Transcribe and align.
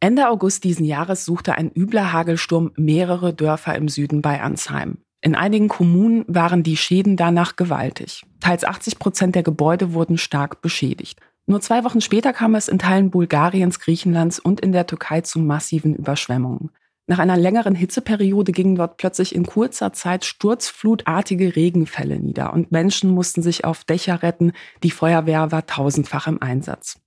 Ende 0.00 0.28
August 0.28 0.62
diesen 0.62 0.84
Jahres 0.84 1.24
suchte 1.24 1.56
ein 1.56 1.72
übler 1.74 2.12
Hagelsturm 2.12 2.70
mehrere 2.76 3.34
Dörfer 3.34 3.74
im 3.74 3.88
Süden 3.88 4.22
bei 4.22 4.40
Ansheim. 4.40 4.98
In 5.20 5.34
einigen 5.34 5.66
Kommunen 5.66 6.24
waren 6.28 6.62
die 6.62 6.76
Schäden 6.76 7.16
danach 7.16 7.56
gewaltig. 7.56 8.22
Teils 8.38 8.62
80 8.62 9.00
Prozent 9.00 9.34
der 9.34 9.42
Gebäude 9.42 9.92
wurden 9.94 10.16
stark 10.16 10.62
beschädigt. 10.62 11.20
Nur 11.46 11.60
zwei 11.60 11.82
Wochen 11.82 12.00
später 12.00 12.32
kam 12.32 12.54
es 12.54 12.68
in 12.68 12.78
Teilen 12.78 13.10
Bulgariens, 13.10 13.80
Griechenlands 13.80 14.38
und 14.38 14.60
in 14.60 14.70
der 14.70 14.86
Türkei 14.86 15.22
zu 15.22 15.40
massiven 15.40 15.96
Überschwemmungen. 15.96 16.70
Nach 17.08 17.18
einer 17.18 17.38
längeren 17.38 17.74
Hitzeperiode 17.74 18.52
gingen 18.52 18.76
dort 18.76 18.98
plötzlich 18.98 19.34
in 19.34 19.46
kurzer 19.46 19.92
Zeit 19.94 20.24
sturzflutartige 20.24 21.56
Regenfälle 21.56 22.20
nieder 22.20 22.52
und 22.52 22.70
Menschen 22.70 23.10
mussten 23.10 23.42
sich 23.42 23.64
auf 23.64 23.82
Dächer 23.82 24.22
retten, 24.22 24.52
die 24.84 24.90
Feuerwehr 24.90 25.50
war 25.50 25.66
tausendfach 25.66 26.28
im 26.28 26.40
Einsatz. 26.40 27.00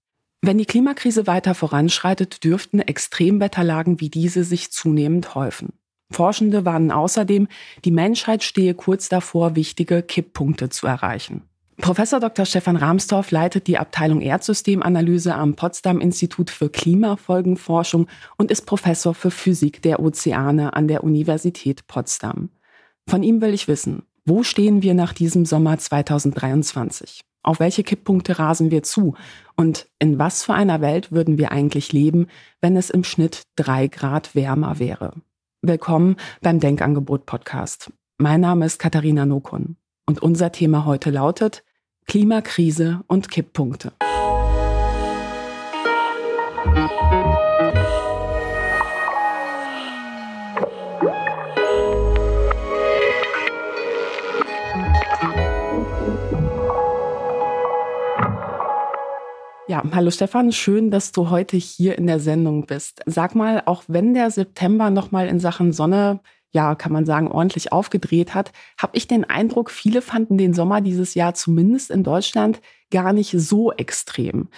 Wenn 0.44 0.58
die 0.58 0.66
Klimakrise 0.66 1.28
weiter 1.28 1.54
voranschreitet, 1.54 2.44
dürften 2.44 2.80
Extremwetterlagen 2.80 4.00
wie 4.00 4.10
diese 4.10 4.44
sich 4.44 4.71
zunehmend 4.71 5.36
häufen. 5.36 5.74
Forschende 6.10 6.65
warnen 6.65 6.92
außerdem, 6.92 7.48
die 7.86 7.92
Menschheit 7.92 8.43
stehe 8.43 8.74
kurz 8.74 9.07
davor, 9.07 9.56
wichtige 9.56 10.01
Kipppunkte 10.01 10.70
zu 10.70 10.88
erreichen. 10.88 11.43
Professor 11.78 12.20
Dr. 12.20 12.46
Stefan 12.46 12.75
Rahmstorff 12.75 13.32
leitet 13.32 13.68
die 13.68 13.78
Abteilung 13.78 14.21
Erdsystemanalyse 14.21 15.34
am 15.36 15.56
Potsdam 15.56 16.00
Institut 16.00 16.50
für 16.50 16.70
Klimafolgenforschung 16.70 18.07
und 18.37 18.51
ist 18.51 18.65
Professor 18.65 19.14
für 19.14 19.32
Physik 19.32 19.82
der 19.82 20.00
Ozeane 20.00 20.73
an 20.73 20.87
der 20.87 21.04
Universität 21.04 21.87
Potsdam. 21.87 22.50
Von 23.07 23.23
ihm 23.23 23.42
will 23.42 23.54
ich 23.54 23.68
wissen, 23.68 24.04
wo 24.26 24.43
stehen 24.43 24.82
wir 24.82 24.96
nach 24.96 25.14
diesem 25.14 25.46
Sommer 25.46 25.78
2023? 25.78 27.21
Auf 27.43 27.59
welche 27.59 27.83
Kipppunkte 27.83 28.37
rasen 28.37 28.69
wir 28.69 28.83
zu? 28.83 29.15
Und 29.55 29.87
in 29.97 30.19
was 30.19 30.43
für 30.43 30.54
einer 30.54 30.81
Welt 30.81 31.11
würden 31.11 31.37
wir 31.37 31.51
eigentlich 31.51 31.91
leben, 31.91 32.27
wenn 32.61 32.77
es 32.77 32.89
im 32.89 33.03
Schnitt 33.03 33.44
drei 33.55 33.88
Grad 33.88 34.36
wärmer 34.36 34.77
wäre? 34.77 35.14
Willkommen 35.64 36.17
beim 36.41 36.59
Denkangebot 36.59 37.25
Podcast. 37.25 37.92
Mein 38.20 38.42
Name 38.42 38.66
ist 38.66 38.78
Katharina 38.78 39.25
Nokun 39.25 39.78
und 40.06 40.22
unser 40.22 40.52
Thema 40.52 40.86
heute 40.86 41.09
lautet 41.09 41.64
Klimakrise 42.06 43.02
und 43.08 43.31
Kipppunkte. 43.31 43.94
Ja, 59.72 59.81
hallo 59.94 60.11
Stefan, 60.11 60.52
schön, 60.52 60.91
dass 60.91 61.14
du 61.14 61.30
heute 61.30 61.55
hier 61.55 61.97
in 61.97 62.05
der 62.05 62.19
Sendung 62.19 62.66
bist. 62.66 63.00
Sag 63.05 63.36
mal, 63.36 63.64
auch 63.67 63.83
wenn 63.88 64.14
der 64.14 64.30
September 64.30 64.89
nochmal 64.89 65.30
in 65.30 65.39
Sachen 65.39 65.72
Sonne, 65.72 66.19
ja, 66.52 66.75
kann 66.75 66.91
man 66.91 67.05
sagen, 67.05 67.31
ordentlich 67.31 67.72
aufgedreht 67.72 68.36
hat, 68.36 68.52
habe 68.77 68.97
ich 68.97 69.08
den 69.08 69.23
Eindruck, 69.23 69.72
viele 69.72 70.02
fanden 70.02 70.38
den 70.38 70.53
Sommer 70.53 70.81
dieses 70.81 71.14
Jahr 71.14 71.36
zumindest 71.36 71.89
in 71.89 72.03
Deutschland 72.03 72.59
gar 72.92 73.14
nicht 73.14 73.31
so 73.31 73.72
extrem. 73.72 74.49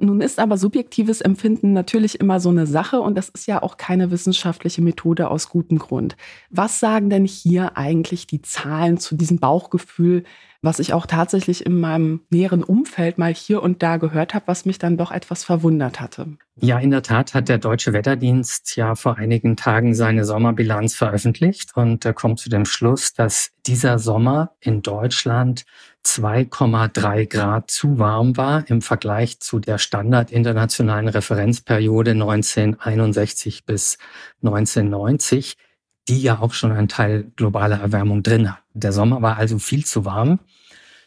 Nun 0.00 0.20
ist 0.20 0.38
aber 0.38 0.56
subjektives 0.56 1.20
Empfinden 1.20 1.72
natürlich 1.72 2.20
immer 2.20 2.38
so 2.38 2.50
eine 2.50 2.68
Sache 2.68 3.00
und 3.00 3.16
das 3.16 3.28
ist 3.30 3.48
ja 3.48 3.60
auch 3.60 3.76
keine 3.76 4.12
wissenschaftliche 4.12 4.80
Methode 4.80 5.28
aus 5.28 5.48
gutem 5.48 5.78
Grund. 5.78 6.16
Was 6.50 6.78
sagen 6.78 7.10
denn 7.10 7.24
hier 7.24 7.76
eigentlich 7.76 8.28
die 8.28 8.40
Zahlen 8.40 8.98
zu 8.98 9.16
diesem 9.16 9.38
Bauchgefühl, 9.38 10.22
was 10.62 10.78
ich 10.78 10.92
auch 10.92 11.06
tatsächlich 11.06 11.66
in 11.66 11.78
meinem 11.78 12.20
näheren 12.30 12.64
Umfeld 12.64 13.18
mal 13.18 13.32
hier 13.32 13.62
und 13.62 13.82
da 13.82 13.96
gehört 13.96 14.34
habe, 14.34 14.48
was 14.48 14.64
mich 14.64 14.78
dann 14.78 14.96
doch 14.96 15.12
etwas 15.12 15.44
verwundert 15.44 16.00
hatte. 16.00 16.26
Ja, 16.60 16.78
in 16.78 16.90
der 16.90 17.02
Tat 17.02 17.34
hat 17.34 17.48
der 17.48 17.58
Deutsche 17.58 17.92
Wetterdienst 17.92 18.74
ja 18.76 18.96
vor 18.96 19.16
einigen 19.16 19.56
Tagen 19.56 19.94
seine 19.94 20.24
Sommerbilanz 20.24 20.94
veröffentlicht 20.94 21.76
und 21.76 22.04
er 22.04 22.12
kommt 22.12 22.40
zu 22.40 22.48
dem 22.48 22.64
Schluss, 22.64 23.12
dass 23.12 23.50
dieser 23.66 24.00
Sommer 24.00 24.52
in 24.60 24.82
Deutschland 24.82 25.64
2,3 26.04 27.26
Grad 27.26 27.70
zu 27.70 27.98
warm 27.98 28.36
war 28.36 28.68
im 28.68 28.82
Vergleich 28.82 29.40
zu 29.40 29.58
der 29.58 29.78
Standard 29.78 30.30
internationalen 30.30 31.08
Referenzperiode 31.08 32.12
1961 32.12 33.64
bis 33.66 33.98
1990 34.42 35.56
die 36.08 36.22
ja 36.22 36.40
auch 36.40 36.54
schon 36.54 36.72
einen 36.72 36.88
Teil 36.88 37.30
globaler 37.36 37.80
Erwärmung 37.80 38.22
drin 38.22 38.50
hat. 38.50 38.62
Der 38.72 38.92
Sommer 38.92 39.20
war 39.22 39.36
also 39.36 39.58
viel 39.58 39.84
zu 39.84 40.04
warm. 40.04 40.40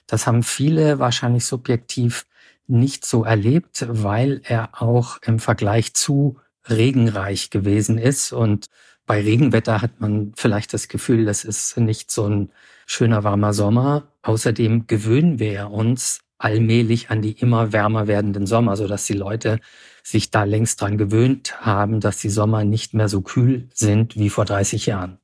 Das 0.06 0.28
haben 0.28 0.44
viele 0.44 1.00
wahrscheinlich 1.00 1.46
subjektiv 1.46 2.26
nicht 2.68 3.06
so 3.06 3.24
erlebt, 3.24 3.86
weil 3.90 4.42
er 4.44 4.82
auch 4.82 5.18
im 5.24 5.40
Vergleich 5.40 5.94
zu 5.94 6.40
regenreich 6.70 7.50
gewesen 7.50 7.98
ist. 7.98 8.32
Und 8.32 8.68
bei 9.06 9.22
Regenwetter 9.22 9.82
hat 9.82 10.00
man 10.00 10.34
vielleicht 10.36 10.74
das 10.74 10.88
Gefühl, 10.88 11.26
das 11.26 11.44
ist 11.44 11.78
nicht 11.78 12.12
so 12.12 12.28
ein 12.28 12.52
schöner 12.86 13.24
warmer 13.24 13.54
Sommer. 13.54 14.11
Außerdem 14.24 14.88
gewöhnen 14.88 15.40
wir 15.40 15.72
uns 15.72 16.22
allmählich 16.38 17.10
an 17.10 17.22
die 17.22 17.34
immer 17.34 17.72
wärmer 17.72 18.08
werdenden 18.08 18.46
Sommer, 18.46 18.76
so 18.76 18.88
dass 18.88 19.06
die 19.06 19.14
Leute 19.14 19.60
sich 20.04 20.32
da 20.32 20.44
längst 20.44 20.82
dran 20.82 20.98
gewöhnt 20.98 21.62
haben, 21.62 22.00
dass 22.00 22.18
die 22.18 22.30
Sommer 22.30 22.64
nicht 22.64 22.94
mehr 22.94 23.08
so 23.08 23.22
kühl 23.22 23.70
sind 23.74 24.18
wie 24.18 24.30
vor 24.30 24.46
30 24.46 24.88
Jahren. 24.88 25.20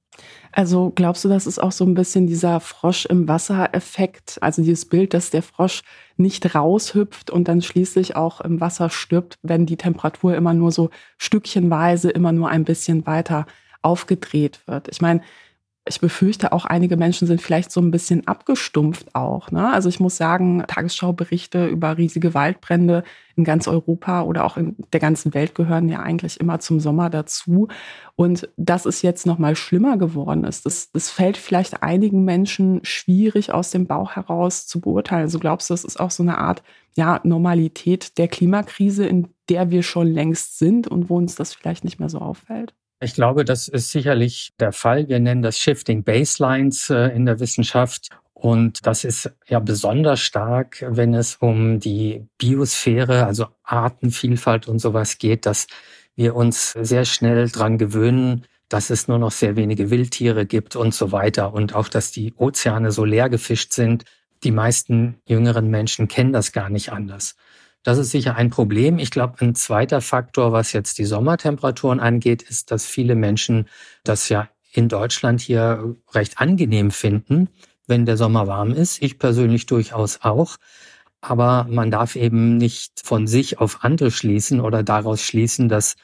Also 0.51 0.91
glaubst 0.95 1.23
du, 1.23 1.29
das 1.29 1.45
ist 1.45 1.59
auch 1.59 1.71
so 1.71 1.85
ein 1.85 1.93
bisschen 1.93 2.25
dieser 2.25 2.59
Frosch 2.59 3.05
im 3.05 3.27
Wasser-Effekt, 3.27 4.37
also 4.41 4.63
dieses 4.63 4.85
Bild, 4.85 5.13
dass 5.13 5.29
der 5.29 5.43
Frosch 5.43 5.81
nicht 6.15 6.55
raushüpft 6.55 7.29
und 7.29 7.47
dann 7.47 7.61
schließlich 7.61 8.15
auch 8.15 8.41
im 8.41 8.59
Wasser 8.59 8.89
stirbt, 8.89 9.37
wenn 9.43 9.65
die 9.65 9.77
Temperatur 9.77 10.35
immer 10.35 10.53
nur 10.53 10.71
so 10.71 10.89
stückchenweise, 11.17 12.09
immer 12.09 12.31
nur 12.31 12.49
ein 12.49 12.63
bisschen 12.63 13.05
weiter 13.05 13.45
aufgedreht 13.83 14.61
wird. 14.65 14.87
Ich 14.89 15.01
meine, 15.01 15.21
ich 15.87 15.99
befürchte 15.99 16.51
auch, 16.51 16.65
einige 16.65 16.97
Menschen 16.97 17.27
sind 17.27 17.41
vielleicht 17.41 17.71
so 17.71 17.81
ein 17.81 17.91
bisschen 17.91 18.27
abgestumpft 18.27 19.15
auch. 19.15 19.51
Ne? 19.51 19.71
Also 19.71 19.89
ich 19.89 19.99
muss 19.99 20.17
sagen, 20.17 20.63
Tagesschauberichte 20.67 21.67
über 21.67 21.97
riesige 21.97 22.33
Waldbrände 22.33 23.03
in 23.35 23.43
ganz 23.43 23.67
Europa 23.67 24.23
oder 24.23 24.45
auch 24.45 24.57
in 24.57 24.75
der 24.93 24.99
ganzen 24.99 25.33
Welt 25.33 25.55
gehören 25.55 25.89
ja 25.89 25.99
eigentlich 25.99 26.39
immer 26.39 26.59
zum 26.59 26.79
Sommer 26.79 27.09
dazu. 27.09 27.67
Und 28.15 28.49
dass 28.57 28.85
es 28.85 29.01
jetzt 29.01 29.25
noch 29.25 29.37
mal 29.37 29.55
schlimmer 29.55 29.97
geworden 29.97 30.43
ist, 30.43 30.65
das, 30.65 30.91
das 30.91 31.09
fällt 31.09 31.37
vielleicht 31.37 31.83
einigen 31.83 32.25
Menschen 32.25 32.79
schwierig 32.83 33.53
aus 33.53 33.71
dem 33.71 33.85
Bauch 33.85 34.15
heraus 34.15 34.67
zu 34.67 34.81
beurteilen. 34.81 35.23
Also 35.23 35.39
glaubst 35.39 35.69
du, 35.69 35.73
das 35.73 35.83
ist 35.83 35.99
auch 35.99 36.11
so 36.11 36.23
eine 36.23 36.37
Art 36.37 36.63
ja, 36.95 37.19
Normalität 37.23 38.17
der 38.17 38.27
Klimakrise, 38.27 39.05
in 39.05 39.27
der 39.49 39.69
wir 39.69 39.83
schon 39.83 40.07
längst 40.07 40.57
sind 40.57 40.87
und 40.87 41.09
wo 41.09 41.17
uns 41.17 41.35
das 41.35 41.53
vielleicht 41.53 41.83
nicht 41.83 41.99
mehr 41.99 42.09
so 42.09 42.19
auffällt? 42.19 42.73
Ich 42.99 43.13
glaube, 43.13 43.45
das 43.45 43.67
ist 43.67 43.91
sicherlich 43.91 44.53
der 44.59 44.71
Fall. 44.71 45.07
Wir 45.07 45.19
nennen 45.19 45.43
das 45.43 45.59
Shifting 45.59 46.03
Baselines 46.03 46.89
äh, 46.89 47.15
in 47.15 47.25
der 47.27 47.39
Wissenschaft. 47.39 48.09
Und 48.33 48.85
das 48.87 49.03
ist 49.03 49.31
ja 49.47 49.59
besonders 49.59 50.19
stark, 50.19 50.83
wenn 50.87 51.13
es 51.13 51.35
um 51.35 51.79
die 51.79 52.25
Biosphäre, 52.37 53.25
also 53.25 53.47
Artenvielfalt 53.63 54.67
und 54.67 54.79
sowas 54.79 55.17
geht, 55.17 55.45
dass 55.45 55.67
wir 56.15 56.35
uns 56.35 56.71
sehr 56.71 57.05
schnell 57.05 57.49
dran 57.49 57.77
gewöhnen, 57.77 58.45
dass 58.69 58.89
es 58.89 59.07
nur 59.07 59.19
noch 59.19 59.31
sehr 59.31 59.55
wenige 59.55 59.91
Wildtiere 59.91 60.45
gibt 60.45 60.75
und 60.75 60.93
so 60.93 61.11
weiter. 61.11 61.53
Und 61.53 61.75
auch, 61.75 61.89
dass 61.89 62.11
die 62.11 62.33
Ozeane 62.35 62.91
so 62.91 63.05
leer 63.05 63.29
gefischt 63.29 63.73
sind. 63.73 64.05
Die 64.43 64.51
meisten 64.51 65.19
jüngeren 65.27 65.69
Menschen 65.69 66.07
kennen 66.07 66.33
das 66.33 66.51
gar 66.51 66.69
nicht 66.69 66.91
anders. 66.91 67.35
Das 67.83 67.97
ist 67.97 68.11
sicher 68.11 68.35
ein 68.35 68.49
Problem. 68.49 68.99
Ich 68.99 69.11
glaube, 69.11 69.35
ein 69.39 69.55
zweiter 69.55 70.01
Faktor, 70.01 70.51
was 70.51 70.73
jetzt 70.73 70.97
die 70.97 71.05
Sommertemperaturen 71.05 71.99
angeht, 71.99 72.41
ist, 72.41 72.71
dass 72.71 72.85
viele 72.85 73.15
Menschen 73.15 73.67
das 74.03 74.29
ja 74.29 74.49
in 74.71 74.89
Deutschland 74.89 75.41
hier 75.41 75.95
recht 76.13 76.39
angenehm 76.39 76.91
finden, 76.91 77.49
wenn 77.88 78.05
der 78.05 78.17
Sommer 78.17 78.47
warm 78.47 78.73
ist. 78.73 79.01
Ich 79.01 79.17
persönlich 79.19 79.65
durchaus 79.65 80.19
auch. 80.21 80.57
Aber 81.21 81.65
man 81.69 81.89
darf 81.89 82.15
eben 82.15 82.57
nicht 82.57 83.01
von 83.03 83.25
sich 83.25 83.59
auf 83.59 83.83
andere 83.83 84.11
schließen 84.11 84.59
oder 84.59 84.83
daraus 84.83 85.21
schließen, 85.21 85.69
dass 85.69 85.95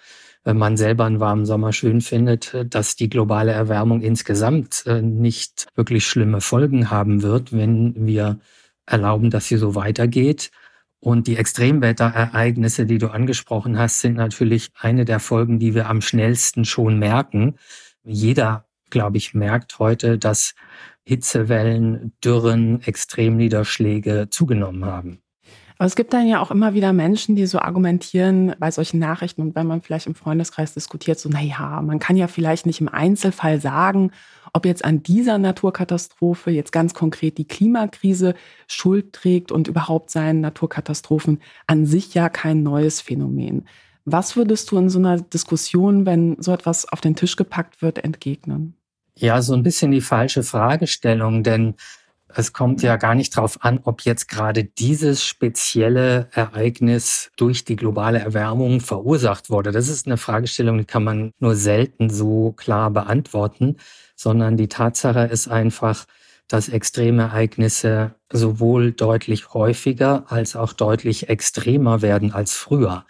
wenn 0.44 0.57
man 0.57 0.75
selber 0.75 1.05
einen 1.05 1.19
warmen 1.19 1.46
Sommer 1.46 1.72
schön 1.72 2.02
findet, 2.02 2.55
dass 2.70 2.96
die 2.96 3.09
globale 3.09 3.52
Erwärmung 3.52 4.02
insgesamt 4.02 4.84
äh, 4.85 5.02
nicht 5.02 5.67
wirklich 5.75 6.05
schlimme 6.05 6.41
Folgen 6.41 6.90
haben 6.90 7.22
wird, 7.22 7.53
wenn 7.53 8.08
wir 8.08 8.40
erlauben, 8.85 9.29
dass 9.29 9.47
sie 9.47 9.58
so 9.58 9.75
weitergeht. 9.75 10.52
Und 11.03 11.28
die 11.28 11.35
Extremwetterereignisse, 11.35 12.85
die 12.85 12.97
du 12.97 13.09
angesprochen 13.09 13.78
hast, 13.78 14.00
sind 14.00 14.16
natürlich 14.16 14.70
eine 14.79 15.03
der 15.03 15.20
Folgen, 15.20 15.59
die 15.59 15.76
wir 15.76 15.90
am 15.90 16.00
schnellsten 16.00 16.64
schon 16.64 16.97
merken. 16.97 17.55
Jeder, 18.05 18.67
glaube 18.90 19.17
ich, 19.17 19.34
merkt 19.34 19.79
heute, 19.79 20.17
dass 20.17 20.55
Hitzewellen, 21.03 22.14
Dürren, 22.23 22.82
Extremniederschläge 22.84 24.29
zugenommen 24.29 24.85
haben. 24.85 25.20
Aber 25.78 25.88
es 25.88 25.97
gibt 25.97 26.14
dann 26.14 26.26
ja 26.26 26.40
auch 26.40 26.52
immer 26.52 26.73
wieder 26.73 26.94
Menschen, 26.94 27.35
die 27.35 27.47
so 27.47 27.59
argumentieren 27.59 28.56
bei 28.58 28.72
solchen 28.72 28.99
Nachrichten 28.99 29.41
und 29.41 29.56
wenn 29.56 29.67
man 29.67 29.82
vielleicht 29.82 30.08
im 30.08 30.16
Freundeskreis 30.16 30.73
diskutiert, 30.73 31.20
so, 31.20 31.28
na 31.29 31.41
ja, 31.41 31.82
man 31.82 31.99
kann 31.99 32.16
ja 32.16 32.28
vielleicht 32.28 32.66
nicht 32.66 32.79
im 32.79 32.88
Einzelfall 32.88 33.59
sagen, 33.59 34.11
ob 34.53 34.66
jetzt 34.66 34.85
an 34.85 35.02
dieser 35.02 35.40
Naturkatastrophe 35.40 36.52
jetzt 36.52 36.72
ganz 36.72 36.94
konkret 36.94 37.38
die 37.38 37.47
Klimakrise 37.47 38.35
Schuld 38.67 39.14
trägt 39.14 39.52
und 39.52 39.67
überhaupt 39.67 40.11
seien 40.11 40.41
Naturkatastrophen 40.41 41.41
an 41.67 41.85
sich 41.85 42.14
ja 42.14 42.29
kein 42.29 42.61
neues 42.64 43.02
Phänomen. 43.02 43.67
Was 44.05 44.35
würdest 44.35 44.70
du 44.72 44.78
in 44.78 44.90
so 44.90 45.00
einer 45.00 45.20
Diskussion, 45.20 46.05
wenn 46.05 46.35
so 46.40 46.52
etwas 46.52 46.88
auf 46.91 47.02
den 47.02 47.16
Tisch 47.16 47.35
gepackt 47.35 47.82
wird, 47.82 48.03
entgegnen? 48.03 48.76
Ja, 49.16 49.41
so 49.41 49.53
ein 49.53 49.64
bisschen 49.64 49.91
die 49.91 50.02
falsche 50.02 50.44
Fragestellung, 50.44 51.44
denn 51.44 51.76
es 52.35 52.53
kommt 52.53 52.82
ja 52.82 52.97
gar 52.97 53.16
nicht 53.16 53.35
darauf 53.38 53.64
an, 53.64 53.80
ob 53.84 54.02
jetzt 54.02 54.28
gerade 54.28 54.64
dieses 54.64 55.26
spezielle 55.26 56.30
Ereignis 56.32 57.32
durch 57.38 57.66
die 57.66 57.76
globale 57.76 58.20
Erwärmung 58.20 58.82
verursacht 58.82 59.50
wurde. 59.50 59.72
Das 59.72 59.88
ist 59.88 60.06
eine 60.06 60.18
Fragestellung, 60.18 60.78
die 60.78 60.85
kann 60.85 61.03
man 61.03 61.32
nur 61.40 61.56
selten 61.56 62.09
so 62.09 62.53
klar 62.53 62.91
beantworten, 62.91 63.78
sondern 64.16 64.58
die 64.58 64.68
Tatsache 64.68 65.22
ist 65.22 65.47
einfach, 65.47 66.06
dass 66.47 66.70
Extremereignisse 66.70 68.16
sowohl 68.32 68.91
deutlich 68.91 69.53
häufiger 69.53 70.26
als 70.28 70.56
auch 70.56 70.74
deutlich 70.74 71.30
extremer 71.30 72.02
werden 72.02 72.32
als 72.32 72.53
früher. 72.53 73.06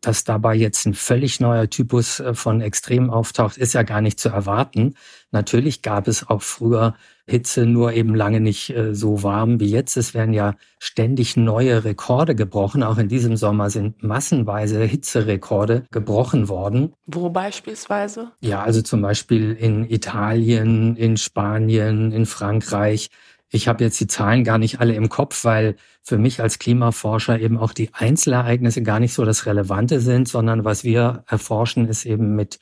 Dass 0.00 0.24
dabei 0.24 0.56
jetzt 0.56 0.84
ein 0.86 0.94
völlig 0.94 1.38
neuer 1.38 1.70
Typus 1.70 2.18
äh, 2.20 2.34
von 2.34 2.60
Extrem 2.60 3.10
auftaucht, 3.10 3.56
ist 3.56 3.72
ja 3.72 3.82
gar 3.84 4.00
nicht 4.00 4.18
zu 4.18 4.30
erwarten. 4.30 4.94
Natürlich 5.30 5.82
gab 5.82 6.08
es 6.08 6.28
auch 6.28 6.42
früher 6.42 6.94
Hitze, 7.26 7.66
nur 7.66 7.92
eben 7.92 8.14
lange 8.14 8.40
nicht 8.40 8.70
äh, 8.70 8.94
so 8.94 9.22
warm 9.22 9.60
wie 9.60 9.70
jetzt. 9.70 9.96
Es 9.96 10.12
werden 10.12 10.34
ja 10.34 10.54
ständig 10.78 11.36
neue 11.36 11.84
Rekorde 11.84 12.34
gebrochen. 12.34 12.82
Auch 12.82 12.98
in 12.98 13.08
diesem 13.08 13.36
Sommer 13.36 13.70
sind 13.70 14.02
massenweise 14.02 14.82
Hitzerekorde 14.82 15.84
gebrochen 15.90 16.48
worden. 16.48 16.92
Wo 17.06 17.30
beispielsweise? 17.30 18.32
Ja, 18.40 18.62
also 18.62 18.82
zum 18.82 19.02
Beispiel 19.02 19.52
in 19.52 19.88
Italien, 19.88 20.96
in 20.96 21.16
Spanien, 21.16 22.10
in 22.10 22.26
Frankreich. 22.26 23.08
Ich 23.50 23.68
habe 23.68 23.84
jetzt 23.84 24.00
die 24.00 24.06
Zahlen 24.06 24.44
gar 24.44 24.58
nicht 24.58 24.80
alle 24.80 24.94
im 24.94 25.08
Kopf, 25.08 25.44
weil 25.44 25.76
für 26.02 26.18
mich 26.18 26.40
als 26.40 26.58
Klimaforscher 26.58 27.38
eben 27.38 27.58
auch 27.58 27.72
die 27.72 27.90
Einzelereignisse 27.92 28.82
gar 28.82 28.98
nicht 28.98 29.14
so 29.14 29.24
das 29.24 29.46
Relevante 29.46 30.00
sind, 30.00 30.26
sondern 30.26 30.64
was 30.64 30.84
wir 30.84 31.24
erforschen, 31.28 31.86
ist 31.86 32.04
eben 32.06 32.34
mit 32.34 32.58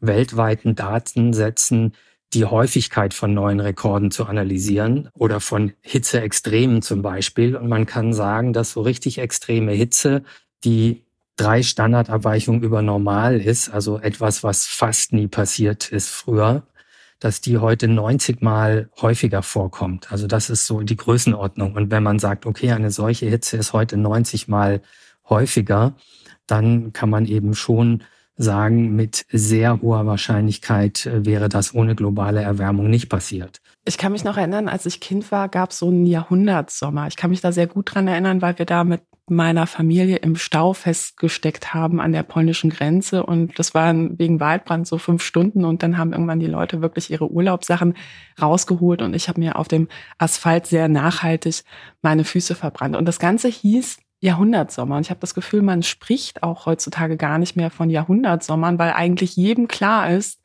weltweiten 0.00 0.74
Datensätzen 0.74 1.92
die 2.32 2.44
Häufigkeit 2.44 3.12
von 3.12 3.34
neuen 3.34 3.60
Rekorden 3.60 4.10
zu 4.10 4.26
analysieren 4.26 5.08
oder 5.14 5.40
von 5.40 5.72
Hitzeextremen 5.80 6.82
zum 6.82 7.02
Beispiel. 7.02 7.56
Und 7.56 7.68
man 7.68 7.86
kann 7.86 8.12
sagen, 8.12 8.52
dass 8.52 8.72
so 8.72 8.82
richtig 8.82 9.18
extreme 9.18 9.72
Hitze, 9.72 10.22
die 10.62 11.04
drei 11.36 11.62
Standardabweichungen 11.62 12.62
über 12.62 12.82
normal 12.82 13.40
ist, 13.40 13.70
also 13.70 13.98
etwas, 13.98 14.44
was 14.44 14.66
fast 14.66 15.12
nie 15.12 15.26
passiert 15.26 15.90
ist 15.90 16.08
früher, 16.08 16.62
dass 17.18 17.40
die 17.40 17.58
heute 17.58 17.88
90 17.88 18.42
Mal 18.42 18.90
häufiger 19.00 19.42
vorkommt. 19.42 20.12
Also 20.12 20.26
das 20.26 20.50
ist 20.50 20.66
so 20.66 20.80
die 20.80 20.96
Größenordnung. 20.96 21.74
Und 21.74 21.90
wenn 21.90 22.02
man 22.02 22.18
sagt, 22.18 22.46
okay, 22.46 22.72
eine 22.72 22.90
solche 22.90 23.26
Hitze 23.26 23.56
ist 23.56 23.72
heute 23.72 23.96
90 23.96 24.48
Mal 24.48 24.82
häufiger, 25.28 25.94
dann 26.46 26.92
kann 26.92 27.10
man 27.10 27.26
eben 27.26 27.54
schon 27.54 28.02
sagen, 28.40 28.96
mit 28.96 29.26
sehr 29.30 29.80
hoher 29.82 30.06
Wahrscheinlichkeit 30.06 31.06
äh, 31.06 31.24
wäre 31.26 31.48
das 31.48 31.74
ohne 31.74 31.94
globale 31.94 32.42
Erwärmung 32.42 32.88
nicht 32.88 33.08
passiert. 33.08 33.60
Ich 33.84 33.98
kann 33.98 34.12
mich 34.12 34.24
noch 34.24 34.36
erinnern, 34.36 34.68
als 34.68 34.86
ich 34.86 35.00
Kind 35.00 35.30
war, 35.30 35.48
gab 35.48 35.70
es 35.70 35.78
so 35.78 35.88
einen 35.88 36.06
Jahrhundertsommer. 36.06 37.06
Ich 37.06 37.16
kann 37.16 37.30
mich 37.30 37.40
da 37.40 37.52
sehr 37.52 37.66
gut 37.66 37.94
dran 37.94 38.08
erinnern, 38.08 38.42
weil 38.42 38.58
wir 38.58 38.66
da 38.66 38.84
mit 38.84 39.02
meiner 39.28 39.66
Familie 39.66 40.16
im 40.16 40.36
Stau 40.36 40.72
festgesteckt 40.72 41.72
haben 41.72 42.00
an 42.00 42.12
der 42.12 42.24
polnischen 42.24 42.70
Grenze. 42.70 43.24
Und 43.24 43.58
das 43.58 43.74
waren 43.74 44.18
wegen 44.18 44.40
Waldbrand 44.40 44.86
so 44.86 44.98
fünf 44.98 45.22
Stunden. 45.22 45.64
Und 45.64 45.82
dann 45.82 45.98
haben 45.98 46.12
irgendwann 46.12 46.40
die 46.40 46.46
Leute 46.46 46.82
wirklich 46.82 47.10
ihre 47.10 47.30
Urlaubssachen 47.30 47.94
rausgeholt. 48.40 49.02
Und 49.02 49.14
ich 49.14 49.28
habe 49.28 49.40
mir 49.40 49.56
auf 49.56 49.68
dem 49.68 49.88
Asphalt 50.18 50.66
sehr 50.66 50.88
nachhaltig 50.88 51.62
meine 52.02 52.24
Füße 52.24 52.54
verbrannt. 52.54 52.96
Und 52.96 53.06
das 53.06 53.18
Ganze 53.18 53.48
hieß 53.48 53.98
Jahrhundertsommer. 54.20 54.96
Und 54.96 55.02
ich 55.02 55.10
habe 55.10 55.20
das 55.20 55.34
Gefühl, 55.34 55.62
man 55.62 55.82
spricht 55.82 56.42
auch 56.42 56.66
heutzutage 56.66 57.16
gar 57.16 57.38
nicht 57.38 57.56
mehr 57.56 57.70
von 57.70 57.90
Jahrhundertsommern, 57.90 58.78
weil 58.78 58.92
eigentlich 58.92 59.36
jedem 59.36 59.66
klar 59.66 60.10
ist, 60.10 60.40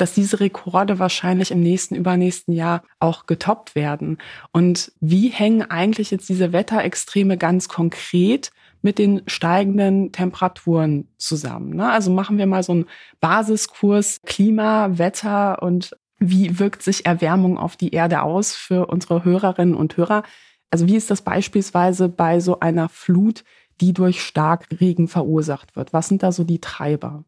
dass 0.00 0.14
diese 0.14 0.40
Rekorde 0.40 0.98
wahrscheinlich 0.98 1.50
im 1.50 1.62
nächsten, 1.62 1.94
übernächsten 1.94 2.54
Jahr 2.54 2.82
auch 2.98 3.26
getoppt 3.26 3.74
werden. 3.74 4.18
Und 4.50 4.92
wie 5.00 5.28
hängen 5.28 5.62
eigentlich 5.70 6.10
jetzt 6.10 6.28
diese 6.28 6.52
Wetterextreme 6.52 7.36
ganz 7.36 7.68
konkret 7.68 8.50
mit 8.82 8.98
den 8.98 9.22
steigenden 9.26 10.10
Temperaturen 10.10 11.08
zusammen? 11.18 11.76
Ne? 11.76 11.90
Also 11.90 12.10
machen 12.10 12.38
wir 12.38 12.46
mal 12.46 12.62
so 12.62 12.72
einen 12.72 12.86
Basiskurs 13.20 14.20
Klima, 14.24 14.98
Wetter 14.98 15.62
und 15.62 15.94
wie 16.18 16.58
wirkt 16.58 16.82
sich 16.82 17.06
Erwärmung 17.06 17.58
auf 17.58 17.76
die 17.76 17.92
Erde 17.92 18.22
aus 18.22 18.54
für 18.54 18.86
unsere 18.86 19.24
Hörerinnen 19.24 19.74
und 19.74 19.96
Hörer? 19.96 20.22
Also 20.70 20.86
wie 20.86 20.96
ist 20.96 21.10
das 21.10 21.22
beispielsweise 21.22 22.08
bei 22.08 22.40
so 22.40 22.60
einer 22.60 22.88
Flut, 22.88 23.44
die 23.80 23.92
durch 23.92 24.22
Starkregen 24.22 25.08
verursacht 25.08 25.74
wird? 25.74 25.92
Was 25.92 26.08
sind 26.08 26.22
da 26.22 26.32
so 26.32 26.44
die 26.44 26.60
Treiber? 26.60 27.24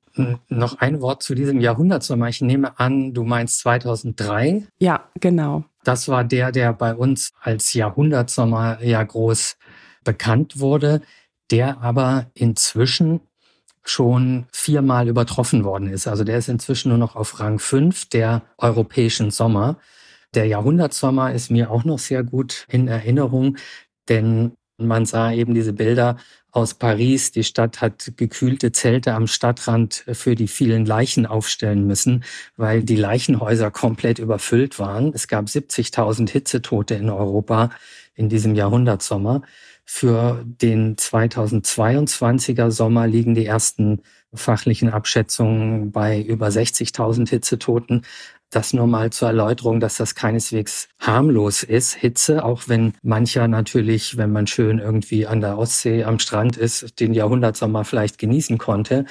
Noch 0.49 0.79
ein 0.79 1.01
Wort 1.01 1.23
zu 1.23 1.35
diesem 1.35 1.61
Jahrhundertsommer. 1.61 2.29
Ich 2.29 2.43
nehme 2.43 2.79
an, 2.79 3.15
du 3.15 3.25
meinst 3.25 3.61
2003? 3.61 4.67
Ja, 4.79 5.09
genau. 5.19 5.65
Das 5.85 6.09
war 6.09 6.25
der, 6.25 6.53
der 6.53 6.73
bei 6.75 6.95
uns 6.95 7.33
als 7.41 7.73
Jahrhundertsommer 7.73 8.83
ja 8.83 9.03
groß 9.03 9.57
bekannt 10.05 10.61
wurde, 10.61 11.01
der 11.51 11.81
aber 11.81 12.27
inzwischen 12.35 13.21
schon 13.85 14.47
viermal 14.53 15.09
übertroffen 15.09 15.65
worden 15.65 15.89
ist. 15.89 16.07
Also 16.07 16.23
der 16.23 16.39
ist 16.39 16.49
inzwischen 16.49 16.91
nur 16.91 16.99
noch 16.99 17.17
auf 17.17 17.41
Rang 17.41 17.59
5 17.59 18.09
der 18.11 18.43
europäischen 18.59 19.31
Sommer. 19.31 19.79
Der 20.35 20.47
Jahrhundertsommer 20.47 21.33
ist 21.33 21.51
mir 21.51 21.71
auch 21.71 21.85
noch 21.85 21.99
sehr 21.99 22.25
gut 22.25 22.67
in 22.71 22.89
Erinnerung, 22.89 23.59
denn 24.09 24.53
man 24.79 25.05
sah 25.05 25.31
eben 25.31 25.55
diese 25.55 25.75
Bilder 25.75 26.17
aus 26.51 26.75
Paris. 26.75 27.33
Die 27.33 27.45
Stadt 27.45 27.83
hat 27.83 28.13
gekühlte 28.17 28.73
Zelte 28.73 29.13
am 29.13 29.27
Stadtrand 29.27 30.05
für 30.13 30.35
die 30.35 30.49
vielen 30.49 30.87
Leichen 30.87 31.27
aufstellen 31.27 31.87
müssen, 31.87 32.25
weil 32.57 32.83
die 32.83 32.97
Leichenhäuser 32.97 33.71
komplett 33.71 34.19
überfüllt 34.19 34.79
waren. 34.79 35.13
Es 35.15 35.29
gab 35.29 35.47
70.000 35.47 36.31
Hitzetote 36.31 36.95
in 36.95 37.11
Europa 37.11 37.71
in 38.15 38.31
diesem 38.31 38.55
Jahrhundertsommer. 38.55 39.43
Für 39.85 40.43
den 40.47 40.97
2022er 40.97 42.71
Sommer 42.71 43.07
liegen 43.07 43.35
die 43.35 43.47
ersten 43.47 44.01
fachlichen 44.33 44.89
Abschätzungen 44.89 45.93
bei 45.93 46.23
über 46.23 46.49
60.000 46.49 47.29
Hitzetoten. 47.29 48.03
Das 48.53 48.73
nur 48.75 48.87
mal 48.87 49.11
zur 49.11 49.29
Erläuterung, 49.29 49.81
dass 49.81 49.97
das 49.97 50.15
keineswegs 50.15 50.89
harmlos 51.01 51.63
ist, 51.63 51.95
Hitze, 51.95 52.45
auch 52.45 52.69
wenn 52.69 52.93
mancher 53.03 53.49
natürlich, 53.49 54.19
wenn 54.19 54.31
man 54.31 54.47
schön 54.47 54.79
irgendwie 54.79 55.27
an 55.27 55.41
der 55.41 55.59
Ostsee 55.59 56.05
am 56.05 56.19
Strand 56.19 56.59
ist, 56.59 57.01
den 57.01 57.15
Jahrhundertsommer 57.15 57.85
vielleicht 57.85 58.19
genießen 58.19 58.59
konnte 58.59 59.07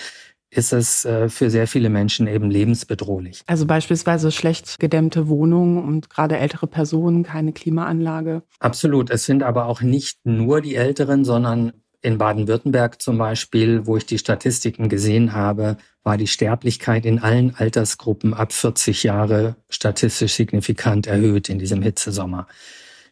ist 0.54 0.74
es 0.74 1.06
äh, 1.06 1.30
für 1.30 1.50
sehr 1.50 1.66
viele 1.66 1.90
Menschen 1.90 2.28
eben 2.28 2.52
lebensbedrohlich. 2.52 3.42
Also 3.48 3.66
beispielsweise 3.66 4.32
schlecht 4.32 4.80
gedämmte 4.80 5.30
Wohnungen 5.30 5.84
und 5.84 6.10
gerade 6.10 6.38
ältere 6.38 6.68
Personen, 6.68 7.24
keine 7.24 7.54
Klimaanlage. 7.54 8.44
Absolut. 8.60 9.10
Es 9.10 9.24
sind 9.24 9.44
aber 9.44 9.66
auch 9.66 9.82
nicht 9.82 10.20
nur 10.26 10.60
die 10.60 10.76
Älteren, 10.76 11.24
sondern 11.24 11.72
in 12.02 12.18
Baden-Württemberg 12.18 13.02
zum 13.02 13.18
Beispiel, 13.18 13.86
wo 13.86 13.98
ich 13.98 14.06
die 14.06 14.18
Statistiken 14.18 14.90
gesehen 14.90 15.34
habe, 15.34 15.78
war 16.04 16.18
die 16.18 16.28
Sterblichkeit 16.28 17.06
in 17.06 17.20
allen 17.20 17.56
Altersgruppen 17.56 18.34
ab 18.34 18.54
40 18.54 19.04
Jahre 19.04 19.56
statistisch 19.70 20.34
signifikant 20.34 21.08
erhöht 21.08 21.50
in 21.50 21.60
diesem 21.60 21.82
Hitzesommer. 21.82 22.48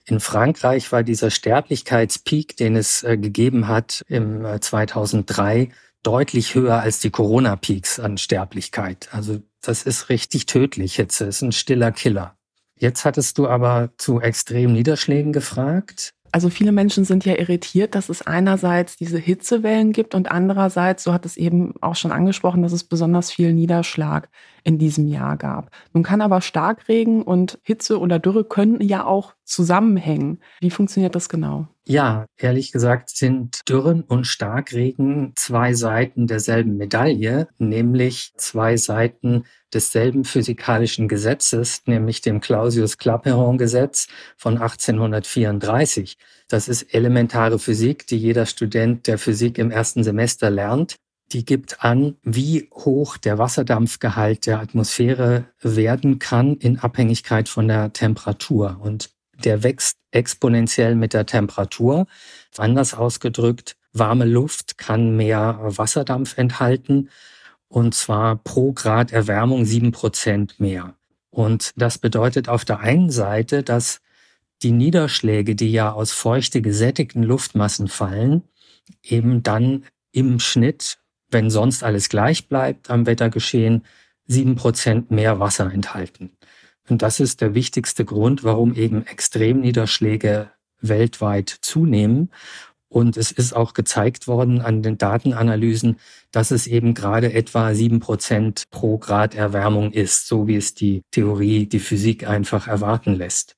In 0.05 0.19
Frankreich 0.19 0.91
war 0.91 1.03
dieser 1.03 1.29
Sterblichkeitspeak, 1.29 2.57
den 2.57 2.75
es 2.75 3.03
äh, 3.03 3.17
gegeben 3.17 3.67
hat 3.67 4.03
im 4.07 4.43
2003, 4.59 5.59
äh, 5.61 5.67
deutlich 6.01 6.55
höher 6.55 6.79
als 6.79 6.99
die 6.99 7.11
Corona-Peaks 7.11 7.99
an 7.99 8.17
Sterblichkeit. 8.17 9.09
Also 9.11 9.41
das 9.61 9.83
ist 9.83 10.09
richtig 10.09 10.45
tödlich. 10.45 10.95
Hitze 10.95 11.25
ist 11.25 11.41
ein 11.41 11.51
stiller 11.51 11.91
Killer. 11.91 12.35
Jetzt 12.75 13.03
hattest 13.03 13.37
du 13.37 13.47
aber 13.47 13.91
zu 13.97 14.21
extremen 14.21 14.73
Niederschlägen 14.73 15.33
gefragt. 15.33 16.13
Also 16.31 16.49
viele 16.49 16.71
Menschen 16.71 17.05
sind 17.05 17.25
ja 17.25 17.35
irritiert, 17.35 17.95
dass 17.95 18.09
es 18.09 18.21
einerseits 18.21 18.97
diese 18.97 19.17
Hitzewellen 19.17 19.91
gibt 19.93 20.13
und 20.13 20.31
andererseits, 20.31 21.03
so 21.03 21.13
hat 21.13 21.25
es 21.25 21.37
eben 21.37 21.73
auch 21.81 21.95
schon 21.95 22.11
angesprochen, 22.11 22.61
dass 22.61 22.71
es 22.71 22.83
besonders 22.83 23.31
viel 23.31 23.53
Niederschlag 23.53 24.29
in 24.63 24.77
diesem 24.77 25.07
Jahr 25.07 25.37
gab. 25.37 25.71
Nun 25.93 26.03
kann 26.03 26.21
aber 26.21 26.41
Starkregen 26.41 27.21
und 27.21 27.59
Hitze 27.63 27.99
oder 27.99 28.19
Dürre 28.19 28.43
können 28.43 28.81
ja 28.81 29.05
auch 29.05 29.33
zusammenhängen. 29.43 30.39
Wie 30.59 30.69
funktioniert 30.69 31.15
das 31.15 31.29
genau? 31.29 31.67
Ja, 31.85 32.27
ehrlich 32.37 32.71
gesagt 32.71 33.09
sind 33.09 33.61
Dürren 33.67 34.03
und 34.03 34.25
Starkregen 34.25 35.33
zwei 35.35 35.73
Seiten 35.73 36.27
derselben 36.27 36.77
Medaille, 36.77 37.47
nämlich 37.57 38.31
zwei 38.37 38.77
Seiten 38.77 39.45
desselben 39.73 40.23
physikalischen 40.23 41.07
Gesetzes, 41.07 41.81
nämlich 41.87 42.21
dem 42.21 42.41
Clausius-Clapeyron-Gesetz 42.41 44.07
von 44.37 44.59
1834. 44.59 46.17
Das 46.47 46.67
ist 46.67 46.93
elementare 46.93 47.57
Physik, 47.57 48.05
die 48.05 48.17
jeder 48.17 48.45
Student 48.45 49.07
der 49.07 49.17
Physik 49.17 49.57
im 49.57 49.71
ersten 49.71 50.03
Semester 50.03 50.51
lernt 50.51 50.97
die 51.31 51.45
gibt 51.45 51.83
an, 51.83 52.15
wie 52.23 52.69
hoch 52.73 53.17
der 53.17 53.37
Wasserdampfgehalt 53.37 54.45
der 54.45 54.59
Atmosphäre 54.59 55.45
werden 55.61 56.19
kann 56.19 56.55
in 56.57 56.79
Abhängigkeit 56.79 57.49
von 57.49 57.67
der 57.67 57.93
Temperatur. 57.93 58.79
Und 58.81 59.11
der 59.43 59.63
wächst 59.63 59.97
exponentiell 60.11 60.95
mit 60.95 61.13
der 61.13 61.25
Temperatur. 61.25 62.07
Anders 62.57 62.93
ausgedrückt, 62.93 63.77
warme 63.93 64.25
Luft 64.25 64.77
kann 64.77 65.15
mehr 65.15 65.59
Wasserdampf 65.61 66.37
enthalten 66.37 67.09
und 67.69 67.93
zwar 67.93 68.35
pro 68.35 68.73
Grad 68.73 69.11
Erwärmung 69.11 69.63
sieben 69.63 69.91
Prozent 69.91 70.59
mehr. 70.59 70.95
Und 71.29 71.71
das 71.77 71.99
bedeutet 71.99 72.49
auf 72.49 72.65
der 72.65 72.79
einen 72.79 73.11
Seite, 73.11 73.63
dass 73.63 74.01
die 74.63 74.71
Niederschläge, 74.71 75.55
die 75.55 75.71
ja 75.71 75.91
aus 75.91 76.11
feuchte 76.11 76.61
gesättigten 76.61 77.23
Luftmassen 77.23 77.87
fallen, 77.87 78.43
eben 79.03 79.43
dann 79.43 79.85
im 80.11 80.39
Schnitt, 80.39 80.98
wenn 81.31 81.49
sonst 81.49 81.83
alles 81.83 82.09
gleich 82.09 82.47
bleibt 82.47 82.89
am 82.89 83.05
Wettergeschehen, 83.05 83.83
sieben 84.25 84.55
Prozent 84.55 85.11
mehr 85.11 85.39
Wasser 85.39 85.71
enthalten. 85.71 86.31
Und 86.89 87.01
das 87.01 87.19
ist 87.19 87.41
der 87.41 87.53
wichtigste 87.53 88.05
Grund, 88.05 88.43
warum 88.43 88.73
eben 88.73 89.05
Extremniederschläge 89.05 90.51
weltweit 90.81 91.49
zunehmen. 91.49 92.31
Und 92.87 93.17
es 93.17 93.31
ist 93.31 93.53
auch 93.53 93.73
gezeigt 93.73 94.27
worden 94.27 94.61
an 94.61 94.81
den 94.81 94.97
Datenanalysen, 94.97 95.97
dass 96.31 96.49
es 96.49 96.65
eben 96.65 96.95
gerade 96.95 97.33
etwa 97.33 97.75
sieben 97.75 97.99
Prozent 97.99 98.63
pro 98.71 98.97
Grad 98.97 99.35
Erwärmung 99.35 99.91
ist, 99.91 100.27
so 100.27 100.47
wie 100.47 100.55
es 100.55 100.73
die 100.73 101.03
Theorie, 101.11 101.67
die 101.67 101.79
Physik 101.79 102.27
einfach 102.27 102.67
erwarten 102.67 103.13
lässt. 103.13 103.55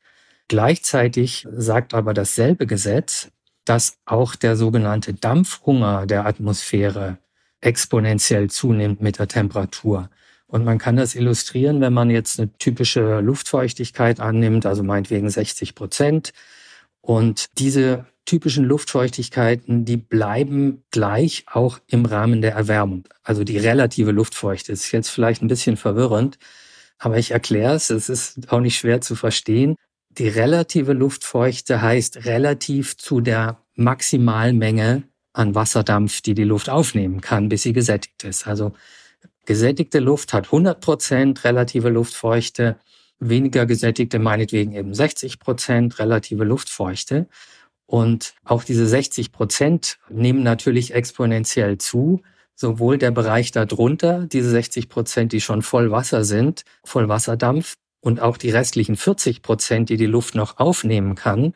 Gleichzeitig 0.50 1.48
sagt 1.50 1.94
aber 1.94 2.13
dasselbe 2.13 2.68
Gesetz, 2.68 3.32
dass 3.63 4.00
auch 4.06 4.36
der 4.36 4.58
sogenannte 4.58 5.13
Dampfhunger 5.13 6.06
der 6.06 6.25
Atmosphäre 6.25 7.18
exponentiell 7.62 8.50
zunimmt 8.50 9.01
mit 9.01 9.20
der 9.20 9.27
Temperatur. 9.27 10.10
Und 10.48 10.65
man 10.65 10.80
kann 10.80 10.98
das 10.98 11.15
illustrieren, 11.15 11.80
wenn 11.80 11.94
man 11.94 12.10
jetzt 12.10 12.39
eine 12.39 12.51
typische 12.58 13.22
Luftfeuchtigkeit 13.22 14.20
annimmt, 14.20 14.65
also 14.65 14.84
meinetwegen 14.84 15.30
60 15.30 15.75
Prozent. 15.75 16.34
Und 17.00 17.46
diese 17.58 18.06
typischen 18.25 18.65
Luftfeuchtigkeiten, 18.65 19.86
die 19.86 19.98
bleiben 19.98 20.84
gleich 20.91 21.46
auch 21.48 21.80
im 21.88 22.06
Rahmen 22.06 22.41
der 22.41 22.53
Erwärmung. 22.53 23.06
Also 23.24 23.44
die 23.44 23.58
relative 23.58 24.12
Luftfeuchte 24.12 24.72
ist 24.72 24.91
jetzt 24.91 25.10
vielleicht 25.10 25.41
ein 25.41 25.48
bisschen 25.48 25.77
verwirrend, 25.77 26.38
aber 26.98 27.18
ich 27.18 27.32
erkläre 27.32 27.74
es, 27.74 27.89
es 27.89 28.10
ist 28.10 28.51
auch 28.51 28.60
nicht 28.60 28.77
schwer 28.77 29.01
zu 29.01 29.15
verstehen. 29.15 29.75
Die 30.10 30.27
relative 30.27 30.94
Luftfeuchte 30.94 31.82
heißt 31.82 32.25
relativ 32.25 32.98
zu 32.98 33.22
der 33.22 33.63
Maximalmenge 33.75 35.03
an 35.34 35.56
Wasserdampf, 35.56 36.22
die 36.22 36.34
die 36.34 36.44
Luft 36.44 36.70
aufnehmen 36.70 37.22
kann, 37.22 37.50
bis 37.50 37.64
sie 37.64 37.74
gesättigt 37.74 38.24
ist. 38.24 38.48
Also 38.48 38.74
gesättigte 39.46 40.00
Luft 40.00 40.34
hat 40.34 40.46
100 40.46 40.82
Prozent 40.82 41.44
relative 41.44 41.90
Luftfeuchte, 41.90 42.78
weniger 43.20 43.66
gesättigte 43.66 44.20
meinetwegen 44.20 44.74
eben 44.74 44.94
60 44.94 45.40
Prozent 45.40 46.00
relative 46.00 46.44
Luftfeuchte. 46.44 47.28
Und 47.86 48.34
auch 48.44 48.64
diese 48.64 48.88
60 48.88 49.32
Prozent 49.32 49.98
nehmen 50.10 50.44
natürlich 50.44 50.94
exponentiell 50.94 51.78
zu. 51.78 52.22
Sowohl 52.56 52.98
der 52.98 53.12
Bereich 53.12 53.52
darunter, 53.52 54.28
diese 54.28 54.50
60 54.50 54.88
Prozent, 54.88 55.32
die 55.32 55.42
schon 55.42 55.62
voll 55.62 55.92
Wasser 55.92 56.24
sind, 56.24 56.64
voll 56.84 57.10
Wasserdampf, 57.10 57.76
und 58.02 58.20
auch 58.20 58.38
die 58.38 58.50
restlichen 58.50 58.96
40 58.96 59.42
Prozent, 59.42 59.90
die 59.90 59.98
die 59.98 60.08
Luft 60.08 60.36
noch 60.36 60.58
aufnehmen 60.58 61.16
kann, 61.16 61.54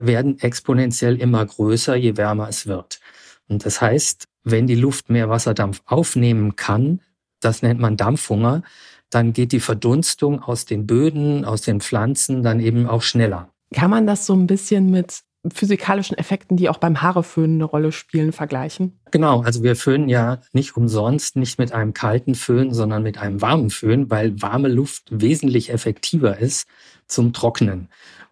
werden 0.00 0.38
exponentiell 0.40 1.20
immer 1.20 1.44
größer, 1.46 1.94
je 1.94 2.16
wärmer 2.16 2.48
es 2.48 2.66
wird. 2.66 3.00
Und 3.48 3.64
das 3.64 3.80
heißt, 3.80 4.24
wenn 4.42 4.66
die 4.66 4.74
Luft 4.74 5.10
mehr 5.10 5.28
Wasserdampf 5.28 5.82
aufnehmen 5.86 6.56
kann, 6.56 7.00
das 7.40 7.62
nennt 7.62 7.80
man 7.80 7.96
Dampfhunger, 7.96 8.62
dann 9.10 9.32
geht 9.32 9.52
die 9.52 9.60
Verdunstung 9.60 10.42
aus 10.42 10.64
den 10.64 10.86
Böden, 10.86 11.44
aus 11.44 11.62
den 11.62 11.80
Pflanzen 11.80 12.42
dann 12.42 12.60
eben 12.60 12.86
auch 12.86 13.02
schneller. 13.02 13.50
Kann 13.74 13.90
man 13.90 14.06
das 14.06 14.26
so 14.26 14.34
ein 14.34 14.46
bisschen 14.46 14.90
mit 14.90 15.20
physikalischen 15.52 16.18
Effekten, 16.18 16.56
die 16.56 16.68
auch 16.68 16.78
beim 16.78 17.00
Haareföhnen 17.00 17.56
eine 17.56 17.64
Rolle 17.64 17.92
spielen, 17.92 18.32
vergleichen? 18.32 19.00
Genau, 19.10 19.42
also 19.42 19.62
wir 19.62 19.74
föhnen 19.74 20.08
ja 20.08 20.40
nicht 20.52 20.76
umsonst 20.76 21.36
nicht 21.36 21.58
mit 21.58 21.72
einem 21.72 21.94
kalten 21.94 22.34
Föhn, 22.34 22.74
sondern 22.74 23.02
mit 23.02 23.18
einem 23.18 23.40
warmen 23.40 23.70
Föhn, 23.70 24.10
weil 24.10 24.40
warme 24.42 24.68
Luft 24.68 25.04
wesentlich 25.10 25.72
effektiver 25.72 26.38
ist 26.38 26.68
zum 27.06 27.32
Trocknen. 27.32 27.88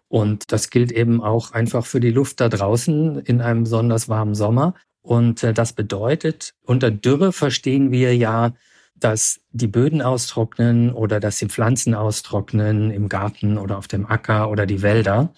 Und 0.09 0.51
das 0.51 0.69
gilt 0.71 0.91
eben 0.91 1.21
auch 1.21 1.51
einfach 1.51 1.85
für 1.85 1.99
die 1.99 2.11
Luft 2.11 2.41
da 2.41 2.49
draußen 2.49 3.19
in 3.19 3.41
einem 3.41 3.63
besonders 3.63 4.09
warmen 4.09 4.35
Sommer. 4.35 4.73
Und 5.01 5.43
äh, 5.43 5.53
das 5.53 5.73
bedeutet, 5.73 6.55
unter 6.63 6.91
Dürre 6.91 7.31
verstehen 7.31 7.91
wir 7.91 8.15
ja, 8.15 8.53
dass 8.95 9.39
die 9.51 9.67
Böden 9.67 10.01
austrocknen 10.01 10.91
oder 10.91 11.19
dass 11.19 11.37
die 11.37 11.47
Pflanzen 11.47 11.95
austrocknen 11.95 12.91
im 12.91 13.07
Garten 13.07 13.57
oder 13.57 13.77
auf 13.77 13.87
dem 13.87 14.05
Acker 14.05 14.49
oder 14.49 14.65
die 14.65 14.81
Wälder. 14.81 15.31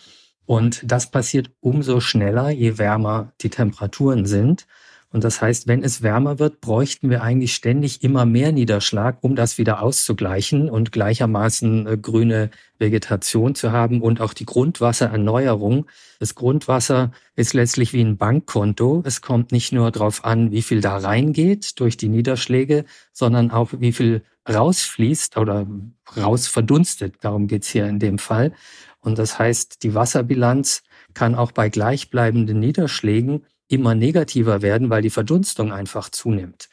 Und 0.45 0.81
das 0.83 1.11
passiert 1.11 1.51
umso 1.59 1.99
schneller, 1.99 2.49
je 2.49 2.77
wärmer 2.77 3.33
die 3.41 3.49
Temperaturen 3.49 4.25
sind. 4.25 4.65
Und 5.11 5.25
das 5.25 5.41
heißt, 5.41 5.67
wenn 5.67 5.83
es 5.83 6.01
wärmer 6.01 6.39
wird, 6.39 6.61
bräuchten 6.61 7.09
wir 7.09 7.21
eigentlich 7.21 7.53
ständig 7.53 8.01
immer 8.01 8.25
mehr 8.25 8.53
Niederschlag, 8.53 9.17
um 9.21 9.35
das 9.35 9.57
wieder 9.57 9.81
auszugleichen 9.81 10.69
und 10.69 10.93
gleichermaßen 10.93 11.85
äh, 11.85 11.97
grüne 11.97 12.49
Vegetation 12.79 13.53
zu 13.53 13.73
haben 13.73 14.01
und 14.01 14.21
auch 14.21 14.33
die 14.33 14.45
Grundwassererneuerung. 14.45 15.85
Das 16.19 16.33
Grundwasser 16.33 17.11
ist 17.35 17.53
letztlich 17.53 17.91
wie 17.91 18.01
ein 18.01 18.17
Bankkonto. 18.17 19.03
Es 19.05 19.21
kommt 19.21 19.51
nicht 19.51 19.73
nur 19.73 19.91
darauf 19.91 20.23
an, 20.23 20.51
wie 20.51 20.61
viel 20.61 20.79
da 20.79 20.97
reingeht 20.97 21.79
durch 21.81 21.97
die 21.97 22.09
Niederschläge, 22.09 22.85
sondern 23.11 23.51
auch 23.51 23.69
wie 23.77 23.91
viel 23.91 24.23
rausfließt 24.49 25.37
oder 25.37 25.67
raus 26.15 26.47
verdunstet. 26.47 27.15
Darum 27.21 27.47
geht's 27.47 27.69
hier 27.69 27.85
in 27.85 27.99
dem 27.99 28.17
Fall. 28.17 28.53
Und 29.01 29.19
das 29.19 29.37
heißt, 29.37 29.83
die 29.83 29.93
Wasserbilanz 29.93 30.83
kann 31.13 31.35
auch 31.35 31.51
bei 31.51 31.69
gleichbleibenden 31.69 32.59
Niederschlägen 32.59 33.45
immer 33.71 33.95
negativer 33.95 34.61
werden, 34.61 34.89
weil 34.89 35.01
die 35.01 35.09
Verdunstung 35.09 35.71
einfach 35.71 36.09
zunimmt. 36.09 36.69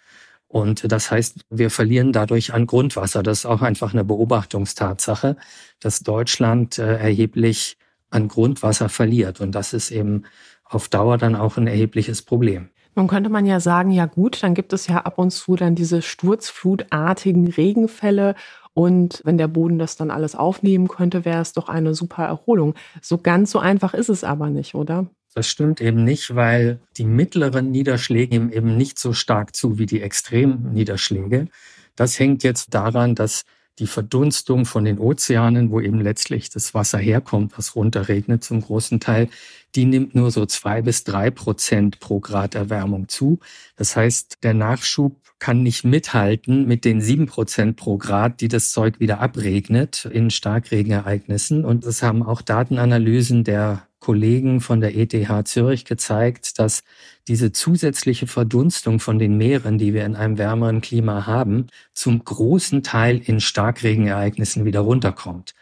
Und 0.49 0.91
das 0.91 1.11
heißt, 1.11 1.41
wir 1.51 1.71
verlieren 1.71 2.13
dadurch 2.13 2.55
an 2.55 2.67
Grundwasser. 2.67 3.23
Das 3.23 3.41
ist 3.41 3.47
auch 3.47 3.61
einfach 3.61 3.93
eine 3.93 4.05
Beobachtungstatsache, 4.05 5.37
dass 5.79 6.01
Deutschland 6.01 6.79
äh, 6.79 6.97
erheblich 6.97 7.77
an 8.11 8.29
Grundwasser 8.29 8.89
verliert. 8.89 9.41
Und 9.41 9.53
das 9.53 9.75
ist 9.75 9.91
eben 9.91 10.25
auf 10.65 10.89
Dauer 10.89 11.19
dann 11.19 11.37
auch 11.37 11.59
ein 11.59 11.67
erhebliches 11.67 12.23
Problem. 12.23 12.71
Nun 12.95 13.09
könnte 13.09 13.31
man 13.31 13.47
ja 13.47 13.61
sagen, 13.61 13.91
ja 13.91 14.07
gut, 14.07 14.43
dann 14.43 14.55
gibt 14.55 14.73
es 14.73 14.87
ja 14.87 15.03
ab 15.03 15.19
und 15.19 15.31
zu 15.31 15.55
dann 15.55 15.75
diese 15.75 16.03
sturzflutartigen 16.03 17.47
Regenfälle 17.49 18.35
und 18.79 19.23
wenn 19.25 19.39
der 19.39 19.49
Boden 19.49 19.79
das 19.81 19.97
dann 19.97 20.13
alles 20.13 20.37
aufnehmen 20.37 20.87
könnte, 20.87 21.25
wäre 21.25 21.43
es 21.43 21.53
doch 21.53 21.69
eine 21.69 21.95
super 21.95 22.25
Erholung. 22.25 22.75
So 23.03 23.19
ganz 23.19 23.51
so 23.51 23.59
einfach 23.59 23.93
ist 23.93 24.09
es 24.09 24.23
aber 24.23 24.51
nicht, 24.51 24.77
oder? 24.77 25.07
Das 25.35 25.49
stimmt 25.49 25.81
eben 25.81 26.05
nicht, 26.05 26.35
weil 26.35 26.81
die 26.97 27.05
mittleren 27.05 27.71
Niederschläge 27.71 28.37
eben 28.37 28.77
nicht 28.77 28.99
so 28.99 29.13
stark 29.13 29.55
zu 29.55 29.79
wie 29.79 29.87
die 29.87 30.03
extremen 30.03 30.73
Niederschläge. 30.73 31.49
Das 31.97 32.19
hängt 32.19 32.43
jetzt 32.43 32.75
daran, 32.75 33.15
dass 33.15 33.45
die 33.79 33.87
Verdunstung 33.87 34.67
von 34.67 34.85
den 34.85 34.99
Ozeanen, 34.99 35.71
wo 35.71 35.81
eben 35.81 36.01
letztlich 36.01 36.51
das 36.51 36.75
Wasser 36.75 36.99
herkommt, 36.99 37.57
was 37.57 37.77
runterregnet 37.77 38.43
zum 38.43 38.61
großen 38.61 39.01
Teil, 39.01 39.29
die 39.75 39.85
nimmt 39.85 40.15
nur 40.15 40.31
so 40.31 40.47
zwei 40.47 40.83
bis 40.83 41.05
drei 41.05 41.31
Prozent 41.31 42.01
pro 42.01 42.21
Grad 42.21 42.55
Erwärmung 42.55 43.09
zu. 43.09 43.39
Das 43.77 43.95
heißt, 43.97 44.39
der 44.43 44.55
Nachschub 44.55 45.17
kann 45.39 45.63
nicht 45.63 45.85
mithalten 45.85 46.67
mit 46.67 46.85
den 46.85 47.01
sieben 47.01 47.27
Prozent 47.27 47.77
pro 47.77 47.97
Grad, 47.97 48.41
die 48.41 48.49
das 48.49 48.73
Zeug 48.73 48.99
wieder 48.99 49.21
abregnet 49.21 50.05
in 50.07 50.31
Starkregenereignissen. 50.31 51.65
Und 51.65 51.85
es 51.85 52.03
haben 52.03 52.25
auch 52.25 52.43
Datenanalysen 52.43 53.45
der 53.45 53.88
Kollegen 54.09 54.63
von 54.63 54.81
der 54.81 54.97
ETH 54.97 55.47
Zürich 55.47 55.85
gezeigt, 55.85 56.59
dass 56.59 56.83
diese 57.29 57.53
zusätzliche 57.53 58.27
Verdunstung 58.27 59.01
von 59.01 59.19
den 59.19 59.37
Meeren, 59.37 59.77
die 59.77 59.93
wir 59.93 60.07
in 60.07 60.17
einem 60.17 60.39
wärmeren 60.39 60.81
Klima 60.81 61.27
haben, 61.27 61.67
zum 61.93 62.25
großen 62.25 62.83
Teil 62.83 63.19
in 63.19 63.39
Starkregenereignissen 63.39 64.65
wieder 64.65 64.81
runterkommt. 64.81 65.53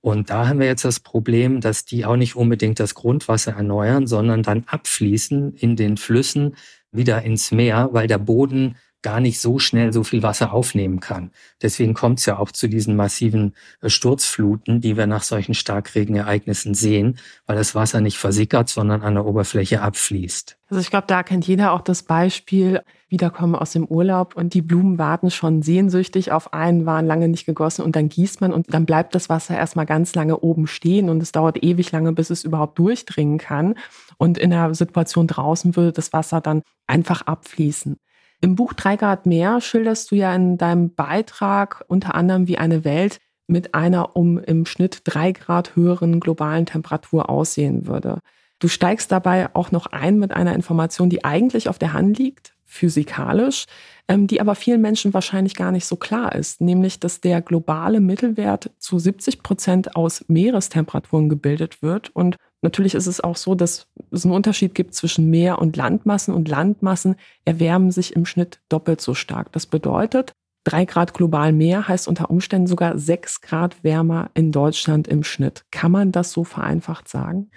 Und 0.00 0.30
da 0.30 0.46
haben 0.46 0.60
wir 0.60 0.68
jetzt 0.68 0.84
das 0.84 1.00
Problem, 1.00 1.60
dass 1.60 1.86
die 1.86 2.04
auch 2.04 2.14
nicht 2.14 2.36
unbedingt 2.36 2.78
das 2.78 2.94
Grundwasser 2.94 3.54
erneuern, 3.54 4.06
sondern 4.06 4.44
dann 4.44 4.62
abfließen 4.68 5.54
in 5.54 5.74
den 5.74 5.96
Flüssen 5.96 6.54
wieder 6.92 7.22
ins 7.22 7.50
Meer, 7.50 7.88
weil 7.90 8.06
der 8.06 8.18
Boden 8.18 8.76
gar 9.02 9.20
nicht 9.20 9.40
so 9.40 9.58
schnell 9.58 9.92
so 9.92 10.02
viel 10.02 10.22
Wasser 10.22 10.52
aufnehmen 10.52 11.00
kann. 11.00 11.30
Deswegen 11.62 11.94
kommt 11.94 12.18
es 12.18 12.26
ja 12.26 12.38
auch 12.38 12.50
zu 12.50 12.68
diesen 12.68 12.96
massiven 12.96 13.54
äh, 13.80 13.88
Sturzfluten, 13.88 14.80
die 14.80 14.96
wir 14.96 15.06
nach 15.06 15.22
solchen 15.22 15.54
Starkregenereignissen 15.54 16.74
sehen, 16.74 17.18
weil 17.46 17.56
das 17.56 17.74
Wasser 17.74 18.00
nicht 18.00 18.18
versickert, 18.18 18.68
sondern 18.68 19.02
an 19.02 19.14
der 19.14 19.24
Oberfläche 19.24 19.82
abfließt. 19.82 20.58
Also 20.70 20.80
ich 20.80 20.90
glaube, 20.90 21.06
da 21.06 21.22
kennt 21.22 21.46
jeder 21.46 21.72
auch 21.72 21.80
das 21.80 22.02
Beispiel, 22.02 22.82
wiederkommen 23.08 23.54
aus 23.54 23.72
dem 23.72 23.86
Urlaub 23.86 24.36
und 24.36 24.52
die 24.52 24.60
Blumen 24.60 24.98
warten 24.98 25.30
schon 25.30 25.62
sehnsüchtig 25.62 26.30
auf 26.30 26.52
einen, 26.52 26.84
waren 26.84 27.06
lange 27.06 27.28
nicht 27.28 27.46
gegossen 27.46 27.82
und 27.82 27.96
dann 27.96 28.10
gießt 28.10 28.42
man 28.42 28.52
und 28.52 28.74
dann 28.74 28.84
bleibt 28.84 29.14
das 29.14 29.30
Wasser 29.30 29.56
erstmal 29.56 29.86
ganz 29.86 30.14
lange 30.14 30.40
oben 30.40 30.66
stehen 30.66 31.08
und 31.08 31.22
es 31.22 31.32
dauert 31.32 31.62
ewig 31.62 31.90
lange, 31.92 32.12
bis 32.12 32.28
es 32.30 32.44
überhaupt 32.44 32.78
durchdringen 32.78 33.38
kann. 33.38 33.76
Und 34.18 34.36
in 34.36 34.50
der 34.50 34.74
Situation 34.74 35.26
draußen 35.26 35.74
würde 35.76 35.92
das 35.92 36.12
Wasser 36.12 36.40
dann 36.42 36.62
einfach 36.86 37.22
abfließen. 37.22 37.96
Im 38.40 38.54
Buch 38.54 38.72
Drei 38.72 38.96
Grad 38.96 39.26
mehr 39.26 39.60
schilderst 39.60 40.10
du 40.10 40.14
ja 40.14 40.34
in 40.34 40.58
deinem 40.58 40.94
Beitrag 40.94 41.84
unter 41.88 42.14
anderem, 42.14 42.46
wie 42.46 42.58
eine 42.58 42.84
Welt 42.84 43.18
mit 43.48 43.74
einer 43.74 44.14
um 44.14 44.38
im 44.38 44.66
Schnitt 44.66 45.02
drei 45.04 45.32
Grad 45.32 45.74
höheren 45.74 46.20
globalen 46.20 46.66
Temperatur 46.66 47.30
aussehen 47.30 47.86
würde. 47.86 48.20
Du 48.60 48.68
steigst 48.68 49.10
dabei 49.10 49.54
auch 49.54 49.72
noch 49.72 49.86
ein 49.86 50.18
mit 50.18 50.32
einer 50.32 50.54
Information, 50.54 51.10
die 51.10 51.24
eigentlich 51.24 51.68
auf 51.68 51.78
der 51.78 51.92
Hand 51.92 52.18
liegt, 52.18 52.54
physikalisch, 52.68 53.64
ähm, 54.08 54.26
die 54.26 54.40
aber 54.40 54.54
vielen 54.54 54.82
Menschen 54.82 55.14
wahrscheinlich 55.14 55.56
gar 55.56 55.72
nicht 55.72 55.86
so 55.86 55.96
klar 55.96 56.34
ist, 56.34 56.60
nämlich 56.60 57.00
dass 57.00 57.20
der 57.20 57.40
globale 57.40 58.00
Mittelwert 58.00 58.70
zu 58.78 58.98
70 58.98 59.42
Prozent 59.42 59.96
aus 59.96 60.24
Meerestemperaturen 60.28 61.30
gebildet 61.30 61.82
wird. 61.82 62.14
Und 62.14 62.36
natürlich 62.60 62.94
ist 62.94 63.06
es 63.06 63.22
auch 63.22 63.36
so, 63.36 63.54
dass 63.54 63.88
es 64.10 64.24
einen 64.24 64.34
Unterschied 64.34 64.74
gibt 64.74 64.94
zwischen 64.94 65.30
Meer- 65.30 65.58
und 65.58 65.76
Landmassen 65.76 66.34
und 66.34 66.46
Landmassen 66.46 67.16
erwärmen 67.46 67.90
sich 67.90 68.14
im 68.14 68.26
Schnitt 68.26 68.60
doppelt 68.68 69.00
so 69.00 69.14
stark. 69.14 69.50
Das 69.52 69.66
bedeutet, 69.66 70.32
drei 70.64 70.84
Grad 70.84 71.14
global 71.14 71.54
mehr 71.54 71.88
heißt 71.88 72.06
unter 72.06 72.28
Umständen 72.30 72.66
sogar 72.66 72.98
sechs 72.98 73.40
Grad 73.40 73.82
wärmer 73.82 74.30
in 74.34 74.52
Deutschland 74.52 75.08
im 75.08 75.24
Schnitt. 75.24 75.64
Kann 75.70 75.90
man 75.90 76.12
das 76.12 76.32
so 76.32 76.44
vereinfacht 76.44 77.08
sagen? 77.08 77.50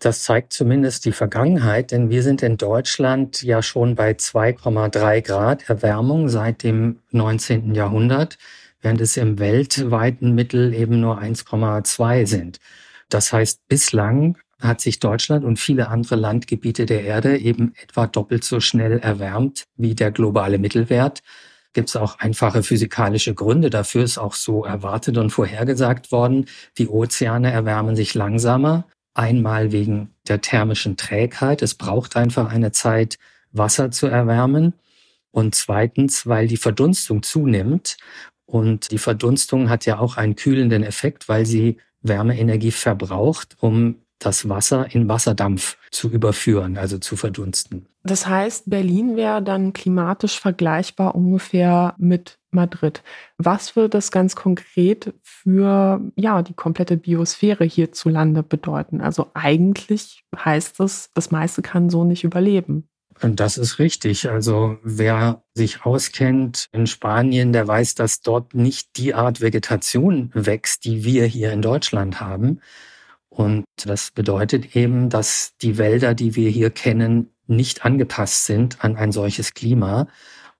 Das 0.00 0.22
zeigt 0.22 0.54
zumindest 0.54 1.04
die 1.04 1.12
Vergangenheit, 1.12 1.90
denn 1.90 2.08
wir 2.08 2.22
sind 2.22 2.42
in 2.42 2.56
Deutschland 2.56 3.42
ja 3.42 3.62
schon 3.62 3.96
bei 3.96 4.12
2,3 4.12 5.20
Grad 5.20 5.68
Erwärmung 5.68 6.30
seit 6.30 6.62
dem 6.62 7.00
19. 7.10 7.74
Jahrhundert, 7.74 8.38
während 8.80 9.02
es 9.02 9.18
im 9.18 9.38
weltweiten 9.38 10.34
Mittel 10.34 10.72
eben 10.72 11.00
nur 11.00 11.20
1,2 11.20 12.26
sind. 12.26 12.60
Das 13.10 13.30
heißt, 13.30 13.68
bislang 13.68 14.38
hat 14.58 14.80
sich 14.80 15.00
Deutschland 15.00 15.44
und 15.44 15.58
viele 15.58 15.88
andere 15.88 16.16
Landgebiete 16.16 16.86
der 16.86 17.02
Erde 17.04 17.36
eben 17.36 17.74
etwa 17.82 18.06
doppelt 18.06 18.42
so 18.42 18.58
schnell 18.60 19.00
erwärmt 19.00 19.64
wie 19.76 19.94
der 19.94 20.12
globale 20.12 20.56
Mittelwert. 20.56 21.20
Gibt 21.74 21.90
es 21.90 21.96
auch 21.96 22.18
einfache 22.18 22.62
physikalische 22.62 23.34
Gründe 23.34 23.68
dafür, 23.68 24.04
ist 24.04 24.16
auch 24.16 24.34
so 24.34 24.64
erwartet 24.64 25.18
und 25.18 25.28
vorhergesagt 25.28 26.10
worden. 26.10 26.46
Die 26.78 26.88
Ozeane 26.88 27.52
erwärmen 27.52 27.96
sich 27.96 28.14
langsamer 28.14 28.86
Einmal 29.14 29.72
wegen 29.72 30.14
der 30.28 30.40
thermischen 30.40 30.96
Trägheit. 30.96 31.62
Es 31.62 31.74
braucht 31.74 32.16
einfach 32.16 32.50
eine 32.50 32.72
Zeit, 32.72 33.18
Wasser 33.52 33.90
zu 33.90 34.06
erwärmen. 34.06 34.74
Und 35.30 35.54
zweitens, 35.54 36.26
weil 36.26 36.48
die 36.48 36.56
Verdunstung 36.56 37.22
zunimmt. 37.22 37.96
Und 38.46 38.90
die 38.90 38.98
Verdunstung 38.98 39.68
hat 39.68 39.86
ja 39.86 39.98
auch 39.98 40.16
einen 40.16 40.36
kühlenden 40.36 40.82
Effekt, 40.82 41.28
weil 41.28 41.46
sie 41.46 41.78
Wärmeenergie 42.02 42.72
verbraucht, 42.72 43.56
um 43.60 43.96
das 44.18 44.48
Wasser 44.48 44.92
in 44.94 45.08
Wasserdampf 45.08 45.76
zu 45.90 46.10
überführen, 46.10 46.76
also 46.76 46.98
zu 46.98 47.16
verdunsten. 47.16 47.86
Das 48.02 48.26
heißt, 48.26 48.70
Berlin 48.70 49.16
wäre 49.16 49.42
dann 49.42 49.72
klimatisch 49.72 50.40
vergleichbar 50.40 51.14
ungefähr 51.14 51.94
mit 51.98 52.38
Madrid. 52.50 53.02
Was 53.36 53.76
wird 53.76 53.94
das 53.94 54.10
ganz 54.10 54.34
konkret 54.34 55.12
für 55.22 56.00
ja, 56.16 56.42
die 56.42 56.54
komplette 56.54 56.96
Biosphäre 56.96 57.64
hierzulande 57.64 58.42
bedeuten? 58.42 59.00
Also 59.00 59.30
eigentlich 59.34 60.24
heißt 60.34 60.80
es, 60.80 61.10
das 61.14 61.30
meiste 61.30 61.62
kann 61.62 61.90
so 61.90 62.04
nicht 62.04 62.24
überleben. 62.24 62.88
Und 63.22 63.38
das 63.38 63.58
ist 63.58 63.78
richtig. 63.78 64.30
Also 64.30 64.78
wer 64.82 65.42
sich 65.54 65.84
auskennt 65.84 66.68
in 66.72 66.86
Spanien, 66.86 67.52
der 67.52 67.68
weiß, 67.68 67.94
dass 67.94 68.22
dort 68.22 68.54
nicht 68.54 68.96
die 68.96 69.14
Art 69.14 69.42
Vegetation 69.42 70.30
wächst, 70.32 70.84
die 70.86 71.04
wir 71.04 71.26
hier 71.26 71.52
in 71.52 71.60
Deutschland 71.60 72.20
haben. 72.20 72.60
Und 73.28 73.64
das 73.84 74.10
bedeutet 74.10 74.74
eben, 74.74 75.10
dass 75.10 75.54
die 75.60 75.76
Wälder, 75.78 76.14
die 76.14 76.34
wir 76.34 76.50
hier 76.50 76.70
kennen, 76.70 77.30
nicht 77.50 77.84
angepasst 77.84 78.46
sind 78.46 78.82
an 78.84 78.96
ein 78.96 79.12
solches 79.12 79.54
Klima 79.54 80.08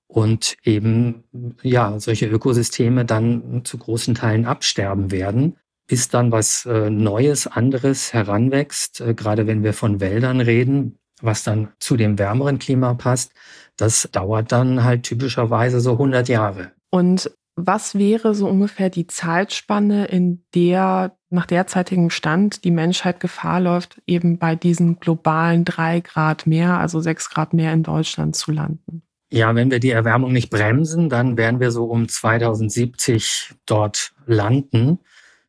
und 0.07 0.57
eben 0.65 1.25
ja 1.63 1.99
solche 2.01 2.27
Ökosysteme 2.27 3.05
dann 3.05 3.63
zu 3.65 3.79
großen 3.79 4.15
Teilen 4.15 4.45
absterben 4.45 5.11
werden, 5.11 5.57
bis 5.87 6.09
dann 6.09 6.33
was 6.33 6.67
äh, 6.67 6.91
Neues, 6.91 7.47
anderes 7.47 8.13
heranwächst. 8.13 9.01
Äh, 9.01 9.15
gerade 9.15 9.47
wenn 9.47 9.63
wir 9.63 9.73
von 9.73 10.01
Wäldern 10.01 10.41
reden, 10.41 10.99
was 11.23 11.45
dann 11.45 11.73
zu 11.79 11.97
dem 11.97 12.19
wärmeren 12.19 12.59
Klima 12.59 12.95
passt, 12.95 13.33
das 13.77 14.09
dauert 14.13 14.53
dann 14.53 14.85
halt 14.85 15.05
typischerweise 15.05 15.81
so 15.81 15.93
100 15.93 16.29
Jahre. 16.29 16.73
Und 16.91 17.31
was 17.57 17.95
wäre 17.95 18.35
so 18.35 18.49
ungefähr 18.49 18.91
die 18.91 19.07
Zeitspanne, 19.07 20.07
in 20.07 20.45
der 20.55 21.17
nach 21.31 21.47
derzeitigem 21.47 22.11
Stand 22.11 22.65
die 22.65 22.71
Menschheit 22.71 23.21
Gefahr 23.21 23.61
läuft, 23.61 24.01
eben 24.07 24.39
bei 24.39 24.57
diesen 24.57 24.99
globalen 24.99 25.65
drei 25.65 26.01
Grad 26.01 26.47
mehr, 26.47 26.79
also 26.79 27.01
sechs 27.01 27.31
Grad 27.31 27.53
mehr 27.53 27.73
in 27.73 27.83
Deutschland 27.83 28.35
zu 28.35 28.51
landen? 28.51 29.03
Ja, 29.33 29.55
wenn 29.55 29.71
wir 29.71 29.79
die 29.79 29.91
Erwärmung 29.91 30.33
nicht 30.33 30.51
bremsen, 30.51 31.09
dann 31.09 31.37
werden 31.37 31.61
wir 31.61 31.71
so 31.71 31.85
um 31.85 32.09
2070 32.09 33.55
dort 33.65 34.13
landen. 34.27 34.99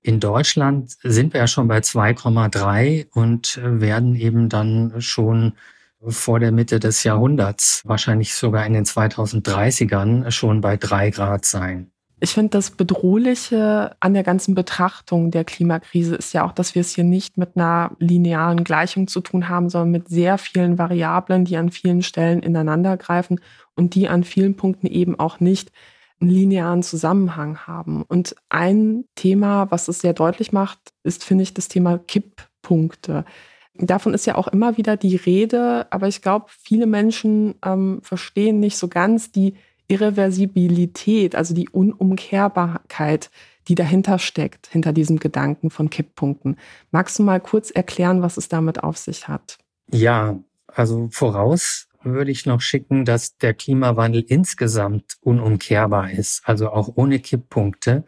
In 0.04 0.20
Deutschland 0.20 0.96
sind 1.02 1.34
wir 1.34 1.42
ja 1.42 1.48
schon 1.48 1.68
bei 1.68 1.80
2,3 1.80 3.08
und 3.12 3.60
werden 3.64 4.16
eben 4.16 4.50
dann 4.50 5.02
schon 5.02 5.54
vor 6.00 6.40
der 6.40 6.52
Mitte 6.52 6.80
des 6.80 7.04
Jahrhunderts, 7.04 7.82
wahrscheinlich 7.86 8.34
sogar 8.34 8.66
in 8.66 8.74
den 8.74 8.86
2030ern, 8.86 10.32
schon 10.32 10.62
bei 10.62 10.78
drei 10.78 11.12
Grad 11.12 11.46
sein. 11.46 11.92
Ich 12.24 12.36
finde, 12.36 12.52
das 12.52 12.70
Bedrohliche 12.70 13.96
an 14.00 14.14
der 14.14 14.22
ganzen 14.22 14.54
Betrachtung 14.54 15.32
der 15.32 15.44
Klimakrise 15.44 16.16
ist 16.16 16.34
ja 16.34 16.46
auch, 16.46 16.52
dass 16.52 16.76
wir 16.76 16.82
es 16.82 16.94
hier 16.94 17.04
nicht 17.04 17.36
mit 17.40 17.58
einer 17.58 17.96
linearen 17.98 18.64
Gleichung 18.64 19.08
zu 19.08 19.22
tun 19.22 19.50
haben, 19.50 19.70
sondern 19.70 19.90
mit 19.90 20.08
sehr 20.08 20.38
vielen 20.38 20.78
Variablen, 20.78 21.46
die 21.46 21.58
an 21.58 21.72
vielen 21.72 22.04
Stellen 22.04 22.44
ineinandergreifen 22.44 23.42
und 23.76 23.96
die 23.96 24.08
an 24.08 24.24
vielen 24.24 24.56
Punkten 24.56 24.86
eben 24.86 25.20
auch 25.20 25.40
nicht 25.40 25.72
einen 26.20 26.30
linearen 26.30 26.84
Zusammenhang 26.84 27.58
haben. 27.66 28.04
Und 28.04 28.36
ein 28.50 29.06
Thema, 29.16 29.72
was 29.72 29.88
es 29.88 29.98
sehr 29.98 30.14
deutlich 30.14 30.52
macht, 30.52 30.78
ist, 31.02 31.24
finde 31.24 31.42
ich, 31.42 31.56
das 31.56 31.70
Thema 31.70 31.98
Kipppunkte. 31.98 33.26
Davon 33.74 34.14
ist 34.14 34.28
ja 34.28 34.36
auch 34.36 34.48
immer 34.48 34.78
wieder 34.78 34.96
die 34.96 35.16
Rede, 35.16 35.88
aber 35.90 36.08
ich 36.08 36.22
glaube, 36.22 36.46
viele 36.50 36.86
Menschen 36.86 37.56
ähm, 37.66 38.00
verstehen 38.04 38.60
nicht 38.60 38.78
so 38.78 38.90
ganz 38.90 39.32
die 39.32 39.56
Irreversibilität, 39.92 41.36
also 41.36 41.54
die 41.54 41.68
Unumkehrbarkeit, 41.68 43.30
die 43.68 43.76
dahinter 43.76 44.20
steckt, 44.20 44.68
hinter 44.68 44.94
diesem 44.94 45.20
Gedanken 45.20 45.70
von 45.70 45.90
Kipppunkten. 45.90 46.56
Magst 46.92 47.20
du 47.20 47.24
mal 47.24 47.42
kurz 47.42 47.72
erklären, 47.72 48.22
was 48.22 48.38
es 48.38 48.48
damit 48.48 48.84
auf 48.84 48.98
sich 48.98 49.28
hat? 49.28 49.58
Ja, 49.92 50.40
also 50.68 51.10
voraus 51.12 51.90
würde 52.04 52.32
ich 52.32 52.46
noch 52.46 52.62
schicken, 52.62 53.04
dass 53.04 53.38
der 53.38 53.54
Klimawandel 53.54 54.24
insgesamt 54.26 55.18
unumkehrbar 55.22 56.10
ist, 56.10 56.42
also 56.46 56.70
auch 56.70 56.94
ohne 56.96 57.20
Kipppunkte. 57.20 58.06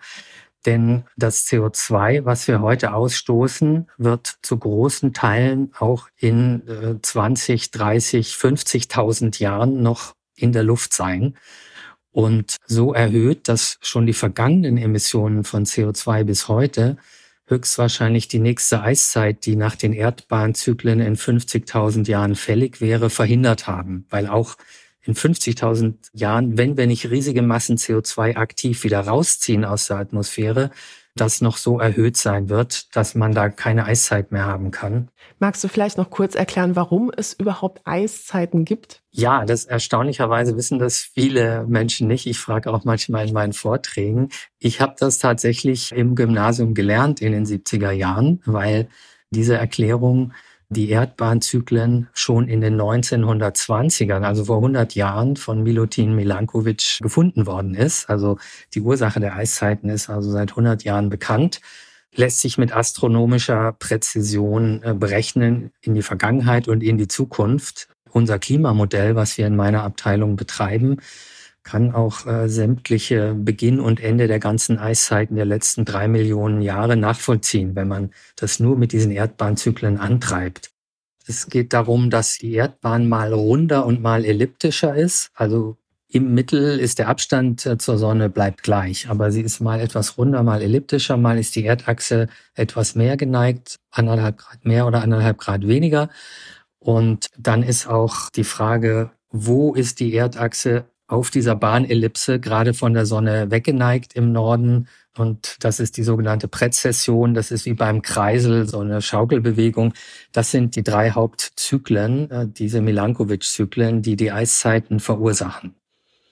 Denn 0.65 1.03
das 1.17 1.45
CO2, 1.45 2.23
was 2.23 2.47
wir 2.47 2.61
heute 2.61 2.93
ausstoßen, 2.93 3.91
wird 3.97 4.37
zu 4.41 4.57
großen 4.57 5.11
Teilen 5.13 5.73
auch 5.77 6.07
in 6.15 6.63
20, 7.01 7.71
30, 7.71 8.29
50.000 8.29 9.39
Jahren 9.41 9.83
noch 9.83 10.15
in 10.35 10.53
der 10.53 10.63
Luft 10.63 10.93
sein 10.93 11.35
und 12.13 12.57
so 12.65 12.93
erhöht, 12.93 13.49
dass 13.49 13.77
schon 13.81 14.05
die 14.05 14.13
vergangenen 14.13 14.77
Emissionen 14.77 15.43
von 15.43 15.65
CO2 15.65 16.23
bis 16.23 16.47
heute 16.47 16.97
höchstwahrscheinlich 17.47 18.29
die 18.29 18.39
nächste 18.39 18.81
Eiszeit, 18.81 19.45
die 19.45 19.57
nach 19.57 19.75
den 19.75 19.91
Erdbahnzyklen 19.91 21.01
in 21.01 21.17
50.000 21.17 22.07
Jahren 22.07 22.35
fällig 22.35 22.79
wäre, 22.79 23.09
verhindert 23.09 23.67
haben, 23.67 24.05
weil 24.09 24.27
auch 24.27 24.55
in 25.01 25.15
50.000 25.15 25.95
Jahren, 26.13 26.57
wenn 26.57 26.77
wir 26.77 26.87
nicht 26.87 27.09
riesige 27.09 27.41
Massen 27.41 27.77
CO2 27.77 28.37
aktiv 28.37 28.83
wieder 28.85 29.01
rausziehen 29.01 29.65
aus 29.65 29.87
der 29.87 29.97
Atmosphäre, 29.97 30.71
das 31.15 31.41
noch 31.41 31.57
so 31.57 31.79
erhöht 31.79 32.17
sein 32.17 32.49
wird, 32.49 32.95
dass 32.95 33.13
man 33.13 33.33
da 33.33 33.49
keine 33.49 33.85
Eiszeit 33.85 34.31
mehr 34.31 34.45
haben 34.45 34.71
kann. 34.71 35.09
Magst 35.39 35.63
du 35.63 35.67
vielleicht 35.67 35.97
noch 35.97 36.09
kurz 36.09 36.35
erklären, 36.35 36.75
warum 36.75 37.11
es 37.15 37.33
überhaupt 37.33 37.81
Eiszeiten 37.85 38.65
gibt? 38.65 39.03
Ja, 39.11 39.45
das 39.45 39.65
erstaunlicherweise 39.65 40.57
wissen 40.57 40.79
das 40.79 40.99
viele 40.99 41.65
Menschen 41.67 42.07
nicht. 42.07 42.25
Ich 42.25 42.39
frage 42.39 42.73
auch 42.73 42.83
manchmal 42.83 43.27
in 43.27 43.33
meinen 43.33 43.53
Vorträgen. 43.53 44.29
Ich 44.57 44.81
habe 44.81 44.95
das 44.97 45.19
tatsächlich 45.19 45.91
im 45.91 46.15
Gymnasium 46.15 46.73
gelernt 46.73 47.21
in 47.21 47.31
den 47.31 47.45
70er 47.45 47.91
Jahren, 47.91 48.41
weil 48.45 48.87
diese 49.29 49.55
Erklärung 49.55 50.33
die 50.73 50.89
Erdbahnzyklen 50.89 52.09
schon 52.13 52.47
in 52.47 52.61
den 52.61 52.79
1920ern, 52.79 54.23
also 54.23 54.45
vor 54.45 54.57
100 54.57 54.95
Jahren, 54.95 55.37
von 55.37 55.63
Milutin 55.63 56.15
Milankovic 56.15 56.99
gefunden 57.01 57.45
worden 57.45 57.75
ist. 57.75 58.09
Also 58.09 58.37
die 58.73 58.81
Ursache 58.81 59.19
der 59.19 59.35
Eiszeiten 59.35 59.89
ist 59.89 60.09
also 60.09 60.31
seit 60.31 60.51
100 60.51 60.83
Jahren 60.83 61.09
bekannt, 61.09 61.61
lässt 62.15 62.41
sich 62.41 62.57
mit 62.57 62.75
astronomischer 62.75 63.73
Präzision 63.73 64.81
äh, 64.83 64.93
berechnen 64.93 65.71
in 65.81 65.95
die 65.95 66.01
Vergangenheit 66.01 66.67
und 66.67 66.83
in 66.83 66.97
die 66.97 67.07
Zukunft. 67.07 67.87
Unser 68.11 68.37
Klimamodell, 68.37 69.15
was 69.15 69.37
wir 69.37 69.47
in 69.47 69.55
meiner 69.55 69.83
Abteilung 69.83 70.35
betreiben, 70.35 70.97
kann 71.63 71.93
auch 71.93 72.25
äh, 72.25 72.49
sämtliche 72.49 73.33
Beginn 73.33 73.79
und 73.79 74.01
Ende 74.01 74.27
der 74.27 74.39
ganzen 74.39 74.77
Eiszeiten 74.77 75.35
der 75.35 75.45
letzten 75.45 75.85
drei 75.85 76.07
Millionen 76.07 76.61
Jahre 76.61 76.97
nachvollziehen, 76.97 77.75
wenn 77.75 77.87
man 77.87 78.11
das 78.35 78.59
nur 78.59 78.77
mit 78.77 78.91
diesen 78.91 79.11
Erdbahnzyklen 79.11 79.97
antreibt. 79.97 80.71
Es 81.25 81.47
geht 81.47 81.71
darum, 81.71 82.09
dass 82.09 82.37
die 82.37 82.53
Erdbahn 82.53 83.07
mal 83.07 83.31
runder 83.33 83.85
und 83.85 84.01
mal 84.01 84.25
elliptischer 84.25 84.93
ist. 84.95 85.31
Also 85.33 85.77
im 86.09 86.33
Mittel 86.33 86.79
ist 86.79 86.99
der 86.99 87.07
Abstand 87.07 87.65
äh, 87.65 87.77
zur 87.77 87.97
Sonne 87.97 88.29
bleibt 88.29 88.61
gleich, 88.61 89.09
aber 89.09 89.31
sie 89.31 89.41
ist 89.41 89.61
mal 89.61 89.79
etwas 89.79 90.17
runder, 90.17 90.43
mal 90.43 90.61
elliptischer, 90.61 91.17
mal 91.17 91.39
ist 91.39 91.55
die 91.55 91.65
Erdachse 91.65 92.27
etwas 92.53 92.93
mehr 92.93 93.17
geneigt, 93.17 93.79
anderthalb 93.89 94.37
Grad 94.37 94.65
mehr 94.65 94.85
oder 94.85 95.01
anderthalb 95.01 95.39
Grad 95.39 95.67
weniger. 95.67 96.09
Und 96.77 97.29
dann 97.37 97.63
ist 97.63 97.87
auch 97.87 98.29
die 98.29 98.43
Frage, 98.43 99.11
wo 99.31 99.73
ist 99.73 99.99
die 99.99 100.13
Erdachse 100.13 100.85
auf 101.13 101.29
dieser 101.29 101.55
Bahnellipse 101.55 102.39
gerade 102.39 102.73
von 102.73 102.93
der 102.95 103.05
Sonne 103.05 103.51
weggeneigt 103.51 104.13
im 104.15 104.31
Norden. 104.31 104.87
Und 105.15 105.57
das 105.63 105.79
ist 105.79 105.95
die 105.97 106.03
sogenannte 106.03 106.47
Präzession. 106.47 107.35
Das 107.35 107.51
ist 107.51 107.65
wie 107.65 107.75
beim 107.75 108.01
Kreisel, 108.01 108.67
so 108.67 108.79
eine 108.79 108.99
Schaukelbewegung. 108.99 109.93
Das 110.31 110.49
sind 110.49 110.75
die 110.75 110.83
drei 110.83 111.11
Hauptzyklen, 111.11 112.31
äh, 112.31 112.47
diese 112.47 112.81
Milankovic-Zyklen, 112.81 114.01
die 114.01 114.15
die 114.15 114.31
Eiszeiten 114.31 114.99
verursachen. 114.99 115.75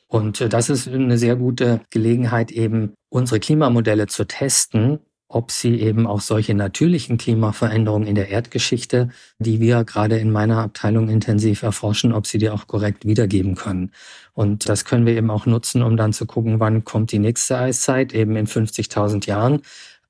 Und 0.08 0.41
äh, 0.41 0.50
das 0.50 0.72
ist 0.72 0.88
eine 0.88 1.20
sehr 1.20 1.36
gute 1.36 1.82
Gelegenheit, 1.91 2.52
eben 2.52 2.94
unsere 3.10 3.39
Klimamodelle 3.39 4.08
zu 4.08 4.26
testen 4.26 5.00
ob 5.34 5.52
sie 5.52 5.80
eben 5.80 6.08
auch 6.08 6.22
solche 6.22 6.54
natürlichen 6.54 7.17
Klimaveränderungen 7.17 8.08
in 8.08 8.15
der 8.15 8.30
Erdgeschichte, 8.30 9.10
die 9.39 9.60
wir 9.60 9.84
gerade 9.84 10.17
in 10.17 10.32
meiner 10.32 10.58
Abteilung 10.60 11.10
intensiv 11.10 11.63
erforschen, 11.63 12.13
ob 12.13 12.28
sie 12.28 12.38
die 12.38 12.50
auch 12.50 12.67
korrekt 12.67 13.06
wiedergeben 13.06 13.56
können. 13.56 13.91
Und 14.34 14.67
das 14.67 14.86
können 14.86 15.06
wir 15.06 15.15
eben 15.15 15.32
auch 15.32 15.46
nutzen, 15.46 15.82
um 15.82 15.98
dann 15.98 16.13
zu 16.13 16.26
gucken, 16.26 16.60
wann 16.60 16.84
kommt 16.84 17.12
die 17.12 17.20
nächste 17.20 17.58
Eiszeit, 17.58 18.13
eben 18.13 18.36
in 18.36 18.48
50.000 18.48 19.26
Jahren. 19.28 19.62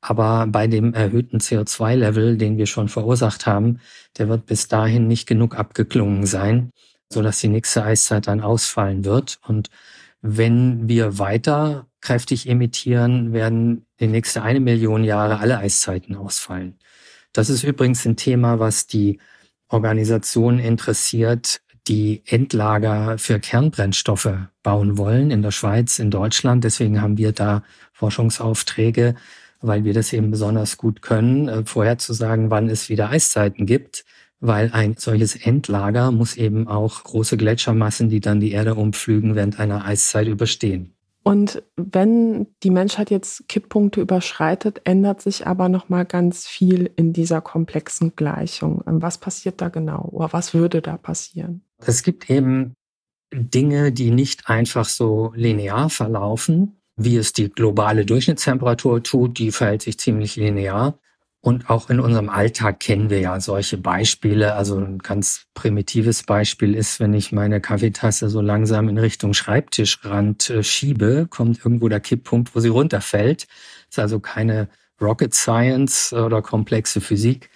Aber 0.01 0.47
bei 0.47 0.65
dem 0.65 0.93
erhöhten 0.95 1.37
CO2-Level, 1.37 2.37
den 2.37 2.57
wir 2.57 2.65
schon 2.65 2.89
verursacht 2.89 3.45
haben, 3.45 3.79
der 4.17 4.29
wird 4.29 4.47
bis 4.47 4.67
dahin 4.67 5.07
nicht 5.07 5.27
genug 5.27 5.55
abgeklungen 5.55 6.25
sein, 6.25 6.71
sodass 7.09 7.39
die 7.39 7.49
nächste 7.49 7.83
Eiszeit 7.83 8.25
dann 8.25 8.41
ausfallen 8.41 9.05
wird. 9.05 9.39
Und 9.47 9.69
wenn 10.21 10.87
wir 10.87 11.17
weiter 11.19 11.87
kräftig 11.99 12.47
emittieren, 12.47 13.33
werden 13.33 13.85
die 13.99 14.07
nächste 14.07 14.41
eine 14.41 14.59
Million 14.59 15.03
Jahre 15.03 15.39
alle 15.39 15.57
Eiszeiten 15.57 16.15
ausfallen. 16.15 16.77
Das 17.33 17.49
ist 17.49 17.63
übrigens 17.63 18.05
ein 18.05 18.17
Thema, 18.17 18.59
was 18.59 18.87
die 18.87 19.19
Organisation 19.69 20.59
interessiert, 20.59 21.61
die 21.87 22.21
Endlager 22.25 23.17
für 23.17 23.39
Kernbrennstoffe 23.39 24.33
bauen 24.63 24.97
wollen 24.97 25.31
in 25.31 25.41
der 25.41 25.51
Schweiz, 25.51 25.97
in 25.97 26.11
Deutschland. 26.11 26.63
Deswegen 26.63 27.01
haben 27.01 27.17
wir 27.17 27.31
da 27.31 27.63
Forschungsaufträge, 27.93 29.15
weil 29.61 29.83
wir 29.83 29.93
das 29.93 30.13
eben 30.13 30.29
besonders 30.29 30.77
gut 30.77 31.01
können, 31.01 31.47
äh, 31.47 31.63
vorherzusagen, 31.65 32.49
wann 32.49 32.69
es 32.69 32.89
wieder 32.89 33.09
Eiszeiten 33.09 33.65
gibt 33.65 34.03
weil 34.41 34.71
ein 34.73 34.95
solches 34.97 35.35
Endlager 35.35 36.11
muss 36.11 36.35
eben 36.35 36.67
auch 36.67 37.03
große 37.03 37.37
Gletschermassen, 37.37 38.09
die 38.09 38.19
dann 38.19 38.39
die 38.39 38.51
Erde 38.51 38.75
umflügen, 38.75 39.35
während 39.35 39.59
einer 39.59 39.85
Eiszeit 39.85 40.27
überstehen. 40.27 40.93
Und 41.23 41.61
wenn 41.75 42.47
die 42.63 42.71
Menschheit 42.71 43.11
jetzt 43.11 43.47
Kipppunkte 43.47 44.01
überschreitet, 44.01 44.81
ändert 44.85 45.21
sich 45.21 45.45
aber 45.45 45.69
noch 45.69 45.87
mal 45.87 46.03
ganz 46.03 46.47
viel 46.47 46.89
in 46.95 47.13
dieser 47.13 47.41
komplexen 47.41 48.15
Gleichung. 48.15 48.81
Was 48.85 49.19
passiert 49.19 49.61
da 49.61 49.69
genau 49.69 50.09
oder 50.11 50.33
was 50.33 50.55
würde 50.55 50.81
da 50.81 50.97
passieren? 50.97 51.61
Es 51.85 52.01
gibt 52.01 52.31
eben 52.31 52.73
Dinge, 53.31 53.91
die 53.91 54.09
nicht 54.09 54.49
einfach 54.49 54.85
so 54.85 55.31
linear 55.35 55.91
verlaufen, 55.91 56.81
wie 56.95 57.17
es 57.17 57.33
die 57.33 57.49
globale 57.49 58.03
Durchschnittstemperatur 58.03 59.03
tut, 59.03 59.37
die 59.37 59.51
verhält 59.51 59.83
sich 59.83 59.99
ziemlich 59.99 60.35
linear, 60.35 60.99
und 61.43 61.71
auch 61.71 61.89
in 61.89 61.99
unserem 61.99 62.29
Alltag 62.29 62.79
kennen 62.79 63.09
wir 63.09 63.19
ja 63.19 63.39
solche 63.39 63.77
Beispiele. 63.77 64.53
Also 64.53 64.77
ein 64.77 64.99
ganz 64.99 65.47
primitives 65.55 66.21
Beispiel 66.21 66.75
ist, 66.75 66.99
wenn 66.99 67.15
ich 67.15 67.31
meine 67.31 67.59
Kaffeetasse 67.59 68.29
so 68.29 68.41
langsam 68.41 68.87
in 68.89 68.99
Richtung 68.99 69.33
Schreibtischrand 69.33 70.51
äh, 70.51 70.63
schiebe, 70.63 71.25
kommt 71.27 71.65
irgendwo 71.65 71.89
der 71.89 71.99
Kipppunkt, 71.99 72.55
wo 72.55 72.59
sie 72.59 72.69
runterfällt. 72.69 73.47
Ist 73.89 73.97
also 73.97 74.19
keine 74.19 74.69
Rocket 75.01 75.33
Science 75.33 76.13
oder 76.13 76.43
komplexe 76.43 77.01
Physik. 77.01 77.49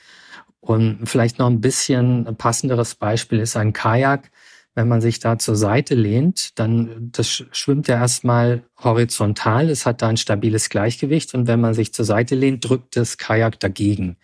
Und 0.62 1.08
vielleicht 1.08 1.38
noch 1.38 1.48
ein 1.48 1.62
bisschen 1.62 2.26
passenderes 2.38 2.96
Beispiel 2.96 3.40
ist 3.40 3.56
ein 3.56 3.72
Kajak 3.72 4.32
wenn 4.76 4.90
man 4.90 5.00
sich 5.00 5.20
da 5.20 5.40
zur 5.40 5.56
Seite 5.56 5.96
lehnt, 5.96 6.60
dann 6.60 7.10
das 7.14 7.46
schwimmt 7.52 7.88
ja 7.88 7.96
erstmal 7.96 8.64
horizontal, 8.84 9.70
es 9.70 9.86
hat 9.86 10.02
da 10.02 10.10
ein 10.10 10.18
stabiles 10.18 10.70
Gleichgewicht. 10.70 11.34
Und 11.34 11.48
wenn 11.48 11.62
man 11.62 11.74
sich 11.74 11.94
zur 11.94 12.06
Seite 12.06 12.36
lehnt, 12.36 12.68
drückt 12.68 12.98
das 12.98 13.18
Kajak 13.18 13.60
dagegen, 13.60 14.18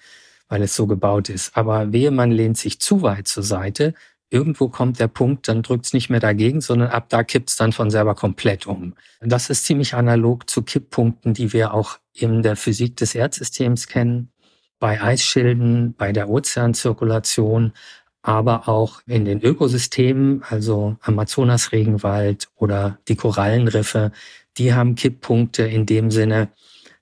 weil 0.49 0.61
es 0.61 0.75
so 0.75 0.87
gebaut 0.87 1.29
ist. 1.29 1.55
Aber 1.55 1.93
wehe, 1.93 2.11
man 2.11 2.31
lehnt 2.31 2.57
sich 2.57 2.79
zu 2.79 3.01
weit 3.01 3.29
zur 3.29 3.43
Seite, 3.43 3.93
irgendwo 4.29 4.67
kommt 4.67 4.99
der 4.99 5.07
Punkt, 5.07 5.47
dann 5.47 5.61
drückt 5.61 5.85
es 5.85 5.93
nicht 5.93 6.09
mehr 6.09 6.19
dagegen, 6.19 6.59
sondern 6.61 6.89
ab 6.89 7.07
da 7.09 7.23
kippt 7.23 7.49
es 7.49 7.55
dann 7.55 7.71
von 7.71 7.89
selber 7.89 8.15
komplett 8.15 8.67
um. 8.67 8.95
Das 9.21 9.49
ist 9.49 9.65
ziemlich 9.65 9.93
analog 9.93 10.49
zu 10.49 10.63
Kipppunkten, 10.63 11.33
die 11.33 11.53
wir 11.53 11.73
auch 11.73 11.97
in 12.13 12.41
der 12.41 12.57
Physik 12.57 12.97
des 12.97 13.15
Erdsystems 13.15 13.87
kennen, 13.87 14.31
bei 14.79 15.01
Eisschilden, 15.01 15.93
bei 15.93 16.11
der 16.11 16.27
Ozeanzirkulation, 16.27 17.73
aber 18.21 18.67
auch 18.67 19.01
in 19.07 19.25
den 19.25 19.41
Ökosystemen, 19.41 20.43
also 20.47 20.97
Amazonas-Regenwald 21.01 22.49
oder 22.55 22.99
die 23.07 23.15
Korallenriffe, 23.15 24.11
die 24.57 24.73
haben 24.73 24.95
Kipppunkte 24.95 25.63
in 25.63 25.85
dem 25.85 26.11
Sinne, 26.11 26.49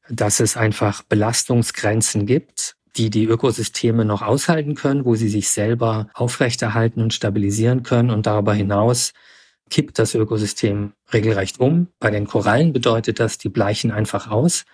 dass 0.09 0.39
es 0.39 0.57
einfach 0.57 1.03
Belastungsgrenzen 1.03 2.25
gibt, 2.25 2.75
die 2.95 3.09
die 3.09 3.25
Ökosysteme 3.25 4.05
noch 4.05 4.21
aushalten 4.21 4.75
können, 4.75 5.05
wo 5.05 5.15
sie 5.15 5.29
sich 5.29 5.49
selber 5.49 6.09
aufrechterhalten 6.13 7.01
und 7.01 7.13
stabilisieren 7.13 7.83
können. 7.83 8.09
Und 8.09 8.25
darüber 8.25 8.53
hinaus 8.53 9.13
kippt 9.69 9.99
das 9.99 10.15
Ökosystem 10.15 10.93
regelrecht 11.13 11.59
um. 11.59 11.87
Bei 11.99 12.09
den 12.09 12.27
Korallen 12.27 12.73
bedeutet 12.73 13.19
das, 13.19 13.37
die 13.37 13.49
bleichen 13.49 13.91
einfach 13.91 14.29
aus 14.29 14.65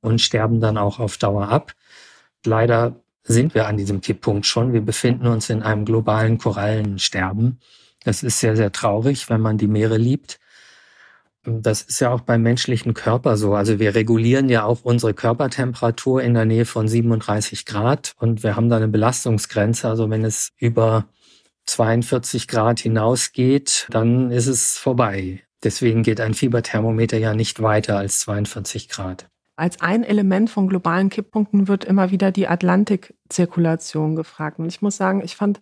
und 0.00 0.20
sterben 0.20 0.60
dann 0.60 0.78
auch 0.78 1.00
auf 1.00 1.16
Dauer 1.18 1.48
ab. 1.48 1.72
Leider 2.44 3.00
sind 3.24 3.54
wir 3.54 3.66
an 3.66 3.76
diesem 3.76 4.00
Kipppunkt 4.00 4.46
schon. 4.46 4.72
Wir 4.72 4.82
befinden 4.82 5.26
uns 5.26 5.50
in 5.50 5.62
einem 5.62 5.84
globalen 5.84 6.38
Korallensterben. 6.38 7.58
Das 8.04 8.22
ist 8.22 8.38
sehr, 8.38 8.54
sehr 8.54 8.70
traurig, 8.70 9.30
wenn 9.30 9.40
man 9.40 9.58
die 9.58 9.66
Meere 9.66 9.96
liebt. 9.96 10.38
Das 11.46 11.82
ist 11.82 12.00
ja 12.00 12.10
auch 12.10 12.20
beim 12.20 12.42
menschlichen 12.42 12.94
Körper 12.94 13.36
so. 13.36 13.54
Also 13.54 13.78
wir 13.78 13.94
regulieren 13.94 14.48
ja 14.48 14.64
auch 14.64 14.84
unsere 14.84 15.12
Körpertemperatur 15.12 16.22
in 16.22 16.34
der 16.34 16.46
Nähe 16.46 16.64
von 16.64 16.88
37 16.88 17.66
Grad 17.66 18.14
und 18.18 18.42
wir 18.42 18.56
haben 18.56 18.70
da 18.70 18.76
eine 18.76 18.88
Belastungsgrenze. 18.88 19.88
Also 19.88 20.08
wenn 20.08 20.24
es 20.24 20.52
über 20.58 21.06
42 21.66 22.48
Grad 22.48 22.80
hinausgeht, 22.80 23.86
dann 23.90 24.30
ist 24.30 24.46
es 24.46 24.78
vorbei. 24.78 25.42
Deswegen 25.62 26.02
geht 26.02 26.20
ein 26.20 26.34
Fieberthermometer 26.34 27.18
ja 27.18 27.34
nicht 27.34 27.62
weiter 27.62 27.98
als 27.98 28.20
42 28.20 28.88
Grad. 28.88 29.28
Als 29.56 29.80
ein 29.80 30.02
Element 30.02 30.50
von 30.50 30.68
globalen 30.68 31.10
Kipppunkten 31.10 31.68
wird 31.68 31.84
immer 31.84 32.10
wieder 32.10 32.32
die 32.32 32.48
Atlantikzirkulation 32.48 34.16
gefragt. 34.16 34.58
Und 34.58 34.66
ich 34.66 34.82
muss 34.82 34.96
sagen, 34.96 35.22
ich 35.24 35.36
fand 35.36 35.60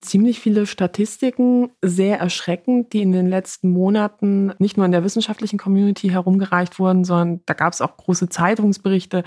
ziemlich 0.00 0.40
viele 0.40 0.66
Statistiken 0.66 1.70
sehr 1.80 2.18
erschreckend, 2.18 2.92
die 2.92 3.02
in 3.02 3.12
den 3.12 3.28
letzten 3.28 3.70
Monaten 3.70 4.52
nicht 4.58 4.76
nur 4.76 4.86
in 4.86 4.92
der 4.92 5.04
wissenschaftlichen 5.04 5.58
Community 5.58 6.08
herumgereicht 6.08 6.78
wurden, 6.78 7.04
sondern 7.04 7.40
da 7.46 7.54
gab 7.54 7.72
es 7.72 7.80
auch 7.80 7.96
große 7.96 8.28
Zeitungsberichte 8.28 9.24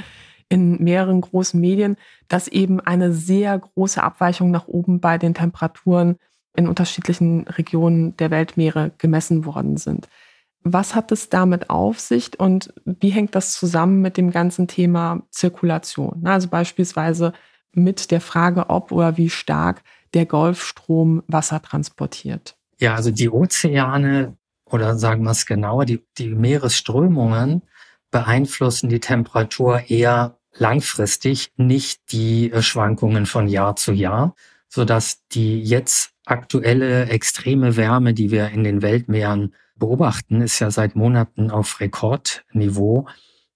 in 0.48 0.82
mehreren 0.84 1.22
großen 1.22 1.60
Medien, 1.60 1.98
dass 2.28 2.48
eben 2.48 2.80
eine 2.80 3.12
sehr 3.12 3.58
große 3.58 4.04
Abweichung 4.04 4.52
nach 4.52 4.68
oben 4.68 5.00
bei 5.00 5.18
den 5.18 5.34
Temperaturen 5.34 6.18
in 6.56 6.68
unterschiedlichen 6.68 7.48
Regionen 7.48 8.16
der 8.18 8.32
Weltmeere 8.32 8.92
gemessen 8.98 9.46
worden 9.46 9.78
sind. 9.78 10.08
Was 10.68 10.96
hat 10.96 11.12
es 11.12 11.30
damit 11.30 11.70
auf 11.70 12.00
sich 12.00 12.40
und 12.40 12.74
wie 12.86 13.12
hängt 13.12 13.36
das 13.36 13.54
zusammen 13.54 14.02
mit 14.02 14.18
dem 14.18 14.32
ganzen 14.32 14.68
Thema 14.68 15.22
Zirkulation? 15.30 16.26
Also 16.26 16.48
beispielsweise 16.48 17.34
mit 17.72 18.10
der 18.10 18.20
Frage, 18.20 18.70
ob 18.72 18.92
oder 18.92 19.16
wie 19.16 19.30
stark 19.30 19.84
der 20.16 20.26
Golfstrom 20.26 21.22
Wasser 21.28 21.62
transportiert. 21.62 22.58
Ja, 22.80 22.96
also 22.96 23.12
die 23.12 23.30
Ozeane 23.30 24.38
oder 24.66 24.98
sagen 24.98 25.24
wir 25.24 25.32
es 25.32 25.46
genauer, 25.46 25.86
die, 25.86 26.04
die 26.18 26.30
Meeresströmungen 26.30 27.62
beeinflussen 28.10 28.90
die 28.90 29.00
Temperatur 29.00 29.84
eher 29.90 30.40
langfristig, 30.58 31.52
nicht 31.58 32.12
die 32.12 32.52
Schwankungen 32.62 33.28
von 33.28 33.48
Jahr 33.48 33.76
zu 33.76 33.92
Jahr, 33.92 34.34
sodass 34.68 35.28
die 35.28 35.62
jetzt 35.62 36.12
aktuelle 36.26 37.06
extreme 37.06 37.78
Wärme, 37.78 38.16
die 38.16 38.32
wir 38.32 38.50
in 38.50 38.64
den 38.64 38.82
Weltmeeren 38.82 39.54
beobachten, 39.78 40.42
ist 40.42 40.60
ja 40.60 40.72
seit 40.72 40.96
Monaten 40.96 41.52
auf 41.52 41.80
Rekordniveau, 41.80 43.08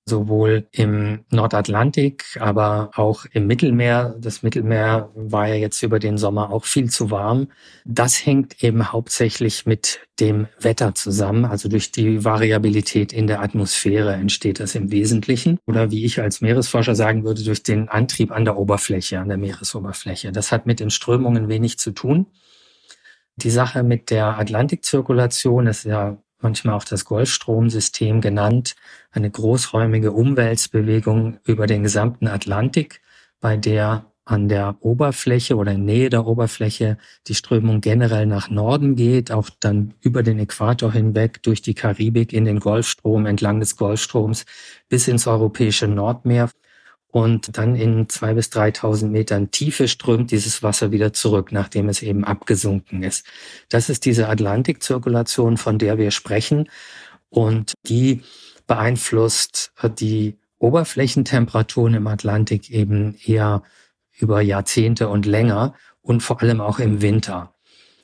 sowohl 0.06 0.68
im 0.72 1.24
Nordatlantik, 1.30 2.38
aber 2.40 2.92
auch 2.96 3.26
im 3.32 3.48
Mittelmeer. 3.48 4.16
Das 4.20 4.44
Mittelmeer 4.44 5.10
war 5.16 5.48
ja 5.48 5.56
jetzt 5.56 5.82
über 5.84 6.00
den 6.00 6.18
Sommer 6.18 6.52
auch 6.52 6.66
viel 6.66 6.90
zu 6.90 7.12
warm. 7.12 7.48
Das 7.86 8.26
hängt 8.26 8.64
eben 8.64 8.92
hauptsächlich 8.92 9.66
mit 9.66 10.00
dem 10.20 10.48
Wetter 10.60 10.96
zusammen. 10.96 11.46
Also 11.46 11.70
durch 11.70 11.92
die 11.92 12.26
Variabilität 12.26 13.14
in 13.14 13.28
der 13.28 13.42
Atmosphäre 13.42 14.14
entsteht 14.14 14.60
das 14.60 14.76
im 14.76 14.92
Wesentlichen. 14.92 15.60
Oder 15.68 15.92
wie 15.92 16.04
ich 16.04 16.20
als 16.20 16.42
Meeresforscher 16.42 16.96
sagen 16.96 17.24
würde, 17.24 17.44
durch 17.44 17.64
den 17.64 17.88
Antrieb 17.88 18.32
an 18.32 18.46
der 18.46 18.58
Oberfläche, 18.58 19.20
an 19.20 19.30
der 19.30 19.38
Meeresoberfläche. 19.38 20.32
Das 20.32 20.52
hat 20.52 20.66
mit 20.66 20.80
den 20.80 20.90
Strömungen 20.90 21.48
wenig 21.48 21.78
zu 21.78 21.92
tun. 21.92 22.26
Die 23.42 23.52
Sache 23.52 23.84
mit 23.84 24.10
der 24.10 24.38
Atlantikzirkulation 24.38 25.68
ist 25.68 25.86
ja 25.86 26.18
manchmal 26.42 26.76
auch 26.76 26.84
das 26.84 27.06
Golfstromsystem 27.06 28.20
genannt, 28.20 28.76
eine 29.12 29.32
großräumige 29.32 30.12
Umwälzbewegung 30.12 31.38
über 31.46 31.66
den 31.66 31.84
gesamten 31.84 32.28
Atlantik, 32.28 33.02
bei 33.40 33.56
der 33.56 34.06
an 34.26 34.50
der 34.50 34.76
Oberfläche 34.82 35.56
oder 35.56 35.72
in 35.72 35.86
Nähe 35.86 36.10
der 36.10 36.28
Oberfläche 36.28 36.98
die 37.28 37.34
Strömung 37.34 37.80
generell 37.80 38.26
nach 38.26 38.50
Norden 38.50 38.98
geht, 38.98 39.32
auch 39.32 39.50
dann 39.62 39.94
über 40.02 40.22
den 40.22 40.38
Äquator 40.38 40.92
hinweg 40.92 41.42
durch 41.42 41.62
die 41.62 41.74
Karibik 41.74 42.34
in 42.34 42.44
den 42.44 42.60
Golfstrom, 42.60 43.26
entlang 43.26 43.62
des 43.62 43.78
Golfstroms 43.78 44.46
bis 44.90 45.08
ins 45.08 45.28
europäische 45.28 45.88
Nordmeer. 45.88 46.50
Und 47.12 47.58
dann 47.58 47.76
in 47.76 48.08
zwei 48.08 48.36
bis 48.36 48.50
3.000 48.50 49.08
Metern 49.08 49.50
Tiefe 49.50 49.88
strömt 49.88 50.30
dieses 50.30 50.62
Wasser 50.62 50.92
wieder 50.92 51.12
zurück, 51.12 51.52
nachdem 51.52 51.90
es 51.90 52.04
eben 52.04 52.24
abgesunken 52.24 53.02
ist. 53.02 53.26
Das 53.68 53.90
ist 53.90 54.06
diese 54.06 54.30
Atlantikzirkulation, 54.30 55.58
von 55.58 55.80
der 55.80 55.98
wir 55.98 56.12
sprechen. 56.12 56.70
Und 57.30 57.74
die 57.88 58.22
beeinflusst 58.68 59.72
die 60.00 60.38
Oberflächentemperaturen 60.60 61.96
im 61.96 62.08
Atlantik 62.08 62.70
eben 62.70 63.16
eher 63.26 63.64
über 64.20 64.42
Jahrzehnte 64.42 65.10
und 65.10 65.26
länger 65.26 65.74
und 66.02 66.22
vor 66.22 66.42
allem 66.42 66.62
auch 66.62 66.80
im 66.80 67.02
Winter. 67.02 67.56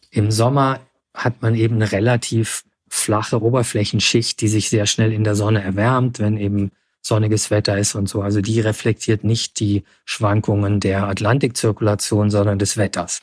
Im 0.09 0.31
Sommer 0.31 0.79
hat 1.13 1.41
man 1.41 1.53
eben 1.55 1.75
eine 1.75 1.91
relativ 1.91 2.63
flache 2.87 3.41
Oberflächenschicht, 3.41 4.39
die 4.41 4.47
sich 4.47 4.69
sehr 4.69 4.85
schnell 4.85 5.11
in 5.11 5.23
der 5.23 5.35
Sonne 5.35 5.61
erwärmt, 5.61 6.19
wenn 6.19 6.37
eben 6.37 6.71
sonniges 7.05 7.51
Wetter 7.51 7.77
ist 7.77 7.95
und 7.95 8.09
so. 8.09 8.21
Also 8.21 8.41
die 8.41 8.59
reflektiert 8.59 9.23
nicht 9.23 9.59
die 9.59 9.83
Schwankungen 10.05 10.79
der 10.79 11.07
Atlantikzirkulation, 11.07 12.29
sondern 12.29 12.57
des 12.57 12.77
Wetters. 12.77 13.21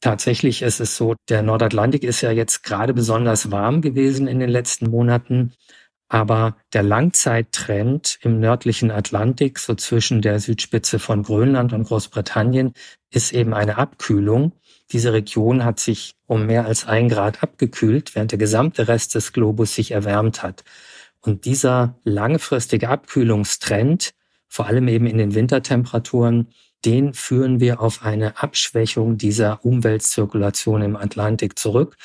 Tatsächlich 0.00 0.62
ist 0.62 0.80
es 0.80 0.96
so, 0.96 1.14
der 1.28 1.42
Nordatlantik 1.42 2.02
ist 2.02 2.22
ja 2.22 2.32
jetzt 2.32 2.64
gerade 2.64 2.92
besonders 2.92 3.52
warm 3.52 3.80
gewesen 3.82 4.26
in 4.26 4.40
den 4.40 4.50
letzten 4.50 4.90
Monaten. 4.90 5.52
Aber 6.08 6.56
der 6.72 6.82
Langzeittrend 6.82 8.18
im 8.22 8.40
nördlichen 8.40 8.90
Atlantik, 8.90 9.60
so 9.60 9.74
zwischen 9.74 10.20
der 10.20 10.40
Südspitze 10.40 10.98
von 10.98 11.22
Grönland 11.22 11.72
und 11.72 11.84
Großbritannien, 11.84 12.72
ist 13.10 13.32
eben 13.32 13.54
eine 13.54 13.78
Abkühlung. 13.78 14.52
Diese 14.90 15.12
Region 15.12 15.64
hat 15.64 15.78
sich 15.78 16.16
um 16.26 16.46
mehr 16.46 16.66
als 16.66 16.86
ein 16.86 17.08
Grad 17.08 17.42
abgekühlt, 17.42 18.16
während 18.16 18.32
der 18.32 18.38
gesamte 18.38 18.88
Rest 18.88 19.14
des 19.14 19.32
Globus 19.32 19.74
sich 19.74 19.92
erwärmt 19.92 20.42
hat. 20.42 20.64
Und 21.22 21.44
dieser 21.44 21.98
langfristige 22.04 22.88
Abkühlungstrend, 22.88 24.12
vor 24.48 24.66
allem 24.66 24.88
eben 24.88 25.06
in 25.06 25.18
den 25.18 25.34
Wintertemperaturen, 25.34 26.48
den 26.84 27.14
führen 27.14 27.60
wir 27.60 27.80
auf 27.80 28.02
eine 28.02 28.42
Abschwächung 28.42 29.16
dieser 29.16 29.64
Umweltzirkulation 29.64 30.82
im 30.82 30.96
Atlantik 30.96 31.58
zurück 31.58 31.96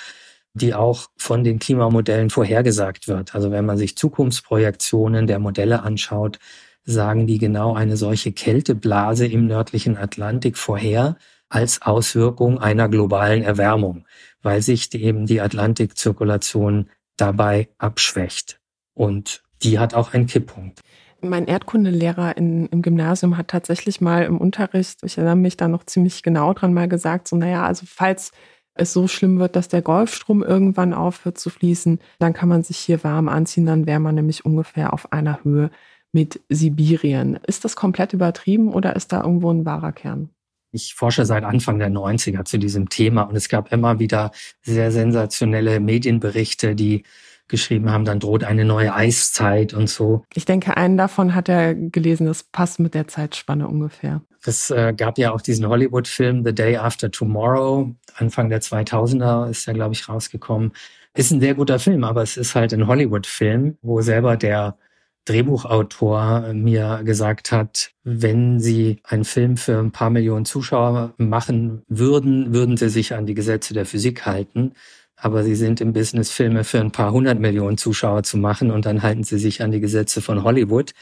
die 0.57 0.73
auch 0.73 1.07
von 1.17 1.43
den 1.43 1.59
Klimamodellen 1.59 2.29
vorhergesagt 2.29 3.07
wird. 3.07 3.35
Also 3.35 3.51
wenn 3.51 3.65
man 3.65 3.77
sich 3.77 3.95
Zukunftsprojektionen 3.95 5.27
der 5.27 5.39
Modelle 5.39 5.83
anschaut, 5.83 6.39
sagen 6.83 7.27
die 7.27 7.37
genau 7.37 7.75
eine 7.75 7.97
solche 7.97 8.31
Kälteblase 8.31 9.27
im 9.27 9.45
nördlichen 9.45 9.97
Atlantik 9.97 10.57
vorher 10.57 11.17
als 11.49 11.81
Auswirkung 11.81 12.59
einer 12.59 12.89
globalen 12.89 13.43
Erwärmung, 13.43 14.05
weil 14.41 14.61
sich 14.61 14.89
die, 14.89 15.03
eben 15.03 15.25
die 15.25 15.41
Atlantikzirkulation 15.41 16.89
dabei 17.17 17.69
abschwächt. 17.77 18.56
Und 18.97 19.43
die 19.61 19.77
hat 19.77 19.93
auch 19.93 20.13
einen 20.13 20.25
Kipppunkt. 20.25 20.81
Mein 21.21 21.45
Erdkundelehrer 21.45 22.35
in, 22.37 22.67
im 22.67 22.81
Gymnasium 22.81 23.37
hat 23.37 23.47
tatsächlich 23.47 24.01
mal 24.01 24.23
im 24.23 24.37
Unterricht, 24.37 24.99
ich 25.03 25.17
erinnere 25.17 25.35
mich 25.35 25.57
da 25.57 25.67
noch 25.67 25.85
ziemlich 25.85 26.23
genau 26.23 26.53
dran, 26.53 26.73
mal 26.73 26.87
gesagt, 26.87 27.27
so, 27.27 27.35
naja, 27.35 27.65
also 27.65 27.85
falls 27.87 28.31
es 28.75 28.93
so 28.93 29.07
schlimm 29.07 29.39
wird, 29.39 29.55
dass 29.55 29.67
der 29.67 29.81
Golfstrom 29.81 30.43
irgendwann 30.43 30.93
aufhört 30.93 31.39
zu 31.39 31.49
fließen, 31.49 31.99
dann 32.19 32.33
kann 32.33 32.49
man 32.49 32.63
sich 32.63 32.77
hier 32.77 33.03
warm 33.03 33.29
anziehen, 33.29 33.65
dann 33.65 33.87
wäre 33.87 33.99
man 33.99 34.15
nämlich 34.15 34.45
ungefähr 34.45 34.93
auf 34.93 35.11
einer 35.11 35.43
Höhe 35.43 35.71
mit 36.11 36.39
Sibirien. 36.49 37.39
Ist 37.47 37.65
das 37.65 37.75
komplett 37.75 38.13
übertrieben 38.13 38.71
oder 38.71 38.95
ist 38.95 39.11
da 39.11 39.23
irgendwo 39.23 39.51
ein 39.51 39.65
wahrer 39.65 39.91
Kern? 39.91 40.29
Ich 40.71 40.93
forsche 40.93 41.25
seit 41.25 41.43
Anfang 41.43 41.79
der 41.79 41.89
90er 41.89 42.45
zu 42.45 42.59
diesem 42.59 42.89
Thema 42.89 43.23
und 43.23 43.35
es 43.35 43.49
gab 43.49 43.71
immer 43.71 43.99
wieder 43.99 44.31
sehr 44.61 44.91
sensationelle 44.91 45.79
Medienberichte, 45.79 46.75
die 46.75 47.03
geschrieben 47.47 47.91
haben, 47.91 48.05
dann 48.05 48.19
droht 48.19 48.43
eine 48.43 48.65
neue 48.65 48.93
Eiszeit 48.93 49.73
und 49.73 49.89
so. 49.89 50.23
Ich 50.33 50.45
denke, 50.45 50.77
einen 50.77 50.97
davon 50.97 51.35
hat 51.35 51.49
er 51.49 51.73
gelesen, 51.75 52.27
das 52.27 52.43
passt 52.43 52.79
mit 52.79 52.93
der 52.93 53.07
Zeitspanne 53.07 53.67
ungefähr. 53.67 54.21
Es 54.45 54.69
äh, 54.69 54.93
gab 54.95 55.17
ja 55.17 55.31
auch 55.31 55.41
diesen 55.41 55.67
Hollywood-Film 55.67 56.43
The 56.45 56.53
Day 56.53 56.77
After 56.77 57.11
Tomorrow, 57.11 57.93
Anfang 58.15 58.49
der 58.49 58.61
2000er 58.61 59.49
ist 59.49 59.67
er, 59.67 59.73
glaube 59.73 59.93
ich, 59.93 60.07
rausgekommen. 60.07 60.71
Ist 61.15 61.31
ein 61.31 61.41
sehr 61.41 61.55
guter 61.55 61.79
Film, 61.79 62.03
aber 62.03 62.21
es 62.21 62.37
ist 62.37 62.55
halt 62.55 62.73
ein 62.73 62.87
Hollywood-Film, 62.87 63.77
wo 63.81 64.01
selber 64.01 64.37
der 64.37 64.77
Drehbuchautor 65.25 66.53
mir 66.53 67.01
gesagt 67.03 67.51
hat, 67.51 67.91
wenn 68.03 68.59
sie 68.59 69.01
einen 69.03 69.25
Film 69.25 69.57
für 69.57 69.77
ein 69.77 69.91
paar 69.91 70.09
Millionen 70.09 70.45
Zuschauer 70.45 71.13
machen 71.17 71.83
würden, 71.89 72.53
würden 72.53 72.77
sie 72.77 72.89
sich 72.89 73.13
an 73.13 73.25
die 73.25 73.33
Gesetze 73.33 73.73
der 73.73 73.85
Physik 73.85 74.25
halten 74.25 74.73
aber 75.19 75.43
sie 75.43 75.55
sind 75.55 75.81
im 75.81 75.93
Business, 75.93 76.29
Filme 76.29 76.63
für 76.63 76.79
ein 76.79 76.91
paar 76.91 77.11
hundert 77.11 77.39
Millionen 77.39 77.77
Zuschauer 77.77 78.21
zu 78.23 78.37
machen 78.37 78.69
und 78.69 78.85
dann 78.85 79.01
halten 79.01 79.23
sie 79.23 79.39
sich 79.39 79.63
an 79.63 79.71
die 79.71 79.79
Gesetze 79.79 80.21
von 80.21 80.43
Hollywood. 80.43 80.93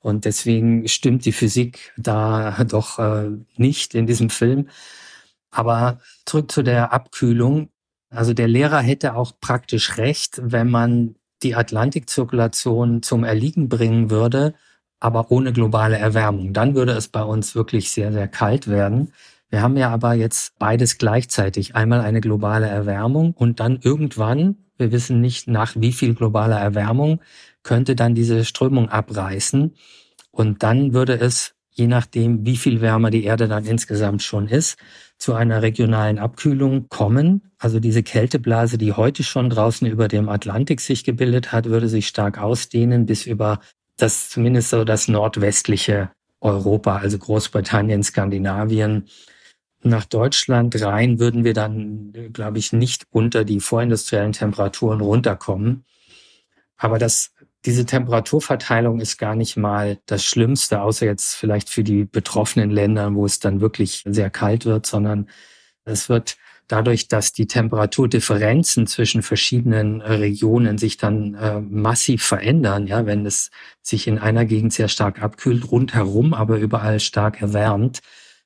Und 0.00 0.24
deswegen 0.24 0.86
stimmt 0.86 1.24
die 1.24 1.32
Physik 1.32 1.92
da 1.96 2.56
doch 2.64 2.98
äh, 3.00 3.30
nicht 3.56 3.94
in 3.94 4.06
diesem 4.06 4.30
Film. 4.30 4.68
Aber 5.50 5.98
zurück 6.24 6.52
zu 6.52 6.62
der 6.62 6.92
Abkühlung. 6.92 7.70
Also 8.10 8.32
der 8.32 8.46
Lehrer 8.48 8.80
hätte 8.80 9.16
auch 9.16 9.32
praktisch 9.40 9.98
recht, 9.98 10.40
wenn 10.42 10.70
man 10.70 11.16
die 11.42 11.56
Atlantikzirkulation 11.56 13.02
zum 13.02 13.24
Erliegen 13.24 13.68
bringen 13.68 14.08
würde, 14.08 14.54
aber 15.00 15.30
ohne 15.32 15.52
globale 15.52 15.98
Erwärmung. 15.98 16.52
Dann 16.52 16.76
würde 16.76 16.92
es 16.92 17.08
bei 17.08 17.22
uns 17.22 17.56
wirklich 17.56 17.90
sehr, 17.90 18.12
sehr 18.12 18.28
kalt 18.28 18.68
werden. 18.68 19.12
Wir 19.50 19.62
haben 19.62 19.76
ja 19.76 19.90
aber 19.90 20.14
jetzt 20.14 20.58
beides 20.58 20.98
gleichzeitig. 20.98 21.74
Einmal 21.74 22.00
eine 22.00 22.20
globale 22.20 22.66
Erwärmung 22.66 23.32
und 23.32 23.60
dann 23.60 23.78
irgendwann, 23.80 24.56
wir 24.76 24.90
wissen 24.90 25.20
nicht 25.20 25.48
nach 25.48 25.74
wie 25.76 25.92
viel 25.92 26.14
globaler 26.14 26.58
Erwärmung, 26.58 27.20
könnte 27.62 27.94
dann 27.94 28.14
diese 28.14 28.44
Strömung 28.44 28.88
abreißen. 28.88 29.74
Und 30.30 30.62
dann 30.62 30.92
würde 30.92 31.14
es, 31.14 31.54
je 31.70 31.86
nachdem, 31.86 32.44
wie 32.44 32.56
viel 32.56 32.80
wärmer 32.80 33.10
die 33.10 33.24
Erde 33.24 33.48
dann 33.48 33.64
insgesamt 33.64 34.22
schon 34.22 34.48
ist, 34.48 34.76
zu 35.18 35.34
einer 35.34 35.62
regionalen 35.62 36.18
Abkühlung 36.18 36.88
kommen. 36.88 37.52
Also 37.58 37.80
diese 37.80 38.02
Kälteblase, 38.02 38.78
die 38.78 38.92
heute 38.92 39.22
schon 39.22 39.50
draußen 39.50 39.86
über 39.86 40.08
dem 40.08 40.28
Atlantik 40.28 40.80
sich 40.80 41.04
gebildet 41.04 41.52
hat, 41.52 41.66
würde 41.66 41.88
sich 41.88 42.08
stark 42.08 42.38
ausdehnen 42.38 43.06
bis 43.06 43.26
über 43.26 43.60
das 43.96 44.28
zumindest 44.28 44.70
so 44.70 44.84
das 44.84 45.08
nordwestliche 45.08 46.10
Europa, 46.40 46.96
also 46.96 47.18
Großbritannien, 47.18 48.02
Skandinavien 48.02 49.06
nach 49.84 50.04
Deutschland 50.04 50.80
rein 50.82 51.18
würden 51.18 51.44
wir 51.44 51.54
dann, 51.54 52.12
glaube 52.32 52.58
ich, 52.58 52.72
nicht 52.72 53.06
unter 53.10 53.44
die 53.44 53.60
vorindustriellen 53.60 54.32
Temperaturen 54.32 55.00
runterkommen. 55.00 55.84
Aber 56.76 56.98
das, 56.98 57.32
diese 57.64 57.86
Temperaturverteilung 57.86 59.00
ist 59.00 59.18
gar 59.18 59.34
nicht 59.36 59.56
mal 59.56 59.98
das 60.06 60.24
Schlimmste, 60.24 60.80
außer 60.80 61.06
jetzt 61.06 61.34
vielleicht 61.34 61.70
für 61.70 61.84
die 61.84 62.04
betroffenen 62.04 62.70
Länder, 62.70 63.14
wo 63.14 63.26
es 63.26 63.38
dann 63.40 63.60
wirklich 63.60 64.02
sehr 64.06 64.30
kalt 64.30 64.64
wird, 64.64 64.86
sondern 64.86 65.28
es 65.84 66.08
wird 66.08 66.36
dadurch, 66.66 67.08
dass 67.08 67.32
die 67.32 67.46
Temperaturdifferenzen 67.46 68.86
zwischen 68.86 69.22
verschiedenen 69.22 70.00
Regionen 70.00 70.78
sich 70.78 70.96
dann 70.96 71.34
äh, 71.34 71.60
massiv 71.60 72.24
verändern, 72.24 72.86
ja, 72.86 73.06
wenn 73.06 73.26
es 73.26 73.50
sich 73.82 74.06
in 74.06 74.18
einer 74.18 74.46
Gegend 74.46 74.72
sehr 74.72 74.88
stark 74.88 75.22
abkühlt, 75.22 75.70
rundherum 75.70 76.32
aber 76.32 76.58
überall 76.58 77.00
stark 77.00 77.42
erwärmt, 77.42 78.00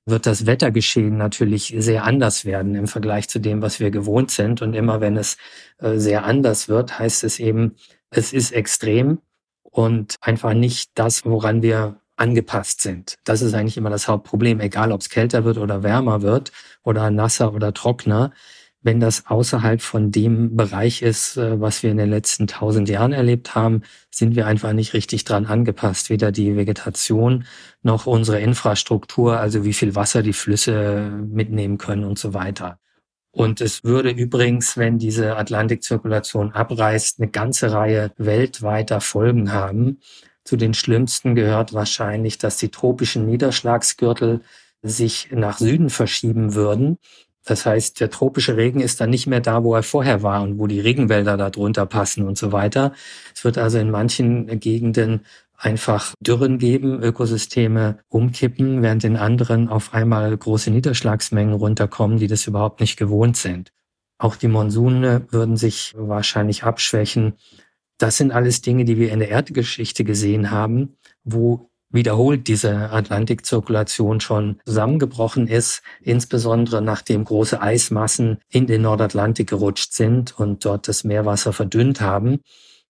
wird 0.09 0.27
das 0.27 0.47
Wettergeschehen 0.47 1.17
natürlich 1.17 1.75
sehr 1.79 2.05
anders 2.05 2.45
werden 2.45 2.75
im 2.75 2.87
Vergleich 2.87 3.29
zu 3.29 3.39
dem, 3.39 3.63
was 3.63 3.81
wir 3.81 3.91
gewohnt 3.91 4.31
sind. 4.31 4.63
Und 4.63 4.75
immer 4.75 5.01
wenn 5.01 5.17
es 5.17 5.37
äh, 5.79 5.97
sehr 5.99 6.25
anders 6.25 6.69
wird, 6.69 6.99
heißt 6.99 7.25
es 7.25 7.39
eben, 7.39 7.77
es 8.11 8.33
ist 8.33 8.53
extrem 8.53 9.19
und 9.63 10.17
einfach 10.21 10.55
nicht 10.55 10.91
das, 10.95 11.25
woran 11.25 11.63
wir 11.63 12.01
angepasst 12.17 12.83
sind. 12.83 13.17
Das 13.25 13.43
ist 13.43 13.55
eigentlich 13.55 13.77
immer 13.77 13.91
das 13.91 14.09
Hauptproblem, 14.09 14.61
egal 14.61 14.93
ob 14.93 15.01
es 15.01 15.09
kälter 15.09 15.45
wird 15.45 15.59
oder 15.59 15.83
wärmer 15.83 16.23
wird 16.23 16.53
oder 16.83 17.11
nasser 17.11 17.55
oder 17.55 17.73
trockener 17.73 18.33
wenn 18.83 19.01
das 19.01 19.27
außerhalb 19.27 19.83
von 19.83 20.13
dem 20.13 20.57
Bereich 20.57 21.03
ist, 21.03 21.37
äh, 21.37 21.61
was 21.61 21.83
wir 21.83 21.91
in 21.91 21.97
den 21.97 22.11
letzten 22.11 22.47
tausend 22.47 22.89
Jahren 22.89 23.13
erlebt 23.13 23.55
haben, 23.55 23.83
sind 24.11 24.37
wir 24.37 24.47
einfach 24.47 24.73
nicht 24.73 24.95
richtig 24.95 25.25
dran 25.25 25.47
angepasst. 25.47 26.11
Weder 26.11 26.33
die 26.33 26.57
Vegetation 26.57 27.45
noch 27.83 28.07
unsere 28.07 28.41
Infrastruktur, 28.41 29.39
also 29.39 29.65
wie 29.65 29.73
viel 29.73 29.95
Wasser 29.95 30.23
die 30.23 30.33
Flüsse 30.33 31.11
mitnehmen 31.29 31.79
können 31.79 32.05
und 32.05 32.19
so 32.19 32.35
weiter. 32.35 32.79
Und 33.31 33.61
es 33.61 33.85
würde 33.85 34.11
übrigens, 34.11 34.77
wenn 34.77 34.99
diese 34.99 35.37
Atlantikzirkulation 35.37 36.53
abreißt, 36.53 37.21
eine 37.21 37.31
ganze 37.31 37.73
Reihe 37.73 38.13
weltweiter 38.17 39.01
Folgen 39.01 39.53
haben. 39.53 40.01
Zu 40.45 40.57
den 40.57 40.73
schlimmsten 40.73 41.35
gehört 41.35 41.75
wahrscheinlich, 41.75 42.39
dass 42.39 42.57
die 42.57 42.71
tropischen 42.71 43.27
Niederschlagsgürtel 43.27 44.41
sich 44.83 45.29
nach 45.33 45.59
Süden 45.59 45.91
verschieben 45.91 46.55
würden 46.55 46.99
Das 47.45 47.65
heißt, 47.65 48.01
der 48.01 48.11
tropische 48.11 48.57
Regen 48.57 48.81
ist 48.81 49.01
dann 49.01 49.11
nicht 49.11 49.27
mehr 49.27 49.41
da, 49.41 49.65
wo 49.65 49.75
er 49.75 49.83
vorher 49.83 50.23
war 50.23 50.43
und 50.43 50.59
wo 50.59 50.67
die 50.67 50.81
Regenwälder 50.81 51.37
da 51.37 51.51
drunter 51.51 51.87
passen 51.87 52.27
und 52.27 52.37
so 52.37 52.53
weiter. 52.53 52.93
Es 53.35 53.45
wird 53.45 53.59
also 53.59 53.79
in 53.79 53.91
manchen 53.91 54.61
Gegenden 54.61 55.23
einfach 55.57 56.15
Dürren 56.21 56.59
geben, 56.59 57.03
Ökosysteme 57.03 57.99
umkippen, 58.09 58.83
während 58.83 59.05
in 59.05 59.17
anderen 59.17 59.69
auf 59.69 59.93
einmal 59.93 60.37
große 60.37 60.71
Niederschlagsmengen 60.71 61.55
runterkommen, 61.55 62.19
die 62.19 62.29
das 62.29 62.47
überhaupt 62.47 62.81
nicht 62.81 62.97
gewohnt 62.97 63.37
sind. 63.37 63.73
Auch 64.19 64.37
die 64.37 64.49
Monsune 64.49 65.27
würden 65.31 65.57
sich 65.57 65.95
wahrscheinlich 65.97 66.65
abschwächen. 66.65 67.35
Das 67.99 68.17
sind 68.17 68.33
alles 68.33 68.63
Dinge, 68.63 68.85
die 68.85 68.99
wir 68.99 69.13
in 69.13 69.19
der 69.19 69.29
Erdgeschichte 69.29 70.05
gesehen 70.05 70.51
haben, 70.51 70.97
wo 71.25 71.68
wiederholt 71.91 72.49
diese 72.49 72.91
Atlantikzirkulation 72.91 74.21
schon 74.21 74.61
zusammengebrochen 74.67 75.47
ist, 75.47 75.83
insbesondere 76.03 76.83
nachdem 76.83 77.25
große 77.25 77.61
Eismassen 77.61 78.39
in 78.49 78.67
den 78.67 78.83
Nordatlantik 78.83 79.49
gerutscht 79.49 79.93
sind 79.93 80.39
und 80.39 80.65
dort 80.65 80.89
das 80.89 81.05
Meerwasser 81.05 81.53
verdünnt 81.53 82.01
haben 82.01 82.41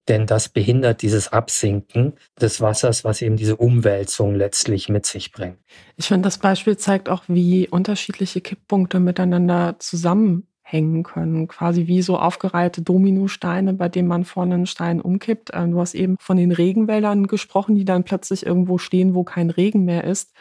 denn 0.09 0.27
das 0.27 0.49
behindert 0.49 1.03
dieses 1.03 1.33
Absinken 1.33 2.15
des 2.41 2.61
Wassers, 2.61 3.05
was 3.05 3.23
eben 3.23 3.37
diese 3.37 3.57
Umwälzung 3.57 4.35
letztlich 4.35 4.89
mit 4.89 5.07
sich 5.07 5.33
bringt. 5.33 5.59
Ich 5.97 6.07
finde, 6.07 6.27
das 6.27 6.39
Beispiel 6.39 6.77
zeigt 6.77 7.09
auch, 7.09 7.25
wie 7.29 7.69
unterschiedliche 7.69 8.41
Kipppunkte 8.41 9.01
miteinander 9.01 9.77
zusammenhängen 10.69 11.03
können. 11.03 11.49
Quasi 11.49 11.87
wie 11.87 12.03
so 12.03 12.19
aufgereihte 12.19 12.83
Dominosteine, 12.83 13.75
bei 13.75 13.89
denen 13.89 14.09
man 14.09 14.25
vorne 14.25 14.55
einen 14.55 14.67
Stein 14.67 15.01
umkippt. 15.01 15.51
Ähm, 15.55 15.73
du 15.73 15.81
hast 15.81 15.95
eben 15.95 16.17
von 16.21 16.37
den 16.37 16.53
Regenwäldern 16.53 17.27
gesprochen, 17.27 17.75
die 17.75 17.85
dann 17.85 18.05
plötzlich 18.05 18.45
irgendwo 18.45 18.79
stehen, 18.79 19.15
wo 19.15 19.25
kein 19.25 19.51
Regen 19.51 19.85
mehr 19.85 20.05
ist. 20.05 20.33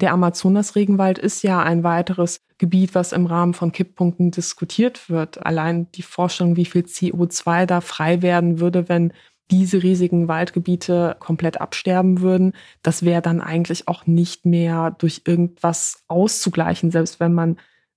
Der 0.00 0.12
Amazonas-Regenwald 0.12 1.18
ist 1.18 1.42
ja 1.42 1.62
ein 1.62 1.82
weiteres 1.82 2.40
Gebiet, 2.58 2.94
was 2.94 3.12
im 3.12 3.26
Rahmen 3.26 3.54
von 3.54 3.72
Kipppunkten 3.72 4.30
diskutiert 4.30 5.08
wird. 5.08 5.44
Allein 5.44 5.90
die 5.92 6.02
Vorstellung, 6.02 6.56
wie 6.56 6.66
viel 6.66 6.82
CO2 6.82 7.66
da 7.66 7.80
frei 7.80 8.20
werden 8.22 8.60
würde, 8.60 8.88
wenn 8.88 9.12
diese 9.50 9.82
riesigen 9.82 10.26
Waldgebiete 10.26 11.16
komplett 11.20 11.60
absterben 11.60 12.20
würden, 12.20 12.52
das 12.82 13.04
wäre 13.04 13.22
dann 13.22 13.40
eigentlich 13.40 13.86
auch 13.86 14.04
nicht 14.06 14.44
mehr 14.44 14.90
durch 14.98 15.22
irgendwas 15.24 16.02
auszugleichen, 16.08 16.90
selbst 16.90 17.20
wenn 17.20 17.32
man 17.32 17.56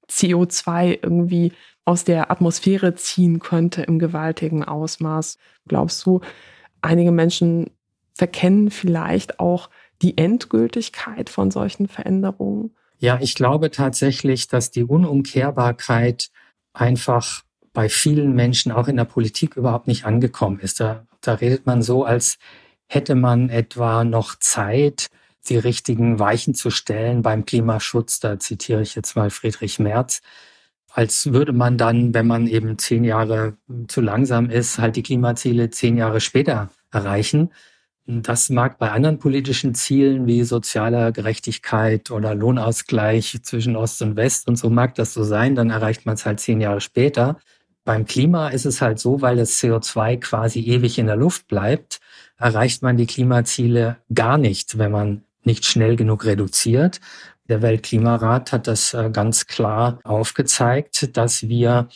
CO2 0.09 0.99
irgendwie 1.01 1.53
aus 1.85 2.03
der 2.03 2.31
Atmosphäre 2.31 2.95
ziehen 2.95 3.39
könnte 3.39 3.81
im 3.81 3.99
gewaltigen 3.99 4.63
Ausmaß. 4.63 5.37
Glaubst 5.67 6.05
du, 6.05 6.21
einige 6.81 7.11
Menschen 7.11 7.71
verkennen 8.13 8.69
vielleicht 8.69 9.39
auch 9.39 9.69
die 10.01 10.17
Endgültigkeit 10.17 11.29
von 11.29 11.51
solchen 11.51 11.87
Veränderungen? 11.87 12.75
Ja, 12.99 13.17
ich 13.21 13.33
glaube 13.33 13.71
tatsächlich, 13.71 14.47
dass 14.47 14.71
die 14.71 14.83
Unumkehrbarkeit 14.83 16.29
einfach 16.73 17.43
bei 17.73 17.89
vielen 17.89 18.33
Menschen 18.33 18.71
auch 18.71 18.87
in 18.87 18.97
der 18.97 19.05
Politik 19.05 19.55
überhaupt 19.55 19.87
nicht 19.87 20.05
angekommen 20.05 20.59
ist. 20.59 20.79
Da, 20.79 21.05
da 21.21 21.35
redet 21.35 21.65
man 21.65 21.81
so, 21.81 22.03
als 22.03 22.37
hätte 22.87 23.15
man 23.15 23.49
etwa 23.49 24.03
noch 24.03 24.35
Zeit, 24.39 25.07
die 25.47 25.57
richtigen 25.57 26.19
Weichen 26.19 26.53
zu 26.53 26.69
stellen 26.69 27.21
beim 27.21 27.45
Klimaschutz. 27.45 28.19
Da 28.19 28.39
zitiere 28.39 28.81
ich 28.81 28.95
jetzt 28.95 29.15
mal 29.15 29.29
Friedrich 29.29 29.79
Merz. 29.79 30.21
Als 30.91 31.33
würde 31.33 31.53
man 31.53 31.77
dann, 31.77 32.13
wenn 32.13 32.27
man 32.27 32.47
eben 32.47 32.77
zehn 32.77 33.03
Jahre 33.03 33.57
zu 33.87 34.01
langsam 34.01 34.49
ist, 34.49 34.79
halt 34.79 34.95
die 34.95 35.03
Klimaziele 35.03 35.69
zehn 35.69 35.97
Jahre 35.97 36.19
später 36.19 36.69
erreichen. 36.91 37.51
Das 38.11 38.49
mag 38.49 38.79
bei 38.79 38.89
anderen 38.89 39.19
politischen 39.19 39.75
Zielen 39.75 40.25
wie 40.25 40.43
sozialer 40.43 41.11
Gerechtigkeit 41.11 42.09
oder 42.09 42.33
Lohnausgleich 42.33 43.39
zwischen 43.43 43.75
Ost 43.75 44.01
und 44.01 44.15
West 44.15 44.47
und 44.47 44.55
so 44.55 44.71
mag 44.71 44.95
das 44.95 45.13
so 45.13 45.23
sein, 45.23 45.53
dann 45.53 45.69
erreicht 45.69 46.07
man 46.07 46.15
es 46.15 46.25
halt 46.25 46.39
zehn 46.39 46.59
Jahre 46.59 46.81
später. 46.81 47.37
Beim 47.85 48.05
Klima 48.05 48.49
ist 48.49 48.65
es 48.65 48.81
halt 48.81 48.99
so, 48.99 49.21
weil 49.21 49.35
das 49.37 49.59
CO2 49.59 50.19
quasi 50.19 50.61
ewig 50.61 50.97
in 50.97 51.05
der 51.05 51.17
Luft 51.17 51.47
bleibt, 51.47 51.99
erreicht 52.37 52.81
man 52.81 52.97
die 52.97 53.05
Klimaziele 53.05 53.97
gar 54.13 54.39
nicht, 54.39 54.79
wenn 54.79 54.91
man 54.91 55.23
nicht 55.43 55.65
schnell 55.65 55.95
genug 55.95 56.25
reduziert. 56.25 56.99
Der 57.49 57.63
Weltklimarat 57.63 58.51
hat 58.51 58.67
das 58.67 58.93
äh, 58.93 59.09
ganz 59.11 59.47
klar 59.47 59.99
aufgezeigt, 60.03 61.17
dass 61.17 61.49
wir 61.49 61.89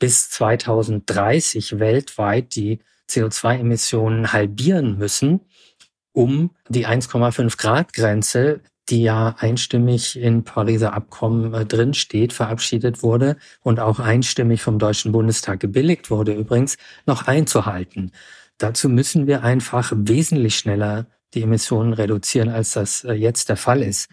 bis 0.00 0.28
2030 0.30 1.78
weltweit 1.78 2.56
die 2.56 2.80
CO2-Emissionen 3.08 4.32
halbieren 4.32 4.98
müssen, 4.98 5.40
um 6.12 6.50
die 6.68 6.86
1,5 6.86 7.56
Grad 7.56 7.92
Grenze, 7.92 8.60
die 8.88 9.02
ja 9.02 9.36
einstimmig 9.38 10.18
in 10.18 10.42
Pariser 10.42 10.94
Abkommen 10.94 11.54
äh, 11.54 11.64
drin 11.64 11.94
steht, 11.94 12.32
verabschiedet 12.32 13.04
wurde 13.04 13.36
und 13.62 13.78
auch 13.78 14.00
einstimmig 14.00 14.62
vom 14.62 14.80
Deutschen 14.80 15.12
Bundestag 15.12 15.60
gebilligt 15.60 16.10
wurde 16.10 16.34
übrigens, 16.34 16.76
noch 17.06 17.28
einzuhalten. 17.28 18.10
Dazu 18.58 18.88
müssen 18.88 19.28
wir 19.28 19.44
einfach 19.44 19.92
wesentlich 19.94 20.56
schneller 20.56 21.06
die 21.34 21.42
Emissionen 21.42 21.92
reduzieren, 21.92 22.48
als 22.48 22.72
das 22.72 23.04
äh, 23.04 23.12
jetzt 23.12 23.48
der 23.48 23.56
Fall 23.56 23.82
ist. 23.82 24.08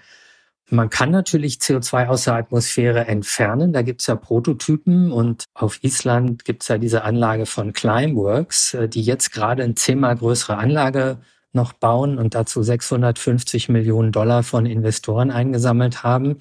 Man 0.72 0.90
kann 0.90 1.12
natürlich 1.12 1.58
CO2 1.58 2.08
aus 2.08 2.24
der 2.24 2.36
Atmosphäre 2.36 3.06
entfernen. 3.06 3.72
Da 3.72 3.84
gibt's 3.84 4.08
ja 4.08 4.16
Prototypen 4.16 5.12
und 5.12 5.46
auf 5.54 5.84
Island 5.84 6.44
gibt's 6.44 6.68
ja 6.70 6.80
diese 6.80 7.04
Anlage 7.04 7.46
von 7.46 7.72
Climeworks, 7.72 8.74
äh, 8.74 8.90
die 8.90 9.04
jetzt 9.04 9.32
gerade 9.32 9.64
eine 9.64 9.76
zehnmal 9.76 10.16
größere 10.16 10.58
Anlage 10.58 11.20
noch 11.54 11.74
bauen 11.74 12.18
und 12.18 12.36
dazu 12.36 12.64
650 12.64 13.70
Millionen 13.70 14.12
Dollar 14.12 14.44
von 14.44 14.66
Investoren 14.66 15.32
eingesammelt 15.32 16.04
haben. 16.04 16.38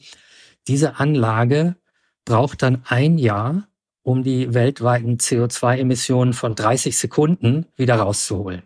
Diese 0.68 0.98
Anlage 0.98 1.76
braucht 2.24 2.62
dann 2.62 2.82
ein 2.87 3.18
Jahr, 3.18 3.68
um 4.02 4.22
die 4.22 4.54
weltweiten 4.54 5.18
CO2-Emissionen 5.18 6.32
von 6.32 6.54
30 6.54 6.98
Sekunden 6.98 7.66
wieder 7.76 7.96
rauszuholen. 7.96 8.62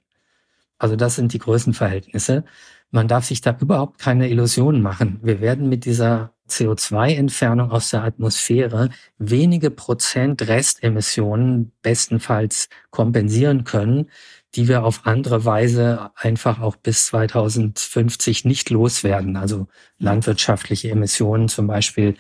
Also 0.79 0.95
das 0.95 1.17
sind 1.17 1.33
die 1.33 1.39
Größenverhältnisse. 1.41 2.45
Man 2.91 3.09
darf 3.09 3.27
sich 3.27 3.41
da 3.41 3.57
überhaupt 3.61 3.99
keine 3.99 4.29
Illusionen 4.29 4.83
machen. 4.83 5.21
Wir 5.23 5.41
werden 5.41 5.69
mit 5.69 5.85
dieser 5.85 6.33
CO2-Entfernung 6.49 7.71
aus 7.71 7.91
der 7.91 8.03
Atmosphäre 8.03 8.91
wenige 9.19 9.71
Prozent 9.71 10.49
Restemissionen 10.49 11.73
bestenfalls 11.83 12.69
kompensieren 12.91 13.65
können, 13.65 14.09
die 14.55 14.69
wir 14.69 14.85
auf 14.85 15.07
andere 15.07 15.45
Weise 15.45 16.11
einfach 16.15 16.61
auch 16.61 16.77
bis 16.77 17.07
2050 17.07 18.47
nicht 18.47 18.71
loswerden. 18.71 19.37
Also 19.37 19.67
landwirtschaftliche 19.99 20.91
Emissionen 20.91 21.49
zum 21.49 21.67
Beispiel 21.67 22.15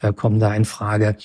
äh, 0.00 0.12
kommen 0.12 0.40
da 0.40 0.54
in 0.54 0.64
Frage. 0.64 1.16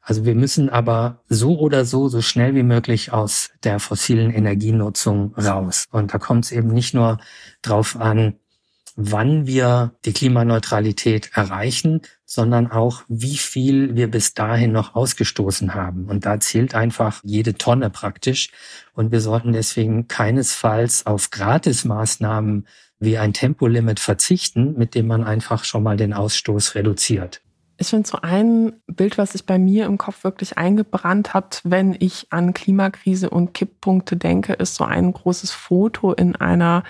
Also 0.00 0.24
wir 0.24 0.34
müssen 0.34 0.70
aber 0.70 1.20
so 1.28 1.58
oder 1.58 1.84
so 1.84 2.08
so 2.08 2.22
schnell 2.22 2.54
wie 2.54 2.62
möglich 2.62 3.12
aus 3.12 3.50
der 3.64 3.80
fossilen 3.80 4.30
Energienutzung 4.30 5.34
raus. 5.34 5.86
Und 5.90 6.14
da 6.14 6.18
kommt 6.18 6.44
es 6.46 6.52
eben 6.52 6.68
nicht 6.68 6.94
nur 6.94 7.18
drauf 7.60 7.96
an, 7.96 8.38
wann 8.96 9.46
wir 9.46 9.92
die 10.06 10.14
Klimaneutralität 10.14 11.30
erreichen, 11.34 12.00
sondern 12.24 12.70
auch, 12.70 13.02
wie 13.08 13.36
viel 13.36 13.94
wir 13.94 14.10
bis 14.10 14.32
dahin 14.34 14.72
noch 14.72 14.94
ausgestoßen 14.94 15.74
haben. 15.74 16.06
Und 16.06 16.24
da 16.24 16.40
zählt 16.40 16.74
einfach 16.74 17.20
jede 17.22 17.54
Tonne 17.54 17.90
praktisch. 17.90 18.50
Und 18.94 19.12
wir 19.12 19.20
sollten 19.20 19.52
deswegen 19.52 20.08
keinesfalls 20.08 21.04
auf 21.06 21.30
Gratismaßnahmen 21.30 22.66
wie 22.98 23.18
ein 23.18 23.34
Tempolimit 23.34 24.00
verzichten, 24.00 24.74
mit 24.78 24.94
dem 24.94 25.06
man 25.06 25.24
einfach 25.24 25.64
schon 25.64 25.82
mal 25.82 25.98
den 25.98 26.14
Ausstoß 26.14 26.74
reduziert. 26.74 27.42
Ich 27.78 27.88
finde 27.88 28.08
so 28.08 28.18
ein 28.22 28.72
Bild, 28.86 29.18
was 29.18 29.32
sich 29.32 29.44
bei 29.44 29.58
mir 29.58 29.84
im 29.84 29.98
Kopf 29.98 30.24
wirklich 30.24 30.56
eingebrannt 30.56 31.34
hat, 31.34 31.60
wenn 31.62 31.94
ich 31.98 32.26
an 32.30 32.54
Klimakrise 32.54 33.28
und 33.28 33.52
Kipppunkte 33.52 34.16
denke, 34.16 34.54
ist 34.54 34.76
so 34.76 34.84
ein 34.84 35.12
großes 35.12 35.50
Foto 35.50 36.12
in 36.12 36.36
einer 36.36 36.84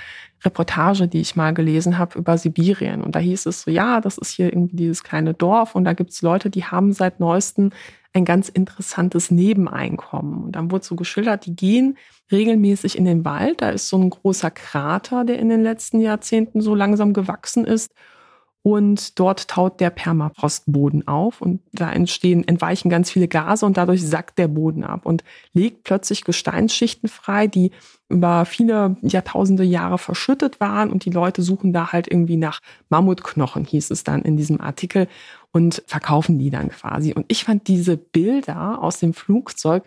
Reportage, 0.45 1.09
die 1.09 1.21
ich 1.21 1.35
mal 1.35 1.53
gelesen 1.55 1.99
habe 1.99 2.17
über 2.19 2.39
Sibirien. 2.39 3.03
Und 3.03 3.17
da 3.17 3.19
hieß 3.19 3.47
es 3.47 3.63
so, 3.63 3.71
ja, 3.71 4.01
das 4.01 4.17
ist 4.17 4.31
hier 4.31 4.53
irgendwie 4.53 4.77
dieses 4.77 5.03
kleine 5.03 5.35
Dorf 5.35 5.75
und 5.75 5.85
da 5.85 5.93
gibt 5.93 6.11
es 6.11 6.23
Leute, 6.23 6.51
die 6.51 6.65
haben 6.65 6.93
seit 6.93 7.19
neuestem 7.19 7.71
ein 8.13 8.25
ganz 8.25 8.49
interessantes 8.49 9.33
Nebeneinkommen. 9.33 10.45
Und 10.45 10.53
dann 10.53 10.71
wurde 10.71 10.85
so 10.85 10.95
geschildert, 10.95 11.47
die 11.47 11.57
gehen 11.57 11.99
regelmäßig 12.31 12.97
in 12.97 13.05
den 13.05 13.25
Wald. 13.25 13.61
Da 13.61 13.71
ist 13.71 13.89
so 13.89 13.99
ein 13.99 14.09
großer 14.09 14.53
Krater, 14.53 15.25
der 15.25 15.41
in 15.41 15.49
den 15.49 15.63
letzten 15.63 16.01
Jahrzehnten 16.01 16.61
so 16.61 16.75
langsam 16.77 17.13
gewachsen 17.13 17.65
ist 17.65 17.93
und 18.67 19.21
dort 19.21 19.47
taut 19.47 19.79
der 19.79 19.91
Permafrostboden 19.91 21.07
auf 21.07 21.41
und 21.41 21.61
da 21.73 21.93
entstehen, 21.93 22.43
entweichen 22.49 22.91
ganz 22.91 23.13
viele 23.13 23.29
Gase 23.29 23.65
und 23.65 23.77
dadurch 23.77 24.05
sackt 24.05 24.41
der 24.41 24.49
Boden 24.49 24.83
ab 24.83 25.07
und 25.07 25.23
legt 25.53 25.85
plötzlich 25.85 26.25
Gesteinsschichten 26.25 27.09
frei, 27.09 27.47
die 27.47 27.71
über 28.09 28.45
viele 28.45 28.97
Jahrtausende 29.03 29.63
Jahre 29.63 29.99
verschüttet 29.99 30.59
waren 30.59 30.91
und 30.91 31.05
die 31.05 31.11
Leute 31.11 31.43
suchen 31.43 31.73
da 31.73 31.93
halt 31.93 32.11
irgendwie 32.11 32.39
nach 32.39 32.59
Mammutknochen, 32.89 33.65
hieß 33.65 33.93
es 33.93 34.03
dann 34.03 34.23
in 34.23 34.37
diesem 34.37 34.61
Artikel 34.61 35.07
und 35.53 35.85
verkaufen 35.87 36.41
die 36.41 36.51
dann 36.51 36.71
quasi. 36.71 37.13
Und 37.15 37.27
ich 37.29 37.45
fand 37.45 37.69
diese 37.69 37.97
Bilder 37.97 38.83
aus 38.83 38.99
dem 38.99 39.15
Flugzeug 39.15 39.85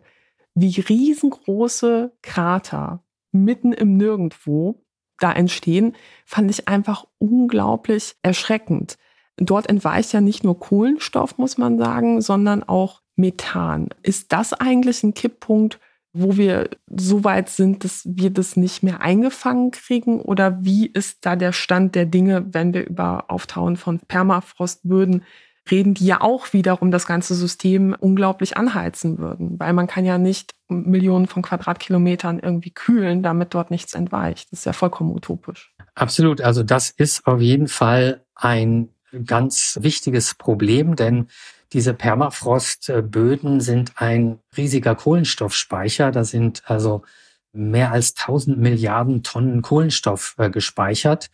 wie 0.55 0.79
riesengroße 0.79 2.13
Krater 2.21 3.03
mitten 3.33 3.73
im 3.73 3.97
Nirgendwo 3.97 4.81
da 5.19 5.31
entstehen, 5.31 5.95
fand 6.25 6.49
ich 6.51 6.67
einfach 6.67 7.05
unglaublich 7.17 8.15
erschreckend. 8.23 8.97
dort 9.37 9.69
entweicht 9.69 10.11
ja 10.11 10.19
nicht 10.19 10.43
nur 10.43 10.59
Kohlenstoff, 10.59 11.37
muss 11.37 11.57
man 11.57 11.77
sagen, 11.77 12.21
sondern 12.21 12.61
auch 12.63 13.01
Methan. 13.15 13.89
Ist 14.03 14.33
das 14.33 14.53
eigentlich 14.53 15.01
ein 15.03 15.13
Kipppunkt, 15.13 15.79
wo 16.11 16.37
wir 16.37 16.69
so 16.87 17.23
weit 17.23 17.49
sind, 17.49 17.83
dass 17.83 18.01
wir 18.05 18.31
das 18.31 18.55
nicht 18.55 18.83
mehr 18.83 19.01
eingefangen 19.01 19.71
kriegen? 19.71 20.21
Oder 20.21 20.63
wie 20.63 20.87
ist 20.87 21.25
da 21.25 21.35
der 21.35 21.53
Stand 21.53 21.95
der 21.95 22.05
Dinge, 22.05 22.45
wenn 22.51 22.73
wir 22.73 22.85
über 22.85 23.25
Auftauen 23.29 23.77
von 23.77 23.99
Permafrostböden 23.99 25.23
reden, 25.71 25.93
die 25.93 26.05
ja 26.05 26.21
auch 26.21 26.53
wiederum 26.53 26.91
das 26.91 27.05
ganze 27.05 27.35
System 27.35 27.95
unglaublich 27.99 28.57
anheizen 28.57 29.17
würden? 29.17 29.59
Weil 29.59 29.73
man 29.73 29.87
kann 29.87 30.05
ja 30.05 30.17
nicht 30.17 30.53
Millionen 30.67 31.27
von 31.27 31.41
Quadratkilometern 31.41 32.39
irgendwie 32.39 32.71
kühlen, 32.71 33.23
damit 33.23 33.53
dort 33.53 33.71
nichts 33.71 33.93
entweicht. 33.93 34.51
Das 34.51 34.59
ist 34.59 34.65
ja 34.65 34.73
vollkommen 34.73 35.11
utopisch. 35.11 35.73
Absolut. 35.95 36.41
Also 36.41 36.63
das 36.63 36.89
ist 36.89 37.25
auf 37.25 37.41
jeden 37.41 37.67
Fall 37.67 38.23
ein 38.35 38.89
ganz 39.25 39.79
wichtiges 39.81 40.35
Problem, 40.35 40.95
denn 40.95 41.27
diese 41.73 41.93
Permafrostböden 41.93 43.61
sind 43.61 43.93
ein 43.95 44.39
riesiger 44.57 44.95
Kohlenstoffspeicher. 44.95 46.11
Da 46.11 46.23
sind 46.23 46.63
also 46.65 47.03
mehr 47.51 47.91
als 47.91 48.15
1000 48.15 48.57
Milliarden 48.57 49.23
Tonnen 49.23 49.61
Kohlenstoff 49.61 50.35
äh, 50.37 50.49
gespeichert. 50.49 51.29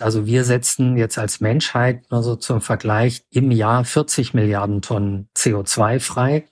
Also 0.00 0.26
wir 0.26 0.44
setzen 0.44 0.96
jetzt 0.96 1.18
als 1.18 1.40
Menschheit 1.40 2.10
nur 2.10 2.22
so 2.22 2.36
zum 2.36 2.60
Vergleich 2.60 3.24
im 3.30 3.50
Jahr 3.50 3.84
40 3.84 4.34
Milliarden 4.34 4.82
Tonnen 4.82 5.28
CO2 5.36 6.00
frei. 6.00 6.44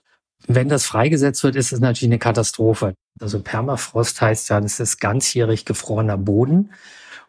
Wenn 0.47 0.69
das 0.69 0.87
freigesetzt 0.87 1.43
wird, 1.45 1.57
ist 1.57 1.73
es 1.73 1.81
natürlich 1.81 2.11
eine 2.11 2.19
Katastrophe. 2.19 2.95
Also 3.21 3.41
Permafrost 3.41 4.21
heißt 4.21 4.51
ja, 4.51 4.61
das 4.61 4.81
ist 4.81 5.01
ganzjährig 5.01 5.65
gefrorener 5.65 6.19
Boden. 6.19 6.71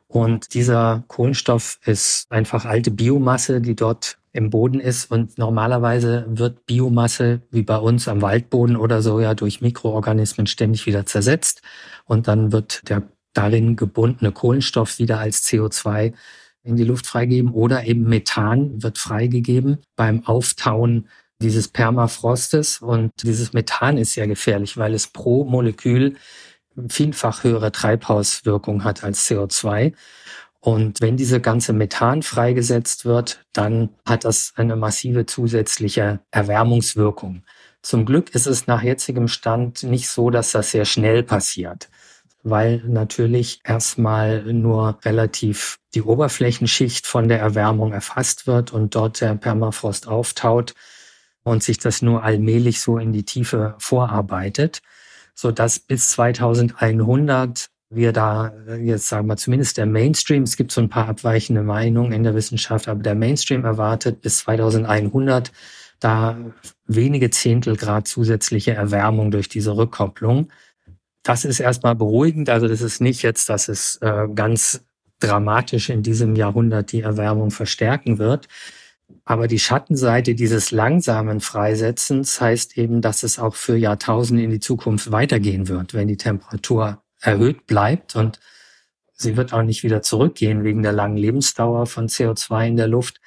Und 0.07 0.53
dieser 0.53 1.03
Kohlenstoff 1.07 1.79
ist 1.85 2.25
einfach 2.29 2.65
alte 2.65 2.91
Biomasse, 2.91 3.61
die 3.61 3.75
dort 3.75 4.17
im 4.31 4.49
Boden 4.49 4.79
ist. 4.79 5.11
Und 5.11 5.37
normalerweise 5.37 6.25
wird 6.27 6.65
Biomasse, 6.65 7.41
wie 7.51 7.63
bei 7.63 7.77
uns 7.77 8.07
am 8.07 8.21
Waldboden 8.21 8.75
oder 8.75 9.01
so, 9.01 9.19
ja 9.19 9.33
durch 9.33 9.61
Mikroorganismen 9.61 10.47
ständig 10.47 10.85
wieder 10.85 11.05
zersetzt. 11.05 11.61
Und 12.05 12.27
dann 12.27 12.51
wird 12.51 12.87
der 12.89 13.03
darin 13.37 13.75
gebundene 13.75 14.31
Kohlenstoff 14.31 14.99
wieder 14.99 15.19
als 15.19 15.43
CO2 15.43 16.13
in 16.63 16.75
die 16.75 16.83
Luft 16.83 17.05
freigegeben 17.05 17.51
oder 17.51 17.85
eben 17.85 18.03
Methan 18.03 18.81
wird 18.81 18.97
freigegeben 18.97 19.77
beim 19.95 20.25
Auftauen 20.25 21.07
dieses 21.41 21.67
Permafrostes. 21.67 22.79
Und 22.79 23.11
dieses 23.21 23.53
Methan 23.53 23.97
ist 23.97 24.13
sehr 24.13 24.27
gefährlich, 24.27 24.77
weil 24.77 24.93
es 24.93 25.07
pro 25.07 25.45
Molekül 25.45 26.15
vielfach 26.89 27.43
höhere 27.43 27.71
Treibhauswirkung 27.71 28.83
hat 28.83 29.03
als 29.03 29.29
CO2. 29.29 29.93
Und 30.59 30.99
wenn 30.99 31.15
diese 31.15 31.39
ganze 31.39 31.73
Methan 31.73 32.23
freigesetzt 32.23 33.05
wird, 33.05 33.45
dann 33.53 33.89
hat 34.03 34.25
das 34.25 34.53
eine 34.55 34.75
massive 34.75 35.27
zusätzliche 35.27 36.21
Erwärmungswirkung. 36.31 37.43
Zum 37.83 38.05
Glück 38.05 38.33
ist 38.33 38.47
es 38.47 38.65
nach 38.65 38.81
jetzigem 38.81 39.27
Stand 39.27 39.83
nicht 39.83 40.09
so, 40.09 40.31
dass 40.31 40.51
das 40.51 40.71
sehr 40.71 40.85
schnell 40.85 41.21
passiert, 41.21 41.87
weil 42.45 42.83
natürlich 42.87 43.59
erstmal 43.63 44.43
nur 44.53 44.99
relativ 45.03 45.79
die 45.95 46.03
Oberflächenschicht 46.03 47.07
von 47.07 47.27
der 47.27 47.39
Erwärmung 47.39 47.91
erfasst 47.91 48.45
wird 48.45 48.71
und 48.71 48.93
dort 48.93 49.19
der 49.19 49.33
Permafrost 49.33 50.07
auftaut 50.07 50.75
und 51.43 51.63
sich 51.63 51.79
das 51.79 52.03
nur 52.03 52.23
allmählich 52.23 52.81
so 52.81 52.99
in 52.99 53.13
die 53.13 53.23
Tiefe 53.23 53.73
vorarbeitet, 53.79 54.83
so 55.33 55.51
dass 55.51 55.79
bis 55.79 56.09
2100 56.11 57.69
wir 57.89 58.13
da 58.13 58.53
jetzt 58.79 59.07
sagen 59.07 59.27
wir 59.27 59.37
zumindest 59.37 59.77
der 59.77 59.87
Mainstream, 59.87 60.43
es 60.43 60.55
gibt 60.55 60.71
so 60.71 60.81
ein 60.81 60.89
paar 60.89 61.07
abweichende 61.07 61.63
Meinungen 61.63 62.11
in 62.11 62.23
der 62.23 62.35
Wissenschaft, 62.35 62.87
aber 62.87 63.01
der 63.01 63.15
Mainstream 63.15 63.65
erwartet 63.65 64.21
bis 64.21 64.39
2100 64.39 65.51
da 65.99 66.37
wenige 66.85 67.31
Zehntel 67.31 67.75
Grad 67.75 68.07
zusätzliche 68.07 68.73
Erwärmung 68.73 69.31
durch 69.31 69.49
diese 69.49 69.75
Rückkopplung. 69.75 70.49
Das 71.25 71.43
ist 71.43 71.59
erstmal 71.59 71.95
beruhigend. 71.95 72.51
Also 72.51 72.67
das 72.67 72.81
ist 72.81 73.01
nicht 73.01 73.23
jetzt, 73.23 73.49
dass 73.49 73.67
es 73.67 73.97
äh, 74.01 74.27
ganz 74.33 74.85
dramatisch 75.19 75.89
in 75.89 76.03
diesem 76.03 76.35
Jahrhundert 76.35 76.91
die 76.91 77.01
Erwärmung 77.01 77.49
verstärken 77.49 78.19
wird. 78.19 78.47
Aber 79.23 79.47
die 79.47 79.57
Schattenseite 79.57 80.35
dieses 80.35 80.69
langsamen 80.69 81.41
Freisetzens 81.41 82.39
heißt 82.39 82.77
eben, 82.77 83.01
dass 83.01 83.23
es 83.23 83.39
auch 83.39 83.55
für 83.55 83.75
Jahrtausende 83.75 84.43
in 84.43 84.51
die 84.51 84.59
Zukunft 84.59 85.11
weitergehen 85.11 85.67
wird, 85.67 85.95
wenn 85.95 86.07
die 86.07 86.17
Temperatur 86.17 87.01
erhöht 87.21 87.65
bleibt 87.65 88.15
und 88.15 88.39
sie 89.13 89.35
wird 89.35 89.51
auch 89.51 89.63
nicht 89.63 89.81
wieder 89.81 90.03
zurückgehen 90.03 90.63
wegen 90.63 90.83
der 90.83 90.91
langen 90.91 91.17
Lebensdauer 91.17 91.87
von 91.87 92.07
CO2 92.07 92.67
in 92.67 92.77
der 92.77 92.87
Luft. 92.87 93.19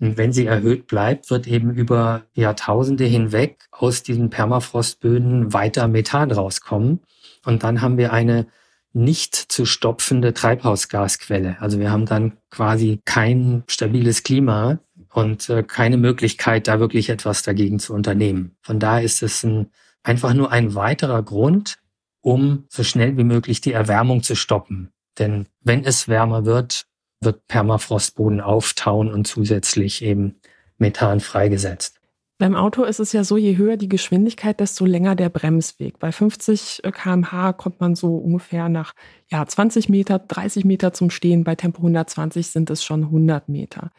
Und 0.00 0.18
wenn 0.18 0.34
sie 0.34 0.44
erhöht 0.44 0.86
bleibt, 0.86 1.30
wird 1.30 1.46
eben 1.46 1.72
über 1.72 2.24
Jahrtausende 2.34 3.04
hinweg 3.04 3.68
aus 3.70 4.02
diesen 4.02 4.28
Permafrostböden 4.28 5.54
weiter 5.54 5.88
Methan 5.88 6.30
rauskommen. 6.30 7.00
Und 7.48 7.62
dann 7.62 7.80
haben 7.80 7.96
wir 7.96 8.12
eine 8.12 8.46
nicht 8.92 9.34
zu 9.34 9.64
stopfende 9.64 10.34
Treibhausgasquelle. 10.34 11.56
Also 11.60 11.78
wir 11.80 11.90
haben 11.90 12.04
dann 12.04 12.36
quasi 12.50 13.00
kein 13.06 13.64
stabiles 13.68 14.22
Klima 14.22 14.80
und 15.14 15.48
äh, 15.48 15.62
keine 15.62 15.96
Möglichkeit, 15.96 16.68
da 16.68 16.78
wirklich 16.78 17.08
etwas 17.08 17.42
dagegen 17.42 17.78
zu 17.78 17.94
unternehmen. 17.94 18.58
Von 18.60 18.78
daher 18.78 19.02
ist 19.02 19.22
es 19.22 19.44
ein, 19.44 19.70
einfach 20.02 20.34
nur 20.34 20.52
ein 20.52 20.74
weiterer 20.74 21.22
Grund, 21.22 21.78
um 22.20 22.66
so 22.68 22.84
schnell 22.84 23.16
wie 23.16 23.24
möglich 23.24 23.62
die 23.62 23.72
Erwärmung 23.72 24.22
zu 24.22 24.34
stoppen. 24.34 24.90
Denn 25.18 25.46
wenn 25.62 25.84
es 25.84 26.06
wärmer 26.06 26.44
wird, 26.44 26.84
wird 27.22 27.46
Permafrostboden 27.48 28.42
auftauen 28.42 29.10
und 29.10 29.26
zusätzlich 29.26 30.02
eben 30.02 30.38
Methan 30.76 31.20
freigesetzt. 31.20 31.97
Beim 32.40 32.54
Auto 32.54 32.84
ist 32.84 33.00
es 33.00 33.12
ja 33.12 33.24
so, 33.24 33.36
je 33.36 33.56
höher 33.56 33.76
die 33.76 33.88
Geschwindigkeit, 33.88 34.60
desto 34.60 34.86
länger 34.86 35.16
der 35.16 35.28
Bremsweg. 35.28 35.98
Bei 35.98 36.12
50 36.12 36.82
kmh 36.84 37.52
kommt 37.54 37.80
man 37.80 37.96
so 37.96 38.16
ungefähr 38.16 38.68
nach 38.68 38.94
ja, 39.26 39.44
20 39.44 39.88
Meter, 39.88 40.20
30 40.20 40.64
Meter 40.64 40.92
zum 40.92 41.10
Stehen. 41.10 41.42
Bei 41.42 41.56
Tempo 41.56 41.78
120 41.78 42.46
sind 42.46 42.70
es 42.70 42.84
schon 42.84 43.04
100 43.04 43.48
Meter. 43.48 43.90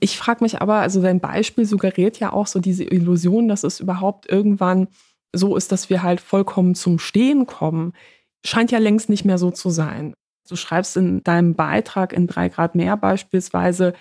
Ich 0.00 0.16
frage 0.16 0.42
mich 0.42 0.62
aber, 0.62 0.76
also 0.76 1.02
dein 1.02 1.20
Beispiel 1.20 1.66
suggeriert 1.66 2.18
ja 2.18 2.32
auch 2.32 2.46
so 2.46 2.58
diese 2.58 2.84
Illusion, 2.84 3.48
dass 3.48 3.64
es 3.64 3.80
überhaupt 3.80 4.30
irgendwann 4.30 4.88
so 5.34 5.54
ist, 5.54 5.70
dass 5.70 5.90
wir 5.90 6.02
halt 6.02 6.22
vollkommen 6.22 6.74
zum 6.74 6.98
Stehen 6.98 7.46
kommen, 7.46 7.92
scheint 8.46 8.70
ja 8.70 8.78
längst 8.78 9.10
nicht 9.10 9.26
mehr 9.26 9.38
so 9.38 9.50
zu 9.50 9.68
sein. 9.68 10.14
Du 10.48 10.56
schreibst 10.56 10.96
in 10.96 11.22
deinem 11.22 11.54
Beitrag 11.54 12.14
in 12.14 12.26
drei 12.26 12.48
Grad 12.48 12.74
mehr 12.76 12.96
beispielsweise, 12.96 13.92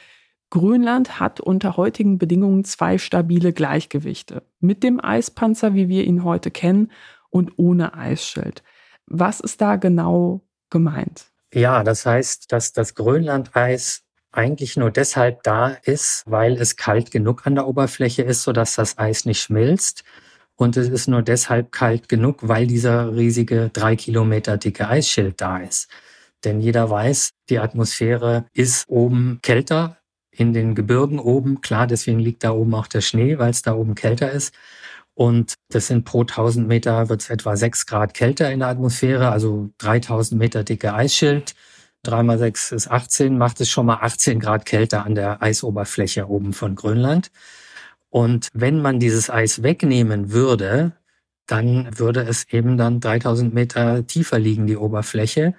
Grönland 0.54 1.20
hat 1.20 1.40
unter 1.40 1.78
heutigen 1.78 2.20
Bedingungen 2.20 2.64
zwei 2.64 3.00
stabile 3.00 3.54
Gleichgewichte. 3.54 4.44
Mit 4.60 4.84
dem 4.84 5.04
Eispanzer, 5.04 5.74
wie 5.74 5.90
wir 5.90 6.04
ihn 6.04 6.24
heute 6.24 6.52
kennen, 6.52 6.92
und 7.32 7.54
ohne 7.58 7.96
Eisschild. 7.96 8.62
Was 9.08 9.40
ist 9.40 9.62
da 9.62 9.78
genau 9.78 10.42
gemeint? 10.70 11.26
Ja, 11.56 11.84
das 11.84 12.06
heißt, 12.06 12.52
dass 12.52 12.72
das 12.72 12.94
Grönlandeis 12.94 14.04
eigentlich 14.32 14.78
nur 14.78 14.92
deshalb 14.92 15.42
da 15.42 15.70
ist, 15.86 16.22
weil 16.28 16.54
es 16.54 16.76
kalt 16.76 17.10
genug 17.10 17.48
an 17.48 17.56
der 17.56 17.68
Oberfläche 17.68 18.22
ist, 18.22 18.44
sodass 18.44 18.76
das 18.76 19.00
Eis 19.00 19.26
nicht 19.26 19.42
schmilzt. 19.42 20.04
Und 20.56 20.78
es 20.78 20.88
ist 20.88 21.08
nur 21.08 21.24
deshalb 21.24 21.72
kalt 21.72 22.08
genug, 22.10 22.48
weil 22.48 22.68
dieser 22.68 23.16
riesige 23.16 23.72
drei 23.74 23.96
Kilometer 23.96 24.58
dicke 24.58 24.88
Eisschild 24.88 25.42
da 25.42 25.58
ist. 25.58 25.88
Denn 26.44 26.62
jeder 26.62 26.92
weiß, 26.92 27.32
die 27.50 27.58
Atmosphäre 27.58 28.46
ist 28.54 28.88
oben 28.88 29.40
kälter, 29.42 29.98
in 30.36 30.54
den 30.54 30.76
Gebirgen 30.76 31.20
oben. 31.20 31.62
Klar, 31.62 31.88
deswegen 31.88 32.20
liegt 32.20 32.44
da 32.44 32.52
oben 32.52 32.74
auch 32.76 32.88
der 32.88 33.02
Schnee, 33.02 33.38
weil 33.38 33.52
es 33.52 33.62
da 33.62 33.74
oben 33.74 33.96
kälter 33.96 34.32
ist. 34.32 34.54
Und 35.16 35.54
das 35.70 35.88
sind 35.88 36.06
pro 36.06 36.22
1000 36.22 36.68
Meter 36.68 37.10
wird 37.10 37.22
es 37.22 37.30
etwa 37.30 37.56
sechs 37.56 37.86
Grad 37.86 38.14
kälter 38.14 38.52
in 38.52 38.60
der 38.60 38.70
Atmosphäre, 38.70 39.30
also 39.30 39.70
3000 39.78 40.40
Meter 40.40 40.64
dicke 40.64 40.94
Eisschild. 40.94 41.54
3 42.04 42.24
mal 42.24 42.38
6 42.38 42.72
ist 42.74 42.92
18, 42.92 43.38
macht 43.38 43.62
es 43.62 43.70
schon 43.70 43.86
mal 43.86 44.00
18 44.02 44.40
Grad 44.40 44.66
kälter 44.66 45.06
an 45.06 45.16
der 45.16 45.42
Eisoberfläche 45.42 46.28
oben 46.28 46.54
von 46.54 46.76
Grönland. 46.76 47.32
Und 48.10 48.50
wenn 48.54 48.82
man 48.82 49.00
dieses 49.00 49.30
Eis 49.30 49.64
wegnehmen 49.64 50.32
würde, 50.32 50.94
dann 51.48 51.98
würde 51.98 52.22
es 52.22 52.46
eben 52.52 52.78
dann 52.78 53.00
3000 53.00 53.54
Meter 53.54 54.06
tiefer 54.08 54.40
liegen, 54.40 54.68
die 54.68 54.78
Oberfläche. 54.78 55.56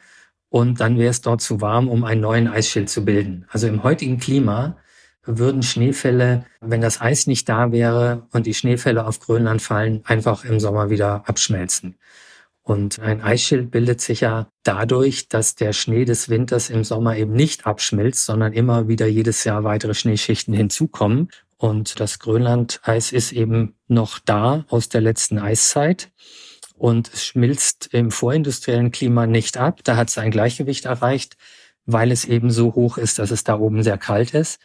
Und 0.54 0.78
dann 0.78 1.00
wäre 1.00 1.10
es 1.10 1.20
dort 1.20 1.40
zu 1.40 1.60
warm, 1.60 1.88
um 1.88 2.04
einen 2.04 2.20
neuen 2.20 2.46
Eisschild 2.46 2.88
zu 2.88 3.04
bilden. 3.04 3.44
Also 3.48 3.66
im 3.66 3.82
heutigen 3.82 4.20
Klima 4.20 4.76
würden 5.24 5.64
Schneefälle, 5.64 6.46
wenn 6.60 6.80
das 6.80 7.00
Eis 7.00 7.26
nicht 7.26 7.48
da 7.48 7.72
wäre 7.72 8.28
und 8.30 8.46
die 8.46 8.54
Schneefälle 8.54 9.04
auf 9.04 9.18
Grönland 9.18 9.62
fallen, 9.62 10.02
einfach 10.04 10.44
im 10.44 10.60
Sommer 10.60 10.90
wieder 10.90 11.28
abschmelzen. 11.28 11.96
Und 12.62 13.00
ein 13.00 13.20
Eisschild 13.20 13.72
bildet 13.72 14.00
sich 14.00 14.20
ja 14.20 14.46
dadurch, 14.62 15.26
dass 15.28 15.56
der 15.56 15.72
Schnee 15.72 16.04
des 16.04 16.28
Winters 16.28 16.70
im 16.70 16.84
Sommer 16.84 17.16
eben 17.16 17.32
nicht 17.32 17.66
abschmilzt, 17.66 18.24
sondern 18.24 18.52
immer 18.52 18.86
wieder 18.86 19.08
jedes 19.08 19.42
Jahr 19.42 19.64
weitere 19.64 19.94
Schneeschichten 19.94 20.54
hinzukommen. 20.54 21.30
Und 21.56 21.98
das 21.98 22.20
Grönlandeis 22.20 23.10
ist 23.10 23.32
eben 23.32 23.74
noch 23.88 24.20
da 24.20 24.64
aus 24.68 24.88
der 24.88 25.00
letzten 25.00 25.40
Eiszeit 25.40 26.12
und 26.76 27.12
es 27.12 27.24
schmilzt 27.24 27.88
im 27.92 28.10
vorindustriellen 28.10 28.90
Klima 28.90 29.26
nicht 29.26 29.56
ab. 29.56 29.80
Da 29.84 29.96
hat 29.96 30.08
es 30.08 30.18
ein 30.18 30.30
Gleichgewicht 30.30 30.84
erreicht, 30.84 31.36
weil 31.86 32.10
es 32.10 32.24
eben 32.24 32.50
so 32.50 32.74
hoch 32.74 32.98
ist, 32.98 33.18
dass 33.18 33.30
es 33.30 33.44
da 33.44 33.58
oben 33.58 33.82
sehr 33.82 33.98
kalt 33.98 34.34
ist. 34.34 34.60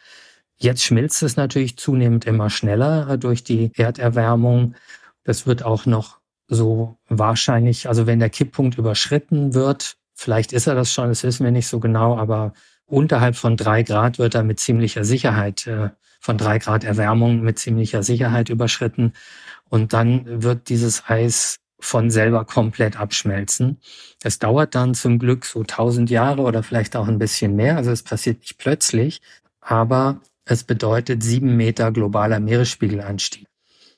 Jetzt 0.58 0.84
schmilzt 0.84 1.24
es 1.24 1.38
natürlich 1.38 1.78
zunehmend 1.78 2.26
immer 2.26 2.50
schneller 2.50 3.18
durch 3.18 3.44
die 3.44 3.72
Erderwärmung. 3.76 4.76
Das 5.24 5.48
wird 5.48 5.64
auch 5.64 5.86
noch 5.86 6.20
so 6.48 6.98
wahrscheinlich, 7.08 7.88
also 7.88 8.08
wenn 8.08 8.20
der 8.20 8.30
Kipppunkt 8.30 8.78
überschritten 8.78 9.54
wird, 9.54 9.96
vielleicht 10.16 10.52
ist 10.52 10.68
er 10.68 10.76
das 10.76 10.92
schon, 10.92 11.10
das 11.10 11.24
wissen 11.24 11.44
wir 11.44 11.52
nicht 11.52 11.68
so 11.68 11.80
genau, 11.80 12.18
aber 12.18 12.54
unterhalb 12.86 13.36
von 13.36 13.56
drei 13.56 13.84
Grad 13.84 14.20
wird 14.20 14.36
er 14.36 14.44
mit 14.44 14.60
ziemlicher 14.60 15.04
Sicherheit, 15.04 15.68
äh, 15.68 15.90
von 16.20 16.38
drei 16.38 16.58
Grad 16.58 16.84
Erwärmung 16.84 17.42
mit 17.42 17.60
ziemlicher 17.60 18.04
Sicherheit 18.04 18.50
überschritten. 18.50 19.14
Und 19.70 19.94
dann 19.94 20.44
wird 20.44 20.70
dieses 20.70 21.04
Eis 21.08 21.60
von 21.80 22.12
selber 22.12 22.46
komplett 22.46 23.00
abschmelzen. 23.00 23.80
Es 24.24 24.40
dauert 24.40 24.76
dann 24.76 24.94
zum 24.94 25.20
Glück 25.20 25.46
so 25.46 25.64
tausend 25.64 26.10
Jahre 26.10 26.42
oder 26.42 26.64
vielleicht 26.64 26.96
auch 26.96 27.08
ein 27.08 27.20
bisschen 27.20 27.56
mehr. 27.56 27.78
Also 27.78 27.92
es 27.92 28.04
passiert 28.04 28.40
nicht 28.40 28.58
plötzlich, 28.58 29.22
aber 29.62 30.22
es 30.46 30.64
bedeutet 30.64 31.24
sieben 31.24 31.56
Meter 31.56 31.92
globaler 31.92 32.40
Meeresspiegelanstieg. 32.40 33.48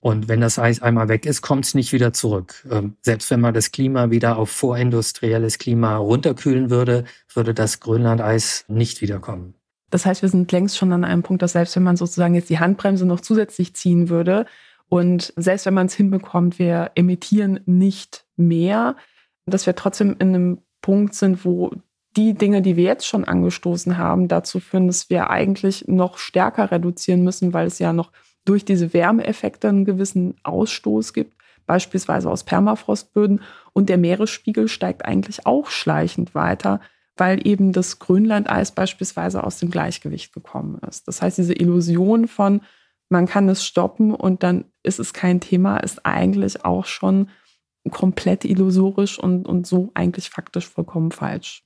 Und 0.02 0.28
wenn 0.28 0.42
das 0.42 0.58
Eis 0.58 0.82
einmal 0.82 1.10
weg 1.10 1.28
ist, 1.28 1.44
kommt 1.44 1.66
es 1.66 1.76
nicht 1.76 1.94
wieder 1.94 2.12
zurück. 2.12 2.68
Ähm, 2.70 2.96
selbst 3.02 3.30
wenn 3.30 3.40
man 3.40 3.54
das 3.54 3.72
Klima 3.72 4.10
wieder 4.10 4.38
auf 4.38 4.50
vorindustrielles 4.50 5.60
Klima 5.60 5.96
runterkühlen 5.98 6.72
würde, 6.72 7.06
würde 7.34 7.54
das 7.54 7.80
Grönlandeis 7.80 8.66
nicht 8.68 9.02
wiederkommen. 9.02 9.54
Das 9.92 10.06
heißt, 10.06 10.24
wir 10.24 10.30
sind 10.30 10.52
längst 10.52 10.78
schon 10.78 10.92
an 10.92 11.04
einem 11.04 11.22
Punkt, 11.22 11.44
dass 11.44 11.52
selbst 11.52 11.76
wenn 11.76 11.84
man 11.84 11.98
sozusagen 11.98 12.34
jetzt 12.34 12.50
die 12.50 12.60
Handbremse 12.60 13.06
noch 13.06 13.20
zusätzlich 13.20 13.76
ziehen 13.76 14.10
würde 14.10 14.48
und 14.92 15.32
selbst 15.38 15.66
wenn 15.66 15.74
man 15.74 15.88
es 15.88 15.94
hinbekommt, 15.94 16.60
wir 16.60 16.92
emittieren 16.96 17.62
nicht 17.66 18.26
mehr, 18.36 18.98
dass 19.46 19.66
wir 19.66 19.74
trotzdem 19.74 20.18
in 20.20 20.36
einem 20.36 20.58
Punkt 20.82 21.16
sind, 21.16 21.46
wo 21.46 21.72
die 22.18 22.34
Dinge, 22.34 22.62
die 22.62 22.76
wir 22.76 22.84
jetzt 22.84 23.08
schon 23.08 23.24
angestoßen 23.24 23.98
haben, 23.98 24.28
dazu 24.28 24.60
führen, 24.60 24.88
dass 24.88 25.10
wir 25.10 25.30
eigentlich 25.30 25.88
noch 25.88 26.18
stärker 26.18 26.72
reduzieren 26.72 27.24
müssen, 27.24 27.54
weil 27.54 27.68
es 27.68 27.80
ja 27.80 27.94
noch 27.94 28.12
durch 28.44 28.66
diese 28.66 28.94
Wärmeeffekte 28.94 29.70
einen 29.70 29.86
gewissen 29.86 30.36
Ausstoß 30.44 31.14
gibt, 31.14 31.38
beispielsweise 31.66 32.30
aus 32.30 32.44
Permafrostböden. 32.44 33.40
Und 33.72 33.88
der 33.88 33.98
Meeresspiegel 33.98 34.68
steigt 34.68 35.06
eigentlich 35.06 35.46
auch 35.46 35.70
schleichend 35.70 36.36
weiter, 36.36 36.82
weil 37.16 37.48
eben 37.48 37.72
das 37.72 38.00
Grönlandeis 38.00 38.74
beispielsweise 38.74 39.42
aus 39.46 39.58
dem 39.58 39.72
Gleichgewicht 39.72 40.34
gekommen 40.34 40.82
ist. 40.86 41.08
Das 41.08 41.22
heißt, 41.22 41.38
diese 41.38 41.54
Illusion 41.54 42.28
von, 42.28 42.60
man 43.12 43.28
kann 43.28 43.50
es 43.50 43.66
stoppen 43.66 44.14
und 44.16 44.44
dann 44.44 44.66
ist 44.84 45.00
es 45.00 45.14
kein 45.14 45.42
Thema, 45.42 45.78
ist 45.78 46.06
eigentlich 46.06 46.66
auch 46.66 46.86
schon 46.86 47.30
komplett 47.90 48.46
illusorisch 48.46 49.20
und, 49.20 49.48
und 49.48 49.68
so 49.68 49.92
eigentlich 49.94 50.30
faktisch 50.30 50.68
vollkommen 50.68 51.12
falsch. 51.12 51.64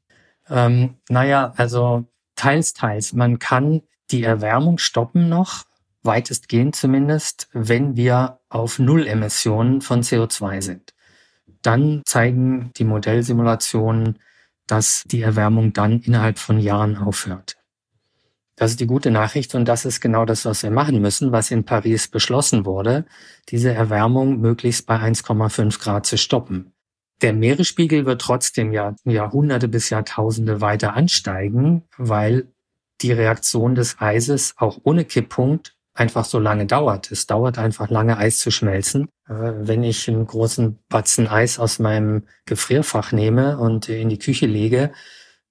Ähm, 0.50 0.96
naja, 1.10 1.54
also 1.58 2.06
teils, 2.36 2.74
teils. 2.74 3.14
Man 3.14 3.40
kann 3.40 3.82
die 4.12 4.24
Erwärmung 4.24 4.78
stoppen 4.78 5.30
noch, 5.30 5.64
weitestgehend 6.04 6.76
zumindest, 6.76 7.50
wenn 7.52 7.96
wir 7.96 8.40
auf 8.50 8.80
Null-Emissionen 8.80 9.82
von 9.82 10.04
CO2 10.04 10.62
sind. 10.62 10.94
Dann 11.62 12.02
zeigen 12.06 12.72
die 12.78 12.84
Modellsimulationen, 12.84 14.20
dass 14.68 15.04
die 15.06 15.22
Erwärmung 15.22 15.74
dann 15.74 16.02
innerhalb 16.02 16.40
von 16.40 16.60
Jahren 16.60 16.98
aufhört. 16.98 17.58
Das 18.56 18.72
ist 18.72 18.80
die 18.80 18.88
gute 18.88 19.12
Nachricht 19.12 19.54
und 19.54 19.66
das 19.66 19.84
ist 19.86 20.00
genau 20.00 20.26
das, 20.26 20.46
was 20.46 20.64
wir 20.64 20.72
machen 20.72 21.02
müssen, 21.02 21.32
was 21.32 21.52
in 21.52 21.66
Paris 21.66 22.08
beschlossen 22.08 22.66
wurde, 22.66 23.06
diese 23.50 23.74
Erwärmung 23.74 24.40
möglichst 24.40 24.86
bei 24.86 24.96
1,5 24.96 25.80
Grad 25.80 26.06
zu 26.06 26.18
stoppen. 26.18 26.72
Der 27.22 27.34
Meeresspiegel 27.34 28.06
wird 28.06 28.22
trotzdem 28.22 28.72
ja 28.72 28.96
Jahrhunderte 29.04 29.68
bis 29.68 29.90
Jahrtausende 29.90 30.62
weiter 30.62 30.94
ansteigen, 30.94 31.84
weil 31.98 32.48
die 33.02 33.12
Reaktion 33.12 33.76
des 33.76 34.00
Eises 34.00 34.54
auch 34.58 34.80
ohne 34.84 35.06
Kipppunkt 35.06 35.76
einfach 35.94 36.26
so 36.26 36.40
lange 36.40 36.66
dauert. 36.66 37.12
Es 37.12 37.26
dauert 37.26 37.58
einfach 37.58 37.90
lange, 37.90 38.18
Eis 38.18 38.40
zu 38.40 38.52
schmelzen. 38.52 39.08
Äh, 39.28 39.34
wenn 39.34 39.84
ich 39.84 40.08
einen 40.08 40.28
großen 40.28 40.80
Batzen 40.90 41.28
Eis 41.28 41.58
aus 41.58 41.80
meinem 41.80 42.24
Gefrierfach 42.46 43.12
nehme 43.12 43.58
und 43.58 43.90
in 43.90 44.10
die 44.10 44.20
Küche 44.20 44.46
lege, 44.46 44.92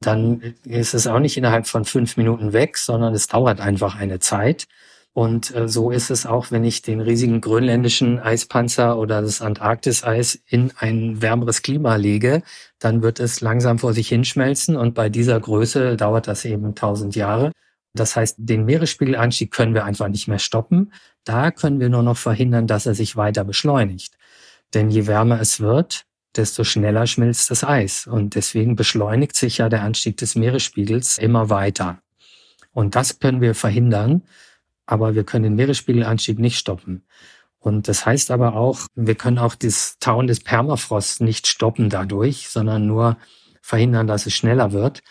dann 0.01 0.55
ist 0.65 0.95
es 0.95 1.07
auch 1.07 1.19
nicht 1.19 1.37
innerhalb 1.37 1.67
von 1.67 1.85
fünf 1.85 2.17
Minuten 2.17 2.53
weg, 2.53 2.77
sondern 2.79 3.15
es 3.15 3.27
dauert 3.27 3.61
einfach 3.61 3.97
eine 3.97 4.19
Zeit. 4.19 4.67
Und 5.15 5.55
äh, 5.55 5.69
so 5.69 5.91
ist 5.93 6.11
es 6.11 6.27
auch, 6.27 6.51
wenn 6.51 6.65
ich 6.65 6.83
den 6.83 7.01
riesigen 7.01 7.41
grönländischen 7.41 8.19
Eispanzer 8.19 8.99
oder 8.99 9.23
das 9.23 9.41
Antarktiseis 9.41 10.41
in 10.47 10.73
ein 10.77 11.23
wärmeres 11.23 11.63
Klima 11.63 11.95
lege, 11.95 12.43
dann 12.81 13.01
wird 13.01 13.21
es 13.21 13.41
langsam 13.41 13.79
vor 13.79 13.95
sich 13.95 14.09
hinschmelzen 14.09 14.77
und 14.77 14.95
bei 14.95 15.09
dieser 15.09 15.39
Größe 15.39 15.97
dauert 15.97 16.27
das 16.27 16.45
eben 16.45 16.75
tausend 16.75 17.15
Jahre. 17.15 17.53
Das 17.95 18.17
heißt, 18.17 18.37
den 18.39 18.65
Meeresspiegelanstieg 18.65 19.53
können 19.53 19.73
wir 19.73 19.85
einfach 19.85 20.09
nicht 20.09 20.27
mehr 20.27 20.41
stoppen. 20.41 20.93
Da 21.23 21.53
können 21.53 21.79
wir 21.79 21.89
nur 21.89 22.03
noch 22.03 22.17
verhindern, 22.17 22.67
dass 22.67 22.87
er 22.87 22.95
sich 22.95 23.15
weiter 23.17 23.45
beschleunigt. 23.45 24.15
Denn 24.75 24.91
je 24.91 25.07
wärmer 25.07 25.41
es 25.41 25.61
wird, 25.61 26.07
desto 26.37 26.65
schneller 26.65 27.07
schmilzt 27.07 27.51
das 27.51 27.65
Eis. 27.65 28.07
Und 28.07 28.35
deswegen 28.35 28.77
beschleunigt 28.77 29.37
sich 29.37 29.59
ja 29.59 29.69
der 29.69 29.83
Anstieg 29.83 30.17
des 30.17 30.35
Meeresspiegels 30.35 31.19
immer 31.19 31.51
weiter. 31.51 31.99
Und 32.73 32.97
das 32.97 33.19
können 33.19 33.41
wir 33.41 33.55
verhindern, 33.55 34.23
aber 34.87 35.15
wir 35.15 35.25
können 35.25 35.45
den 35.45 35.55
Meeresspiegelanstieg 35.55 36.39
nicht 36.39 36.59
stoppen. 36.59 37.05
Und 37.59 37.89
das 37.89 38.05
heißt 38.05 38.31
aber 38.31 38.55
auch, 38.55 38.81
wir 38.95 39.15
können 39.15 39.39
auch 39.39 39.55
das 39.55 39.99
Tauen 39.99 40.27
des 40.27 40.41
Permafrost 40.41 41.23
nicht 41.23 41.47
stoppen 41.47 41.89
dadurch, 41.89 42.49
sondern 42.51 42.87
nur 42.87 43.17
verhindern, 43.63 44.07
dass 44.07 44.27
es 44.27 44.35
schneller 44.35 44.73
wird, 44.73 45.03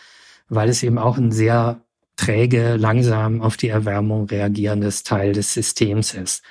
weil 0.50 0.70
es 0.70 0.84
eben 0.84 1.00
auch 1.00 1.18
ein 1.18 1.32
sehr 1.32 1.82
träge, 2.16 2.76
langsam 2.76 3.42
auf 3.42 3.58
die 3.58 3.70
Erwärmung 3.70 4.28
reagierendes 4.28 5.02
Teil 5.02 5.34
des 5.34 5.54
Systems 5.54 6.14
ist. 6.14 6.44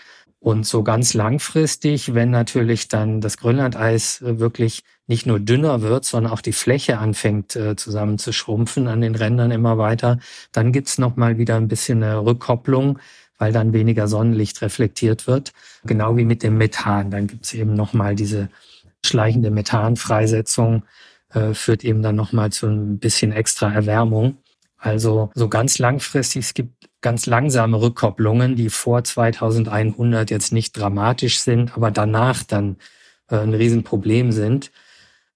Und 0.42 0.66
so 0.66 0.82
ganz 0.82 1.14
langfristig, 1.14 2.14
wenn 2.14 2.30
natürlich 2.30 2.88
dann 2.88 3.20
das 3.20 3.36
Grönlandeis 3.36 4.20
äh, 4.22 4.40
wirklich 4.40 4.82
nicht 5.06 5.24
nur 5.24 5.38
dünner 5.38 5.82
wird, 5.82 6.04
sondern 6.04 6.32
auch 6.32 6.40
die 6.40 6.52
Fläche 6.52 6.98
anfängt 6.98 7.54
äh, 7.54 7.76
zusammen 7.76 8.18
zu 8.18 8.32
schrumpfen 8.32 8.88
an 8.88 9.00
den 9.00 9.14
Rändern 9.14 9.52
immer 9.52 9.78
weiter, 9.78 10.18
dann 10.50 10.72
gibt's 10.72 10.98
noch 10.98 11.14
mal 11.14 11.38
wieder 11.38 11.54
ein 11.54 11.68
bisschen 11.68 12.02
eine 12.02 12.24
Rückkopplung, 12.24 12.98
weil 13.38 13.52
dann 13.52 13.72
weniger 13.72 14.08
Sonnenlicht 14.08 14.62
reflektiert 14.62 15.28
wird. 15.28 15.52
Genau 15.84 16.16
wie 16.16 16.24
mit 16.24 16.42
dem 16.42 16.58
Methan. 16.58 17.12
Dann 17.12 17.28
gibt's 17.28 17.54
eben 17.54 17.74
noch 17.74 17.92
mal 17.92 18.16
diese 18.16 18.48
schleichende 19.06 19.52
Methanfreisetzung, 19.52 20.82
äh, 21.34 21.54
führt 21.54 21.84
eben 21.84 22.02
dann 22.02 22.16
noch 22.16 22.32
mal 22.32 22.50
zu 22.50 22.66
ein 22.66 22.98
bisschen 22.98 23.30
extra 23.30 23.72
Erwärmung. 23.72 24.38
Also 24.76 25.30
so 25.36 25.48
ganz 25.48 25.78
langfristig, 25.78 26.46
es 26.46 26.54
gibt 26.54 26.88
ganz 27.02 27.26
langsame 27.26 27.80
Rückkopplungen, 27.80 28.56
die 28.56 28.70
vor 28.70 29.04
2100 29.04 30.30
jetzt 30.30 30.52
nicht 30.52 30.76
dramatisch 30.76 31.40
sind, 31.40 31.76
aber 31.76 31.90
danach 31.90 32.42
dann 32.44 32.76
äh, 33.28 33.36
ein 33.36 33.54
Riesenproblem 33.54 34.32
sind. 34.32 34.70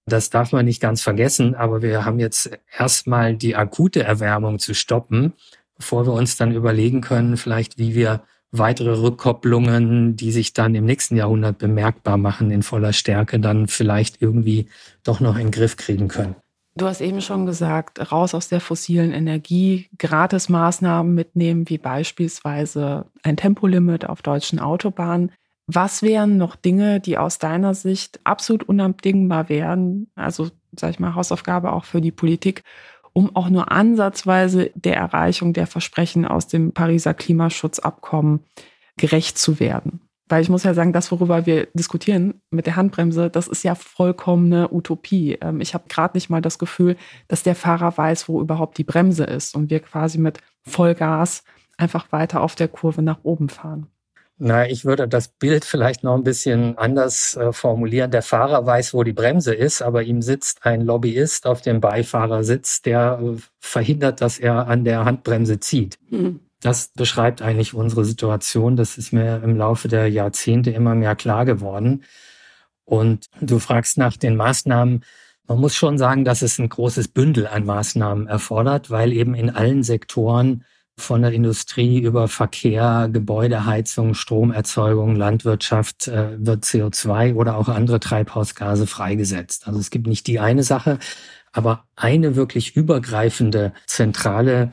Das 0.05 0.29
darf 0.29 0.53
man 0.53 0.65
nicht 0.65 0.81
ganz 0.81 1.01
vergessen, 1.01 1.53
aber 1.53 1.81
wir 1.81 2.05
haben 2.05 2.19
jetzt 2.19 2.49
erstmal 2.77 3.35
die 3.35 3.55
akute 3.55 4.03
Erwärmung 4.03 4.57
zu 4.57 4.73
stoppen, 4.73 5.33
bevor 5.75 6.05
wir 6.07 6.13
uns 6.13 6.37
dann 6.37 6.53
überlegen 6.53 7.01
können, 7.01 7.35
vielleicht 7.35 7.77
wie 7.77 7.93
wir 7.93 8.23
weitere 8.51 8.91
Rückkopplungen, 8.91 10.15
die 10.15 10.31
sich 10.31 10.53
dann 10.53 10.75
im 10.75 10.85
nächsten 10.85 11.17
Jahrhundert 11.17 11.57
bemerkbar 11.57 12.17
machen 12.17 12.51
in 12.51 12.63
voller 12.63 12.93
Stärke, 12.93 13.39
dann 13.39 13.67
vielleicht 13.67 14.21
irgendwie 14.21 14.69
doch 15.03 15.19
noch 15.19 15.35
in 15.35 15.47
den 15.47 15.51
Griff 15.51 15.75
kriegen 15.75 16.07
können. 16.07 16.35
Du 16.77 16.85
hast 16.85 17.01
eben 17.01 17.21
schon 17.21 17.47
gesagt, 17.47 18.11
raus 18.11 18.35
aus 18.35 18.49
der 18.49 18.61
fossilen 18.61 19.11
Energie, 19.11 19.89
gratis 19.97 20.47
Maßnahmen 20.47 21.11
mitnehmen, 21.11 21.67
wie 21.69 21.79
beispielsweise 21.79 23.07
ein 23.23 23.35
Tempolimit 23.35 24.07
auf 24.07 24.21
deutschen 24.21 24.59
Autobahnen. 24.59 25.31
Was 25.65 26.03
wären 26.03 26.37
noch 26.37 26.55
Dinge, 26.55 26.99
die 26.99 27.17
aus 27.17 27.39
deiner 27.39 27.73
Sicht 27.73 28.19
absolut 28.25 28.63
unabdingbar 28.63 29.49
wären? 29.49 30.11
Also, 30.13 30.51
sag 30.71 30.91
ich 30.91 30.99
mal, 30.99 31.15
Hausaufgabe 31.15 31.73
auch 31.73 31.83
für 31.83 31.99
die 31.99 32.11
Politik, 32.11 32.63
um 33.11 33.35
auch 33.35 33.49
nur 33.49 33.71
ansatzweise 33.71 34.69
der 34.75 34.97
Erreichung 34.97 35.53
der 35.53 35.65
Versprechen 35.65 36.25
aus 36.27 36.45
dem 36.45 36.73
Pariser 36.73 37.15
Klimaschutzabkommen 37.15 38.41
gerecht 38.97 39.39
zu 39.39 39.59
werden? 39.59 40.06
Weil 40.29 40.41
ich 40.41 40.49
muss 40.49 40.63
ja 40.63 40.73
sagen, 40.73 40.93
das, 40.93 41.11
worüber 41.11 41.45
wir 41.45 41.67
diskutieren 41.73 42.41
mit 42.49 42.65
der 42.65 42.75
Handbremse, 42.75 43.29
das 43.29 43.47
ist 43.47 43.63
ja 43.63 43.75
vollkommene 43.75 44.71
Utopie. 44.71 45.37
Ähm, 45.41 45.61
ich 45.61 45.73
habe 45.73 45.85
gerade 45.87 46.17
nicht 46.17 46.29
mal 46.29 46.41
das 46.41 46.59
Gefühl, 46.59 46.97
dass 47.27 47.43
der 47.43 47.55
Fahrer 47.55 47.97
weiß, 47.97 48.27
wo 48.27 48.41
überhaupt 48.41 48.77
die 48.77 48.83
Bremse 48.83 49.23
ist 49.23 49.55
und 49.55 49.69
wir 49.69 49.79
quasi 49.79 50.17
mit 50.17 50.39
Vollgas 50.63 51.43
einfach 51.77 52.11
weiter 52.11 52.41
auf 52.41 52.55
der 52.55 52.67
Kurve 52.67 53.01
nach 53.01 53.19
oben 53.23 53.49
fahren. 53.49 53.87
Na, 54.39 54.69
ich 54.69 54.85
würde 54.85 55.07
das 55.07 55.29
Bild 55.29 55.65
vielleicht 55.65 56.03
noch 56.03 56.15
ein 56.15 56.23
bisschen 56.23 56.77
anders 56.77 57.35
äh, 57.37 57.51
formulieren. 57.51 58.11
Der 58.11 58.21
Fahrer 58.21 58.63
weiß, 58.65 58.93
wo 58.93 59.03
die 59.03 59.13
Bremse 59.13 59.55
ist, 59.55 59.81
aber 59.81 60.03
ihm 60.03 60.21
sitzt 60.21 60.63
ein 60.63 60.81
Lobbyist 60.81 61.47
auf 61.47 61.61
dem 61.61 61.81
Beifahrersitz, 61.81 62.83
der 62.83 63.19
äh, 63.19 63.37
verhindert, 63.59 64.21
dass 64.21 64.37
er 64.37 64.67
an 64.67 64.83
der 64.83 65.05
Handbremse 65.05 65.59
zieht. 65.59 65.97
Mhm. 66.11 66.41
Das 66.61 66.89
beschreibt 66.89 67.41
eigentlich 67.41 67.73
unsere 67.73 68.03
Situation. 68.05 68.75
Das 68.75 68.97
ist 68.97 69.13
mir 69.13 69.41
im 69.43 69.57
Laufe 69.57 69.87
der 69.87 70.09
Jahrzehnte 70.09 70.71
immer 70.71 70.95
mehr 70.95 71.15
klar 71.15 71.45
geworden. 71.45 72.03
Und 72.83 73.27
du 73.41 73.59
fragst 73.59 73.97
nach 73.97 74.17
den 74.17 74.35
Maßnahmen. 74.35 75.03
Man 75.47 75.59
muss 75.59 75.75
schon 75.75 75.97
sagen, 75.97 76.25
dass 76.25 76.41
es 76.41 76.59
ein 76.59 76.69
großes 76.69 77.09
Bündel 77.09 77.47
an 77.47 77.65
Maßnahmen 77.65 78.27
erfordert, 78.27 78.89
weil 78.89 79.13
eben 79.13 79.35
in 79.35 79.49
allen 79.49 79.83
Sektoren 79.83 80.63
von 80.99 81.21
der 81.21 81.31
Industrie 81.31 81.99
über 81.99 82.27
Verkehr, 82.27 83.07
Gebäudeheizung, 83.11 84.15
Stromerzeugung, 84.15 85.15
Landwirtschaft 85.15 86.07
äh, 86.07 86.43
wird 86.43 86.63
CO2 86.63 87.35
oder 87.35 87.55
auch 87.55 87.69
andere 87.69 87.99
Treibhausgase 87.99 88.87
freigesetzt. 88.87 89.67
Also 89.67 89.79
es 89.79 89.91
gibt 89.91 90.07
nicht 90.07 90.25
die 90.25 90.39
eine 90.39 90.63
Sache, 90.63 90.97
aber 91.51 91.85
eine 91.95 92.35
wirklich 92.35 92.75
übergreifende 92.75 93.73
zentrale 93.85 94.71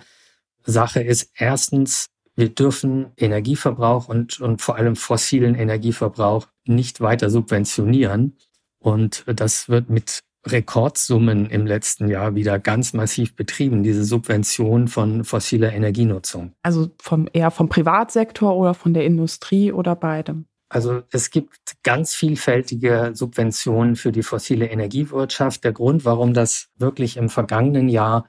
Sache 0.64 1.02
ist 1.02 1.30
erstens, 1.36 2.06
wir 2.36 2.48
dürfen 2.48 3.12
Energieverbrauch 3.16 4.08
und, 4.08 4.40
und 4.40 4.60
vor 4.60 4.76
allem 4.76 4.96
fossilen 4.96 5.54
Energieverbrauch 5.54 6.48
nicht 6.66 7.00
weiter 7.00 7.30
subventionieren. 7.30 8.36
Und 8.78 9.24
das 9.26 9.68
wird 9.68 9.88
mit 9.88 10.20
Rekordsummen 10.46 11.46
im 11.46 11.66
letzten 11.66 12.08
Jahr 12.08 12.34
wieder 12.34 12.58
ganz 12.58 12.92
massiv 12.92 13.34
betrieben, 13.34 13.82
diese 13.82 14.04
Subvention 14.04 14.88
von 14.88 15.24
fossiler 15.24 15.72
Energienutzung. 15.72 16.52
Also 16.62 16.90
vom, 17.00 17.28
eher 17.32 17.50
vom 17.50 17.68
Privatsektor 17.68 18.54
oder 18.54 18.74
von 18.74 18.92
der 18.92 19.04
Industrie 19.04 19.72
oder 19.72 19.96
beidem? 19.96 20.46
Also 20.68 21.02
es 21.12 21.30
gibt 21.30 21.76
ganz 21.82 22.14
vielfältige 22.14 23.12
Subventionen 23.14 23.96
für 23.96 24.12
die 24.12 24.22
fossile 24.22 24.66
Energiewirtschaft. 24.66 25.62
Der 25.64 25.72
Grund, 25.72 26.04
warum 26.04 26.34
das 26.34 26.68
wirklich 26.76 27.16
im 27.16 27.28
vergangenen 27.28 27.88
Jahr 27.88 28.26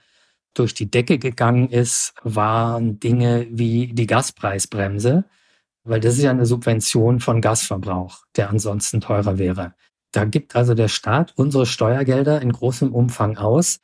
durch 0.55 0.73
die 0.73 0.89
Decke 0.89 1.19
gegangen 1.19 1.69
ist, 1.69 2.13
waren 2.23 2.99
Dinge 2.99 3.47
wie 3.51 3.87
die 3.93 4.07
Gaspreisbremse, 4.07 5.25
weil 5.83 5.99
das 5.99 6.15
ist 6.15 6.23
ja 6.23 6.31
eine 6.31 6.45
Subvention 6.45 7.19
von 7.19 7.41
Gasverbrauch, 7.41 8.25
der 8.35 8.49
ansonsten 8.49 9.01
teurer 9.01 9.37
wäre. 9.37 9.75
Da 10.11 10.25
gibt 10.25 10.55
also 10.55 10.73
der 10.73 10.87
Staat 10.87 11.33
unsere 11.35 11.65
Steuergelder 11.65 12.41
in 12.41 12.51
großem 12.51 12.93
Umfang 12.93 13.37
aus, 13.37 13.81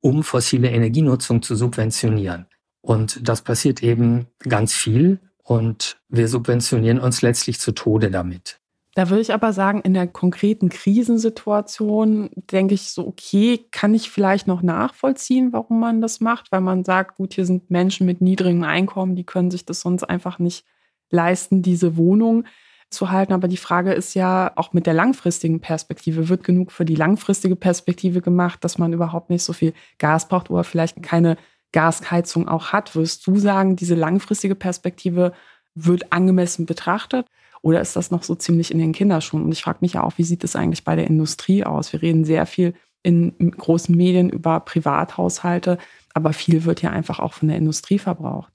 um 0.00 0.22
fossile 0.22 0.70
Energienutzung 0.70 1.40
zu 1.40 1.54
subventionieren. 1.54 2.46
Und 2.80 3.26
das 3.26 3.42
passiert 3.42 3.82
eben 3.82 4.26
ganz 4.40 4.74
viel 4.74 5.20
und 5.44 6.00
wir 6.08 6.28
subventionieren 6.28 6.98
uns 6.98 7.22
letztlich 7.22 7.60
zu 7.60 7.72
Tode 7.72 8.10
damit. 8.10 8.61
Da 8.94 9.08
würde 9.08 9.22
ich 9.22 9.32
aber 9.32 9.54
sagen, 9.54 9.80
in 9.80 9.94
der 9.94 10.06
konkreten 10.06 10.68
Krisensituation 10.68 12.28
denke 12.34 12.74
ich 12.74 12.90
so, 12.90 13.06
okay, 13.06 13.66
kann 13.70 13.94
ich 13.94 14.10
vielleicht 14.10 14.46
noch 14.46 14.60
nachvollziehen, 14.60 15.52
warum 15.52 15.80
man 15.80 16.02
das 16.02 16.20
macht, 16.20 16.52
weil 16.52 16.60
man 16.60 16.84
sagt, 16.84 17.16
gut, 17.16 17.32
hier 17.32 17.46
sind 17.46 17.70
Menschen 17.70 18.06
mit 18.06 18.20
niedrigem 18.20 18.64
Einkommen, 18.64 19.16
die 19.16 19.24
können 19.24 19.50
sich 19.50 19.64
das 19.64 19.80
sonst 19.80 20.04
einfach 20.04 20.38
nicht 20.38 20.66
leisten, 21.10 21.62
diese 21.62 21.96
Wohnung 21.96 22.44
zu 22.90 23.10
halten. 23.10 23.32
Aber 23.32 23.48
die 23.48 23.56
Frage 23.56 23.92
ist 23.94 24.14
ja 24.14 24.52
auch 24.56 24.74
mit 24.74 24.86
der 24.86 24.94
langfristigen 24.94 25.60
Perspektive, 25.60 26.28
wird 26.28 26.44
genug 26.44 26.70
für 26.70 26.84
die 26.84 26.94
langfristige 26.94 27.56
Perspektive 27.56 28.20
gemacht, 28.20 28.62
dass 28.62 28.76
man 28.76 28.92
überhaupt 28.92 29.30
nicht 29.30 29.42
so 29.42 29.54
viel 29.54 29.72
Gas 29.98 30.28
braucht 30.28 30.50
oder 30.50 30.64
vielleicht 30.64 31.02
keine 31.02 31.38
Gasheizung 31.72 32.48
auch 32.48 32.72
hat? 32.72 32.94
Wirst 32.94 33.26
du 33.26 33.36
sagen, 33.36 33.76
diese 33.76 33.94
langfristige 33.94 34.54
Perspektive 34.54 35.32
wird 35.74 36.12
angemessen 36.12 36.66
betrachtet? 36.66 37.26
Oder 37.62 37.80
ist 37.80 37.96
das 37.96 38.10
noch 38.10 38.24
so 38.24 38.34
ziemlich 38.34 38.70
in 38.72 38.78
den 38.78 38.92
Kinderschuhen? 38.92 39.44
Und 39.44 39.52
ich 39.52 39.62
frage 39.62 39.78
mich 39.80 39.94
ja 39.94 40.02
auch, 40.02 40.18
wie 40.18 40.24
sieht 40.24 40.44
es 40.44 40.56
eigentlich 40.56 40.84
bei 40.84 40.96
der 40.96 41.06
Industrie 41.06 41.64
aus? 41.64 41.92
Wir 41.92 42.02
reden 42.02 42.24
sehr 42.24 42.44
viel 42.44 42.74
in 43.02 43.52
großen 43.52 43.96
Medien 43.96 44.30
über 44.30 44.60
Privathaushalte, 44.60 45.78
aber 46.14 46.32
viel 46.32 46.64
wird 46.64 46.82
ja 46.82 46.90
einfach 46.90 47.20
auch 47.20 47.32
von 47.32 47.48
der 47.48 47.56
Industrie 47.56 47.98
verbraucht. 47.98 48.52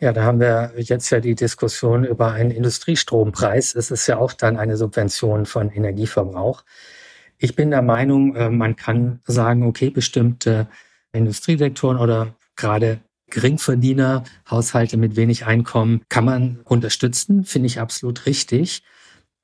Ja, 0.00 0.12
da 0.12 0.24
haben 0.24 0.40
wir 0.40 0.72
jetzt 0.76 1.10
ja 1.10 1.20
die 1.20 1.34
Diskussion 1.34 2.04
über 2.04 2.32
einen 2.32 2.50
Industriestrompreis. 2.50 3.74
Es 3.74 3.90
ist 3.90 4.06
ja 4.06 4.18
auch 4.18 4.32
dann 4.32 4.56
eine 4.56 4.76
Subvention 4.76 5.46
von 5.46 5.70
Energieverbrauch. 5.70 6.64
Ich 7.38 7.54
bin 7.54 7.70
der 7.70 7.82
Meinung, 7.82 8.34
äh, 8.34 8.50
man 8.50 8.76
kann 8.76 9.20
sagen, 9.24 9.64
okay, 9.64 9.90
bestimmte 9.90 10.68
Industriesektoren 11.12 11.96
oder 11.96 12.34
gerade 12.56 13.00
Geringverdiener, 13.30 14.24
Haushalte 14.50 14.96
mit 14.96 15.16
wenig 15.16 15.46
Einkommen 15.46 16.02
kann 16.08 16.24
man 16.24 16.60
unterstützen, 16.64 17.44
finde 17.44 17.66
ich 17.66 17.80
absolut 17.80 18.26
richtig. 18.26 18.82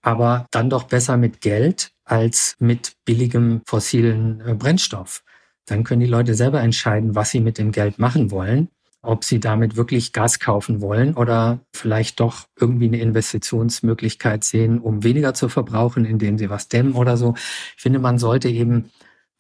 Aber 0.03 0.47
dann 0.51 0.71
doch 0.71 0.85
besser 0.85 1.17
mit 1.17 1.41
Geld 1.41 1.93
als 2.05 2.57
mit 2.59 2.93
billigem 3.05 3.63
fossilen 3.67 4.43
äh, 4.47 4.55
Brennstoff. 4.55 5.23
Dann 5.67 5.85
können 5.85 6.01
die 6.01 6.07
Leute 6.07 6.35
selber 6.35 6.61
entscheiden, 6.61 7.15
was 7.15 7.31
sie 7.31 7.41
mit 7.41 7.57
dem 7.57 7.73
Geld 7.73 7.99
machen 7.99 8.31
wollen 8.31 8.69
ob 9.05 9.25
sie 9.25 9.39
damit 9.39 9.77
wirklich 9.77 10.13
Gas 10.13 10.41
kaufen 10.41 10.81
wollen 10.81 11.15
oder 11.15 11.61
vielleicht 11.73 12.21
doch 12.21 12.47
irgendwie 12.59 12.87
eine 12.87 12.99
Investitionsmöglichkeit 13.01 14.45
sehen, 14.45 14.81
um 14.81 15.05
weniger 15.05 15.35
zu 15.35 15.49
verbrauchen, 15.49 16.05
indem 16.05 16.39
sie 16.39 16.51
was 16.51 16.69
dämmen 16.69 16.95
oder 16.95 17.17
so. 17.17 17.35
Ich 17.37 17.83
finde, 17.83 17.99
man 17.99 18.19
sollte 18.19 18.49
eben 18.49 18.91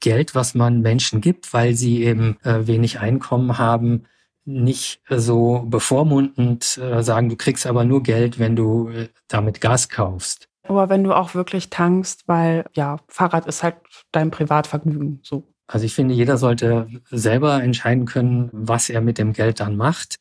Geld, 0.01 0.35
was 0.35 0.55
man 0.55 0.81
Menschen 0.81 1.21
gibt, 1.21 1.53
weil 1.55 1.75
sie 1.75 2.05
eben 2.05 2.37
äh, 2.43 2.67
wenig 2.67 3.01
Einkommen 3.01 3.59
haben, 3.59 4.05
nicht 4.45 5.01
so 5.09 5.65
bevormundend 5.67 6.79
äh, 6.79 7.03
sagen, 7.03 7.29
du 7.29 7.37
kriegst 7.37 7.67
aber 7.67 7.85
nur 7.85 8.03
Geld, 8.03 8.39
wenn 8.39 8.57
du 8.57 8.89
äh, 8.89 9.09
damit 9.29 9.61
Gas 9.61 9.89
kaufst. 9.89 10.49
Aber 10.67 10.89
wenn 10.89 11.05
du 11.05 11.13
auch 11.13 11.35
wirklich 11.35 11.71
tankst, 11.71 12.27
weil 12.27 12.65
ja, 12.73 12.97
Fahrrad 13.09 13.47
ist 13.47 13.63
halt 13.63 13.77
dein 14.13 14.31
Privatvergnügen, 14.31 15.21
so. 15.23 15.45
Also 15.67 15.87
ich 15.87 15.95
finde, 15.95 16.15
jeder 16.15 16.37
sollte 16.37 16.89
selber 17.11 17.63
entscheiden 17.63 18.05
können, 18.05 18.51
was 18.53 18.91
er 18.91 19.01
mit 19.01 19.17
dem 19.17 19.33
Geld 19.33 19.61
dann 19.61 19.77
macht. 19.77 20.17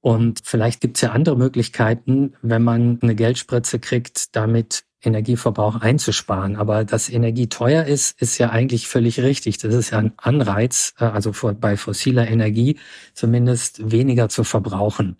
Und 0.00 0.40
vielleicht 0.44 0.80
gibt 0.80 0.96
es 0.96 1.02
ja 1.02 1.10
andere 1.10 1.36
Möglichkeiten, 1.36 2.34
wenn 2.40 2.62
man 2.62 2.98
eine 3.02 3.14
Geldspritze 3.14 3.78
kriegt, 3.78 4.34
damit 4.34 4.84
Energieverbrauch 5.06 5.76
einzusparen. 5.80 6.56
Aber 6.56 6.84
dass 6.84 7.08
Energie 7.08 7.48
teuer 7.48 7.84
ist, 7.84 8.20
ist 8.20 8.38
ja 8.38 8.50
eigentlich 8.50 8.88
völlig 8.88 9.20
richtig. 9.20 9.58
Das 9.58 9.74
ist 9.74 9.90
ja 9.90 9.98
ein 9.98 10.12
Anreiz, 10.16 10.94
äh, 10.98 11.04
also 11.04 11.32
bei 11.60 11.76
fossiler 11.76 12.28
Energie 12.28 12.78
zumindest 13.14 13.90
weniger 13.90 14.28
zu 14.28 14.44
verbrauchen. 14.44 15.18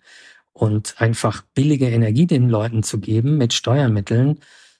Und 0.53 0.95
einfach 0.99 1.43
billige 1.53 1.89
Energie 1.89 2.27
den 2.27 2.49
Leuten 2.49 2.83
zu 2.83 2.99
geben 2.99 3.37
mit 3.37 3.53
Steuermitteln, 3.53 4.39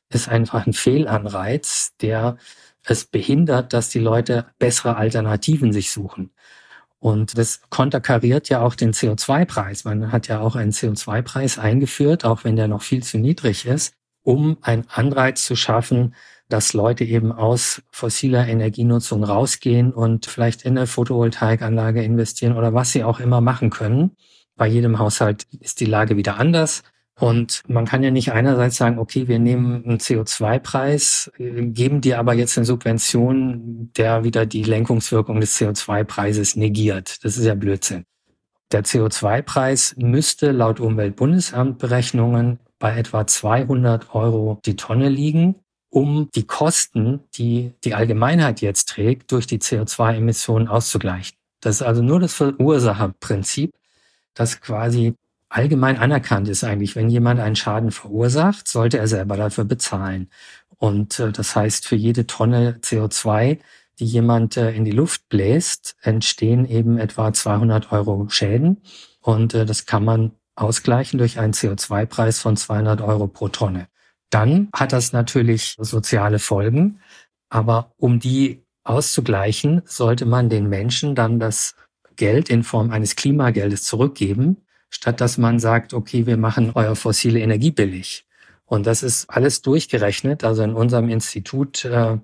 ist 0.09 0.29
einfach 0.29 0.65
ein 0.65 0.73
Fehlanreiz, 0.73 1.93
der 2.01 2.37
es 2.83 3.05
behindert, 3.05 3.73
dass 3.73 3.89
die 3.89 3.99
Leute 3.99 4.45
bessere 4.59 4.95
Alternativen 4.95 5.73
sich 5.73 5.91
suchen. 5.91 6.31
Und 6.99 7.37
das 7.37 7.61
konterkariert 7.69 8.49
ja 8.49 8.61
auch 8.61 8.75
den 8.75 8.93
CO2-Preis. 8.93 9.83
Man 9.83 10.11
hat 10.11 10.27
ja 10.27 10.39
auch 10.39 10.55
einen 10.55 10.71
CO2-Preis 10.71 11.59
eingeführt, 11.59 12.25
auch 12.25 12.43
wenn 12.43 12.55
der 12.55 12.67
noch 12.67 12.81
viel 12.81 13.03
zu 13.03 13.19
niedrig 13.19 13.65
ist, 13.65 13.93
um 14.27 14.57
einen 14.61 14.83
Anreiz 14.89 15.45
zu 15.45 15.55
schaffen, 15.55 16.13
dass 16.49 16.73
Leute 16.73 17.05
eben 17.05 17.31
aus 17.31 17.81
fossiler 17.91 18.45
Energienutzung 18.45 19.23
rausgehen 19.23 19.93
und 19.93 20.25
vielleicht 20.25 20.63
in 20.63 20.77
eine 20.77 20.85
Photovoltaikanlage 20.85 22.03
investieren 22.03 22.57
oder 22.57 22.73
was 22.73 22.91
sie 22.91 23.05
auch 23.05 23.21
immer 23.21 23.39
machen 23.39 23.69
können. 23.69 24.17
Bei 24.57 24.67
jedem 24.67 24.99
Haushalt 24.99 25.47
ist 25.61 25.79
die 25.79 25.85
Lage 25.85 26.17
wieder 26.17 26.37
anders. 26.37 26.83
Und 27.17 27.63
man 27.69 27.85
kann 27.85 28.03
ja 28.03 28.11
nicht 28.11 28.33
einerseits 28.33 28.75
sagen, 28.75 28.99
okay, 28.99 29.29
wir 29.29 29.39
nehmen 29.39 29.85
einen 29.85 29.97
CO2-Preis, 29.97 31.31
geben 31.37 32.01
dir 32.01 32.19
aber 32.19 32.33
jetzt 32.33 32.57
eine 32.57 32.65
Subvention, 32.65 33.91
der 33.95 34.25
wieder 34.25 34.45
die 34.45 34.63
Lenkungswirkung 34.63 35.39
des 35.39 35.57
CO2-Preises 35.57 36.57
negiert. 36.57 37.23
Das 37.23 37.37
ist 37.37 37.45
ja 37.45 37.55
Blödsinn. 37.55 38.03
Der 38.73 38.83
CO2-Preis 38.83 39.95
müsste 39.97 40.51
laut 40.51 40.81
Umweltbundesamt 40.81 41.79
Berechnungen 41.79 42.59
bei 42.79 42.97
etwa 42.97 43.25
200 43.25 44.13
Euro 44.13 44.59
die 44.65 44.75
Tonne 44.75 45.09
liegen, 45.09 45.55
um 45.89 46.29
die 46.35 46.45
Kosten, 46.45 47.21
die 47.35 47.73
die 47.83 47.95
Allgemeinheit 47.95 48.61
jetzt 48.61 48.89
trägt, 48.89 49.31
durch 49.31 49.47
die 49.47 49.59
CO2-Emissionen 49.59 50.67
auszugleichen. 50.67 51.37
Das 51.61 51.77
ist 51.77 51.81
also 51.81 52.01
nur 52.01 52.19
das 52.19 52.33
Verursacherprinzip, 52.33 53.73
das 54.33 54.61
quasi 54.61 55.15
allgemein 55.49 55.97
anerkannt 55.97 56.47
ist 56.49 56.63
eigentlich, 56.63 56.95
wenn 56.95 57.09
jemand 57.09 57.39
einen 57.39 57.55
Schaden 57.55 57.91
verursacht, 57.91 58.67
sollte 58.67 58.97
er 58.97 59.07
selber 59.07 59.37
dafür 59.37 59.63
bezahlen. 59.63 60.29
Und 60.77 61.19
äh, 61.19 61.31
das 61.31 61.55
heißt, 61.55 61.87
für 61.87 61.95
jede 61.95 62.27
Tonne 62.27 62.79
CO2, 62.81 63.59
die 63.99 64.05
jemand 64.05 64.57
äh, 64.57 64.71
in 64.71 64.85
die 64.85 64.91
Luft 64.91 65.27
bläst, 65.29 65.95
entstehen 66.01 66.65
eben 66.65 66.97
etwa 66.97 67.33
200 67.33 67.91
Euro 67.91 68.27
Schäden. 68.29 68.81
Und 69.21 69.53
äh, 69.53 69.65
das 69.65 69.85
kann 69.85 70.05
man 70.05 70.31
ausgleichen 70.57 71.17
durch 71.17 71.39
einen 71.39 71.53
CO2-Preis 71.53 72.39
von 72.39 72.57
200 72.57 73.01
Euro 73.01 73.27
pro 73.27 73.47
Tonne. 73.47 73.87
Dann 74.29 74.69
hat 74.73 74.91
das 74.91 75.13
natürlich 75.13 75.75
soziale 75.79 76.39
Folgen. 76.39 76.99
Aber 77.49 77.93
um 77.97 78.19
die 78.19 78.65
auszugleichen, 78.83 79.81
sollte 79.85 80.25
man 80.25 80.49
den 80.49 80.67
Menschen 80.67 81.15
dann 81.15 81.39
das 81.39 81.75
Geld 82.15 82.49
in 82.49 82.63
Form 82.63 82.91
eines 82.91 83.15
Klimageldes 83.15 83.83
zurückgeben, 83.83 84.57
statt 84.89 85.21
dass 85.21 85.37
man 85.37 85.59
sagt, 85.59 85.93
okay, 85.93 86.25
wir 86.25 86.37
machen 86.37 86.71
euer 86.73 86.95
fossile 86.95 87.39
Energie 87.39 87.71
billig. 87.71 88.25
Und 88.65 88.85
das 88.85 89.03
ist 89.03 89.29
alles 89.29 89.61
durchgerechnet. 89.61 90.43
Also 90.43 90.63
in 90.63 90.73
unserem 90.73 91.09
Institut 91.09 91.85
äh, 91.85 92.17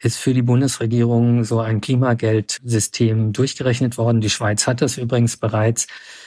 ist 0.00 0.18
für 0.18 0.32
die 0.32 0.42
Bundesregierung 0.42 1.44
so 1.44 1.60
ein 1.60 1.80
Klimageldsystem 1.80 3.32
durchgerechnet 3.32 3.98
worden. 3.98 4.20
Die 4.20 4.30
Schweiz 4.30 4.66
hat 4.66 4.80
das 4.80 4.96
übrigens 4.96 5.36
bereits, 5.36 5.86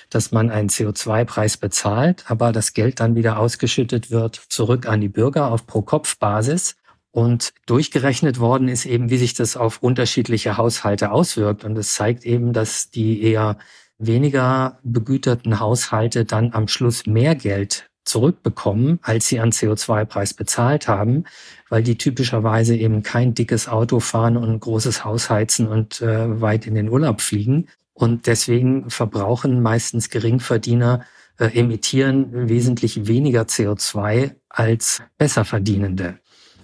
dass 0.10 0.32
man 0.32 0.50
einen 0.50 0.70
CO2-Preis 0.70 1.58
bezahlt, 1.58 2.26
aber 2.28 2.52
das 2.52 2.74
Geld 2.74 3.00
dann 3.00 3.16
wieder 3.16 3.40
ausgeschüttet 3.40 4.12
wird 4.12 4.36
zurück 4.50 4.88
an 4.88 5.00
die 5.00 5.08
Bürger 5.08 5.52
auf 5.52 5.66
Pro-Kopf-Basis. 5.66 6.76
Und 7.14 7.54
durchgerechnet 7.66 8.40
worden 8.40 8.70
ist 8.70 8.86
eben, 8.86 9.10
wie 9.10 9.18
sich 9.18 9.34
das 9.34 9.58
auf 9.58 9.84
unterschiedliche 9.84 10.58
Haushalte 10.58 11.12
auswirkt. 11.12 11.66
Und 11.66 11.78
es 11.78 11.94
zeigt 11.94 12.26
eben, 12.26 12.54
dass 12.54 12.90
die 12.90 13.22
eher 13.22 13.58
weniger 13.98 14.80
begüterten 14.84 15.60
Haushalte 15.60 16.26
dann 16.26 16.54
am 16.54 16.68
Schluss 16.68 17.06
mehr 17.06 17.36
Geld 17.36 17.91
zurückbekommen, 18.12 19.00
als 19.02 19.28
sie 19.28 19.40
an 19.40 19.52
CO2-Preis 19.52 20.34
bezahlt 20.34 20.88
haben, 20.88 21.24
weil 21.70 21.82
die 21.82 21.98
typischerweise 21.98 22.76
eben 22.76 23.02
kein 23.04 23.34
dickes 23.34 23.68
Auto 23.68 24.00
fahren 24.00 24.38
und 24.38 24.50
ein 24.50 24.60
großes 24.60 25.06
Haus 25.06 25.30
heizen 25.30 25.68
und 25.68 26.02
äh, 26.02 26.42
weit 26.42 26.68
in 26.68 26.76
den 26.76 26.90
Urlaub 26.90 27.22
fliegen. 27.22 27.68
Und 27.94 28.28
deswegen 28.28 28.90
verbrauchen 28.90 29.62
meistens 29.62 30.10
Geringverdiener, 30.10 31.06
äh, 31.40 31.58
emittieren 31.58 32.50
wesentlich 32.50 33.08
weniger 33.08 33.44
CO2 33.44 34.36
als 34.50 35.02
Besserverdienende. 35.18 36.18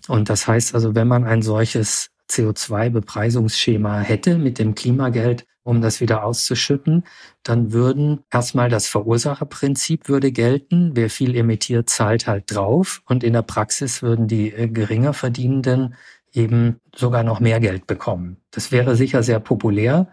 Und 0.07 0.29
das 0.29 0.47
heißt 0.47 0.75
also, 0.75 0.95
wenn 0.95 1.07
man 1.07 1.23
ein 1.23 1.41
solches 1.41 2.09
CO2-Bepreisungsschema 2.29 3.99
hätte 3.99 4.37
mit 4.37 4.59
dem 4.59 4.75
Klimageld, 4.75 5.45
um 5.67 5.81
das 5.81 5.99
wieder 5.99 6.23
auszuschütten, 6.23 7.03
dann 7.43 7.73
würden 7.73 8.21
erstmal 8.31 8.69
das 8.69 8.87
Verursacherprinzip 8.87 10.07
würde 10.07 10.31
gelten. 10.31 10.91
Wer 10.95 11.09
viel 11.09 11.35
emittiert, 11.35 11.89
zahlt 11.89 12.25
halt 12.25 12.45
drauf. 12.47 13.01
Und 13.05 13.23
in 13.23 13.33
der 13.33 13.41
Praxis 13.41 14.01
würden 14.01 14.27
die 14.27 14.53
äh, 14.53 14.67
geringer 14.67 15.13
Verdienenden 15.13 15.95
eben 16.33 16.79
sogar 16.95 17.23
noch 17.23 17.39
mehr 17.39 17.59
Geld 17.59 17.85
bekommen. 17.85 18.37
Das 18.51 18.71
wäre 18.71 18.95
sicher 18.95 19.23
sehr 19.23 19.39
populär, 19.39 20.07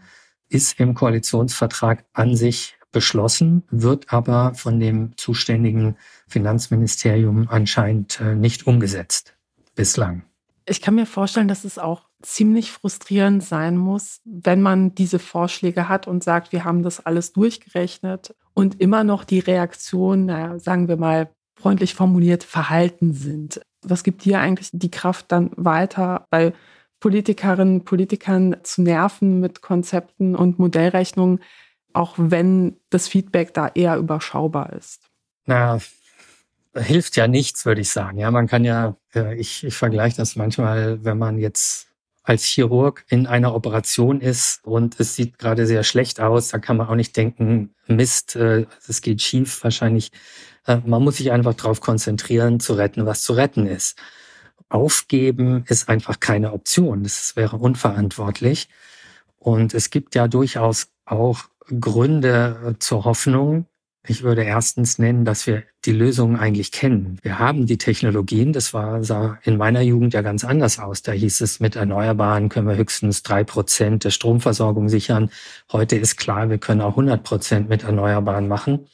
ist 0.48 0.78
im 0.80 0.94
Koalitionsvertrag 0.94 2.04
an 2.12 2.36
sich 2.36 2.76
beschlossen, 2.92 3.64
wird 3.70 4.12
aber 4.12 4.54
von 4.54 4.80
dem 4.80 5.16
zuständigen 5.16 5.96
Finanzministerium 6.28 7.48
anscheinend 7.48 8.20
äh, 8.20 8.34
nicht 8.34 8.66
umgesetzt 8.66 9.36
bislang. 9.74 10.24
Ich 10.66 10.80
kann 10.80 10.94
mir 10.94 11.06
vorstellen, 11.06 11.48
dass 11.48 11.64
es 11.64 11.78
auch 11.78 12.06
ziemlich 12.24 12.72
frustrierend 12.72 13.44
sein 13.44 13.76
muss, 13.76 14.20
wenn 14.24 14.62
man 14.62 14.94
diese 14.94 15.18
Vorschläge 15.18 15.88
hat 15.88 16.06
und 16.06 16.24
sagt, 16.24 16.52
wir 16.52 16.64
haben 16.64 16.82
das 16.82 17.04
alles 17.04 17.32
durchgerechnet 17.32 18.34
und 18.54 18.80
immer 18.80 19.04
noch 19.04 19.24
die 19.24 19.40
Reaktionen, 19.40 20.26
naja, 20.26 20.58
sagen 20.58 20.88
wir 20.88 20.96
mal 20.96 21.30
freundlich 21.56 21.94
formuliert, 21.94 22.44
verhalten 22.44 23.12
sind. 23.12 23.60
Was 23.82 24.02
gibt 24.02 24.24
dir 24.24 24.40
eigentlich 24.40 24.70
die 24.72 24.90
Kraft 24.90 25.30
dann 25.32 25.50
weiter 25.56 26.26
bei 26.30 26.52
Politikerinnen 27.00 27.80
und 27.80 27.84
Politikern 27.84 28.56
zu 28.62 28.82
nerven 28.82 29.40
mit 29.40 29.60
Konzepten 29.60 30.34
und 30.34 30.58
Modellrechnungen, 30.58 31.40
auch 31.92 32.14
wenn 32.16 32.76
das 32.90 33.08
Feedback 33.08 33.54
da 33.54 33.68
eher 33.68 33.96
überschaubar 33.96 34.72
ist? 34.72 35.10
Na, 35.46 35.78
hilft 36.74 37.16
ja 37.16 37.28
nichts, 37.28 37.66
würde 37.66 37.82
ich 37.82 37.90
sagen. 37.90 38.18
Ja, 38.18 38.30
man 38.30 38.46
kann 38.46 38.64
ja, 38.64 38.96
äh, 39.14 39.36
ich, 39.36 39.64
ich 39.64 39.74
vergleiche 39.74 40.16
das 40.16 40.36
manchmal, 40.36 41.04
wenn 41.04 41.18
man 41.18 41.38
jetzt 41.38 41.93
als 42.24 42.44
Chirurg 42.44 43.04
in 43.08 43.26
einer 43.26 43.54
Operation 43.54 44.20
ist 44.20 44.64
und 44.64 44.98
es 44.98 45.14
sieht 45.14 45.38
gerade 45.38 45.66
sehr 45.66 45.84
schlecht 45.84 46.20
aus, 46.20 46.48
da 46.48 46.58
kann 46.58 46.78
man 46.78 46.88
auch 46.88 46.94
nicht 46.94 47.16
denken, 47.16 47.74
Mist, 47.86 48.34
äh, 48.34 48.66
es 48.88 49.02
geht 49.02 49.20
schief. 49.20 49.62
Wahrscheinlich, 49.62 50.10
äh, 50.66 50.78
man 50.86 51.04
muss 51.04 51.18
sich 51.18 51.30
einfach 51.32 51.54
darauf 51.54 51.80
konzentrieren, 51.82 52.60
zu 52.60 52.72
retten, 52.74 53.04
was 53.04 53.22
zu 53.22 53.34
retten 53.34 53.66
ist. 53.66 53.98
Aufgeben 54.70 55.64
ist 55.68 55.88
einfach 55.90 56.18
keine 56.18 56.52
Option. 56.52 57.02
Das 57.02 57.36
wäre 57.36 57.58
unverantwortlich. 57.58 58.68
Und 59.38 59.74
es 59.74 59.90
gibt 59.90 60.14
ja 60.14 60.26
durchaus 60.26 60.88
auch 61.04 61.44
Gründe 61.78 62.76
zur 62.78 63.04
Hoffnung, 63.04 63.66
ich 64.06 64.22
würde 64.22 64.42
erstens 64.44 64.98
nennen, 64.98 65.24
dass 65.24 65.46
wir 65.46 65.62
die 65.84 65.92
Lösungen 65.92 66.36
eigentlich 66.36 66.72
kennen. 66.72 67.18
Wir 67.22 67.38
haben 67.38 67.66
die 67.66 67.78
Technologien, 67.78 68.52
das 68.52 68.74
war, 68.74 69.02
sah 69.02 69.38
in 69.44 69.56
meiner 69.56 69.80
Jugend 69.80 70.12
ja 70.12 70.20
ganz 70.20 70.44
anders 70.44 70.78
aus. 70.78 71.02
Da 71.02 71.12
hieß 71.12 71.40
es, 71.40 71.58
mit 71.60 71.76
Erneuerbaren 71.76 72.50
können 72.50 72.68
wir 72.68 72.76
höchstens 72.76 73.22
drei 73.22 73.44
Prozent 73.44 74.04
der 74.04 74.10
Stromversorgung 74.10 74.88
sichern. 74.88 75.30
Heute 75.72 75.96
ist 75.96 76.16
klar, 76.16 76.50
wir 76.50 76.58
können 76.58 76.82
auch 76.82 76.90
100 76.90 77.22
Prozent 77.22 77.68
mit 77.68 77.84
Erneuerbaren 77.84 78.46
machen. 78.46 78.86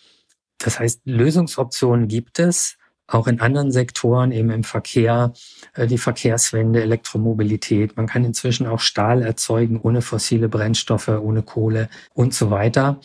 Das 0.58 0.78
heißt, 0.78 1.00
Lösungsoptionen 1.04 2.06
gibt 2.06 2.38
es, 2.38 2.76
auch 3.12 3.26
in 3.26 3.40
anderen 3.40 3.72
Sektoren, 3.72 4.30
eben 4.30 4.50
im 4.50 4.64
Verkehr, 4.64 5.32
äh, 5.74 5.86
die 5.86 5.98
Verkehrswende, 5.98 6.82
Elektromobilität. 6.82 7.96
Man 7.96 8.06
kann 8.06 8.24
inzwischen 8.24 8.66
auch 8.66 8.80
Stahl 8.80 9.22
erzeugen 9.22 9.80
ohne 9.80 10.02
fossile 10.02 10.48
Brennstoffe, 10.48 11.08
ohne 11.08 11.42
Kohle 11.42 11.88
und 12.14 12.34
so 12.34 12.50
weiter. 12.50 13.00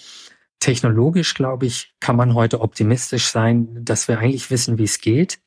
Technologisch, 0.60 1.34
glaube 1.34 1.66
ich, 1.66 1.94
kann 2.00 2.16
man 2.16 2.34
heute 2.34 2.62
optimistisch 2.62 3.28
sein, 3.28 3.84
dass 3.84 4.08
wir 4.08 4.20
eigentlich 4.20 4.50
wissen, 4.50 4.78
wie 4.78 4.84
es 4.84 5.00
geht. 5.00 5.40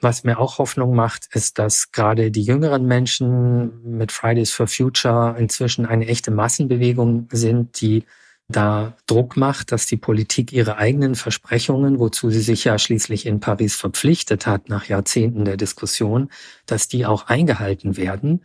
Was 0.00 0.24
mir 0.24 0.38
auch 0.38 0.58
Hoffnung 0.58 0.94
macht, 0.94 1.26
ist, 1.32 1.58
dass 1.58 1.90
gerade 1.90 2.30
die 2.30 2.42
jüngeren 2.42 2.86
Menschen 2.86 3.96
mit 3.96 4.12
Fridays 4.12 4.52
for 4.52 4.66
Future 4.66 5.36
inzwischen 5.38 5.86
eine 5.86 6.06
echte 6.06 6.30
Massenbewegung 6.30 7.28
sind, 7.32 7.80
die 7.80 8.04
da 8.48 8.94
Druck 9.06 9.36
macht, 9.36 9.72
dass 9.72 9.86
die 9.86 9.96
Politik 9.96 10.52
ihre 10.52 10.76
eigenen 10.76 11.14
Versprechungen, 11.14 11.98
wozu 11.98 12.30
sie 12.30 12.40
sich 12.40 12.64
ja 12.64 12.78
schließlich 12.78 13.26
in 13.26 13.40
Paris 13.40 13.74
verpflichtet 13.74 14.46
hat 14.46 14.68
nach 14.68 14.84
Jahrzehnten 14.86 15.44
der 15.44 15.56
Diskussion, 15.56 16.30
dass 16.66 16.88
die 16.88 17.06
auch 17.06 17.26
eingehalten 17.26 17.96
werden. 17.96 18.44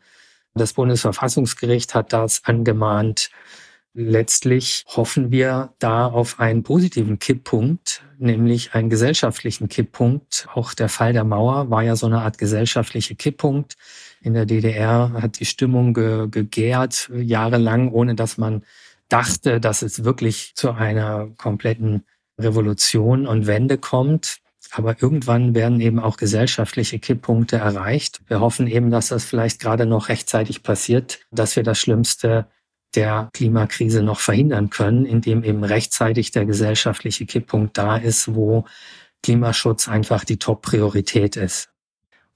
Das 0.53 0.73
Bundesverfassungsgericht 0.73 1.93
hat 1.93 2.13
das 2.13 2.43
angemahnt. 2.45 3.29
Letztlich 3.93 4.85
hoffen 4.87 5.31
wir 5.31 5.73
da 5.79 6.07
auf 6.07 6.39
einen 6.39 6.63
positiven 6.63 7.19
Kipppunkt, 7.19 8.03
nämlich 8.19 8.73
einen 8.73 8.89
gesellschaftlichen 8.89 9.67
Kipppunkt. 9.67 10.47
Auch 10.53 10.73
der 10.73 10.87
Fall 10.87 11.11
der 11.11 11.25
Mauer 11.25 11.69
war 11.69 11.83
ja 11.83 11.97
so 11.97 12.05
eine 12.05 12.21
Art 12.21 12.37
gesellschaftliche 12.37 13.15
Kipppunkt. 13.15 13.75
In 14.21 14.33
der 14.33 14.45
DDR 14.45 15.11
hat 15.21 15.41
die 15.41 15.45
Stimmung 15.45 15.93
ge 15.93 16.29
gegärt 16.29 17.11
jahrelang, 17.13 17.91
ohne 17.91 18.15
dass 18.15 18.37
man 18.37 18.63
dachte, 19.09 19.59
dass 19.59 19.81
es 19.81 20.05
wirklich 20.05 20.53
zu 20.55 20.71
einer 20.71 21.27
kompletten 21.37 22.05
Revolution 22.39 23.27
und 23.27 23.45
Wende 23.45 23.77
kommt. 23.77 24.37
Aber 24.71 25.01
irgendwann 25.01 25.53
werden 25.53 25.81
eben 25.81 25.99
auch 25.99 26.15
gesellschaftliche 26.15 26.99
Kipppunkte 26.99 27.57
erreicht. 27.57 28.21
Wir 28.27 28.39
hoffen 28.39 28.67
eben, 28.67 28.89
dass 28.89 29.09
das 29.09 29.25
vielleicht 29.25 29.59
gerade 29.59 29.85
noch 29.85 30.07
rechtzeitig 30.07 30.63
passiert, 30.63 31.19
dass 31.29 31.57
wir 31.57 31.63
das 31.63 31.77
Schlimmste 31.77 32.47
der 32.95 33.29
Klimakrise 33.33 34.03
noch 34.03 34.19
verhindern 34.19 34.69
können, 34.69 35.05
indem 35.05 35.43
eben 35.43 35.63
rechtzeitig 35.63 36.31
der 36.31 36.45
gesellschaftliche 36.45 37.25
Kipppunkt 37.25 37.77
da 37.77 37.97
ist, 37.97 38.35
wo 38.35 38.65
Klimaschutz 39.23 39.87
einfach 39.87 40.25
die 40.25 40.37
Top-Priorität 40.37 41.35
ist. 41.35 41.69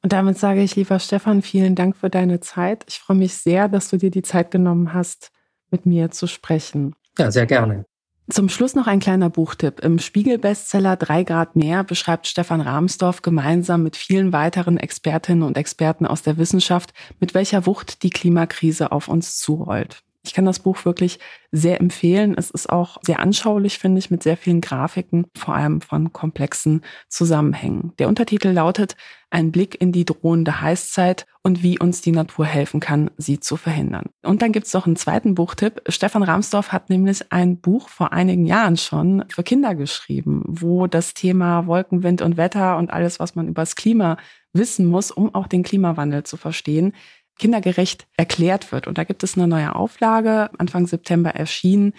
Und 0.01 0.13
damit 0.13 0.37
sage 0.37 0.61
ich, 0.61 0.75
lieber 0.75 0.99
Stefan, 0.99 1.41
vielen 1.41 1.73
Dank 1.73 1.97
für 1.97 2.11
deine 2.11 2.39
Zeit. 2.39 2.85
Ich 2.87 2.99
freue 2.99 3.17
mich 3.17 3.33
sehr, 3.33 3.67
dass 3.67 3.89
du 3.89 3.97
dir 3.97 4.11
die 4.11 4.21
Zeit 4.21 4.51
genommen 4.51 4.93
hast, 4.93 5.31
mit 5.71 5.87
mir 5.87 6.11
zu 6.11 6.27
sprechen. 6.27 6.95
Ja, 7.17 7.31
sehr 7.31 7.47
gerne. 7.47 7.85
Zum 8.29 8.49
Schluss 8.49 8.73
noch 8.73 8.87
ein 8.87 8.99
kleiner 8.99 9.29
Buchtipp. 9.29 9.81
Im 9.81 9.99
Spiegel-Bestseller 9.99 10.95
Drei 10.95 11.23
Grad 11.23 11.55
mehr 11.55 11.83
beschreibt 11.83 12.25
Stefan 12.25 12.61
Rahmsdorf 12.61 13.21
gemeinsam 13.21 13.83
mit 13.83 13.95
vielen 13.95 14.33
weiteren 14.33 14.77
Expertinnen 14.77 15.43
und 15.43 15.57
Experten 15.57 16.07
aus 16.07 16.23
der 16.23 16.37
Wissenschaft, 16.37 16.93
mit 17.19 17.35
welcher 17.35 17.67
Wucht 17.67 18.01
die 18.01 18.09
Klimakrise 18.09 18.91
auf 18.91 19.07
uns 19.07 19.37
zurollt. 19.37 20.04
Ich 20.25 20.33
kann 20.33 20.45
das 20.45 20.59
Buch 20.59 20.85
wirklich 20.85 21.19
sehr 21.51 21.79
empfehlen. 21.79 22.35
Es 22.37 22.49
ist 22.51 22.69
auch 22.69 22.97
sehr 23.01 23.19
anschaulich, 23.19 23.77
finde 23.77 23.99
ich, 23.99 24.11
mit 24.11 24.23
sehr 24.23 24.37
vielen 24.37 24.61
Grafiken, 24.61 25.25
vor 25.37 25.55
allem 25.55 25.81
von 25.81 26.11
komplexen 26.11 26.81
Zusammenhängen. 27.07 27.93
Der 27.99 28.07
Untertitel 28.07 28.49
lautet 28.49 28.95
Ein 29.29 29.51
Blick 29.51 29.79
in 29.79 29.91
die 29.91 30.05
drohende 30.05 30.61
Heißzeit 30.61 31.25
und 31.43 31.61
wie 31.61 31.79
uns 31.79 32.01
die 32.01 32.11
Natur 32.11 32.45
helfen 32.45 32.79
kann, 32.79 33.11
sie 33.17 33.39
zu 33.39 33.55
verhindern. 33.55 34.09
Und 34.23 34.41
dann 34.41 34.51
gibt 34.51 34.65
es 34.67 34.73
noch 34.73 34.87
einen 34.87 34.95
zweiten 34.95 35.35
Buchtipp. 35.35 35.81
Stefan 35.87 36.23
Ramsdorf 36.23 36.71
hat 36.71 36.89
nämlich 36.89 37.31
ein 37.31 37.57
Buch 37.57 37.87
vor 37.89 38.11
einigen 38.11 38.45
Jahren 38.45 38.77
schon 38.77 39.23
für 39.29 39.43
Kinder 39.43 39.75
geschrieben, 39.75 40.43
wo 40.47 40.87
das 40.87 41.13
Thema 41.13 41.67
Wolken, 41.67 42.03
Wind 42.03 42.21
und 42.21 42.37
Wetter 42.37 42.77
und 42.77 42.91
alles, 42.91 43.19
was 43.19 43.35
man 43.35 43.47
über 43.47 43.61
das 43.61 43.75
Klima 43.75 44.17
wissen 44.53 44.85
muss, 44.87 45.11
um 45.11 45.35
auch 45.35 45.47
den 45.47 45.63
Klimawandel 45.63 46.23
zu 46.23 46.37
verstehen, 46.37 46.93
kindergerecht 47.37 48.07
erklärt 48.17 48.71
wird. 48.71 48.87
Und 48.87 48.97
da 48.97 49.03
gibt 49.03 49.23
es 49.23 49.37
eine 49.37 49.47
neue 49.47 49.75
Auflage, 49.75 50.49
Anfang 50.57 50.87
September 50.87 51.31
erschienen. 51.31 51.93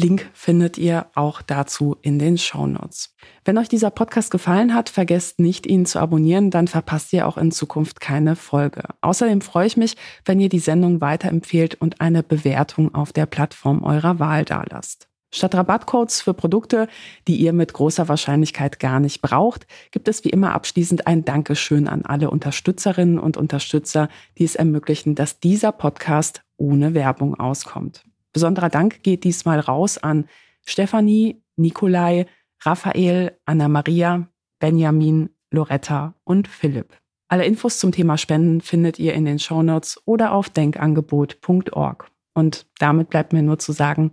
Link 0.00 0.30
findet 0.32 0.78
ihr 0.78 1.06
auch 1.14 1.42
dazu 1.42 1.96
in 2.00 2.18
den 2.18 2.38
Show 2.38 2.66
Notes. 2.66 3.14
Wenn 3.44 3.58
euch 3.58 3.68
dieser 3.68 3.90
Podcast 3.90 4.30
gefallen 4.30 4.74
hat, 4.74 4.88
vergesst 4.88 5.38
nicht, 5.38 5.66
ihn 5.66 5.84
zu 5.84 5.98
abonnieren, 5.98 6.50
dann 6.50 6.68
verpasst 6.68 7.12
ihr 7.12 7.28
auch 7.28 7.36
in 7.36 7.50
Zukunft 7.52 8.00
keine 8.00 8.34
Folge. 8.34 8.84
Außerdem 9.02 9.42
freue 9.42 9.66
ich 9.66 9.76
mich, 9.76 9.96
wenn 10.24 10.40
ihr 10.40 10.48
die 10.48 10.58
Sendung 10.58 11.02
weiterempfehlt 11.02 11.74
und 11.74 12.00
eine 12.00 12.22
Bewertung 12.22 12.94
auf 12.94 13.12
der 13.12 13.26
Plattform 13.26 13.82
eurer 13.82 14.18
Wahl 14.18 14.46
dalasst. 14.46 15.09
Statt 15.32 15.54
Rabattcodes 15.54 16.22
für 16.22 16.34
Produkte, 16.34 16.88
die 17.28 17.36
ihr 17.36 17.52
mit 17.52 17.72
großer 17.72 18.08
Wahrscheinlichkeit 18.08 18.80
gar 18.80 18.98
nicht 18.98 19.22
braucht, 19.22 19.66
gibt 19.92 20.08
es 20.08 20.24
wie 20.24 20.30
immer 20.30 20.54
abschließend 20.54 21.06
ein 21.06 21.24
Dankeschön 21.24 21.86
an 21.86 22.04
alle 22.04 22.30
Unterstützerinnen 22.30 23.18
und 23.18 23.36
Unterstützer, 23.36 24.08
die 24.38 24.44
es 24.44 24.56
ermöglichen, 24.56 25.14
dass 25.14 25.38
dieser 25.38 25.70
Podcast 25.70 26.42
ohne 26.56 26.94
Werbung 26.94 27.38
auskommt. 27.38 28.04
Besonderer 28.32 28.70
Dank 28.70 29.04
geht 29.04 29.22
diesmal 29.22 29.60
raus 29.60 29.98
an 29.98 30.26
Stefanie, 30.66 31.42
Nikolai, 31.56 32.26
Raphael, 32.62 33.38
Anna-Maria, 33.44 34.28
Benjamin, 34.58 35.30
Loretta 35.50 36.14
und 36.24 36.48
Philipp. 36.48 36.96
Alle 37.28 37.44
Infos 37.44 37.78
zum 37.78 37.92
Thema 37.92 38.18
Spenden 38.18 38.60
findet 38.60 38.98
ihr 38.98 39.14
in 39.14 39.24
den 39.24 39.38
Shownotes 39.38 40.02
oder 40.04 40.32
auf 40.32 40.50
denkangebot.org. 40.50 42.10
Und 42.34 42.66
damit 42.78 43.10
bleibt 43.10 43.32
mir 43.32 43.42
nur 43.42 43.58
zu 43.58 43.72
sagen, 43.72 44.12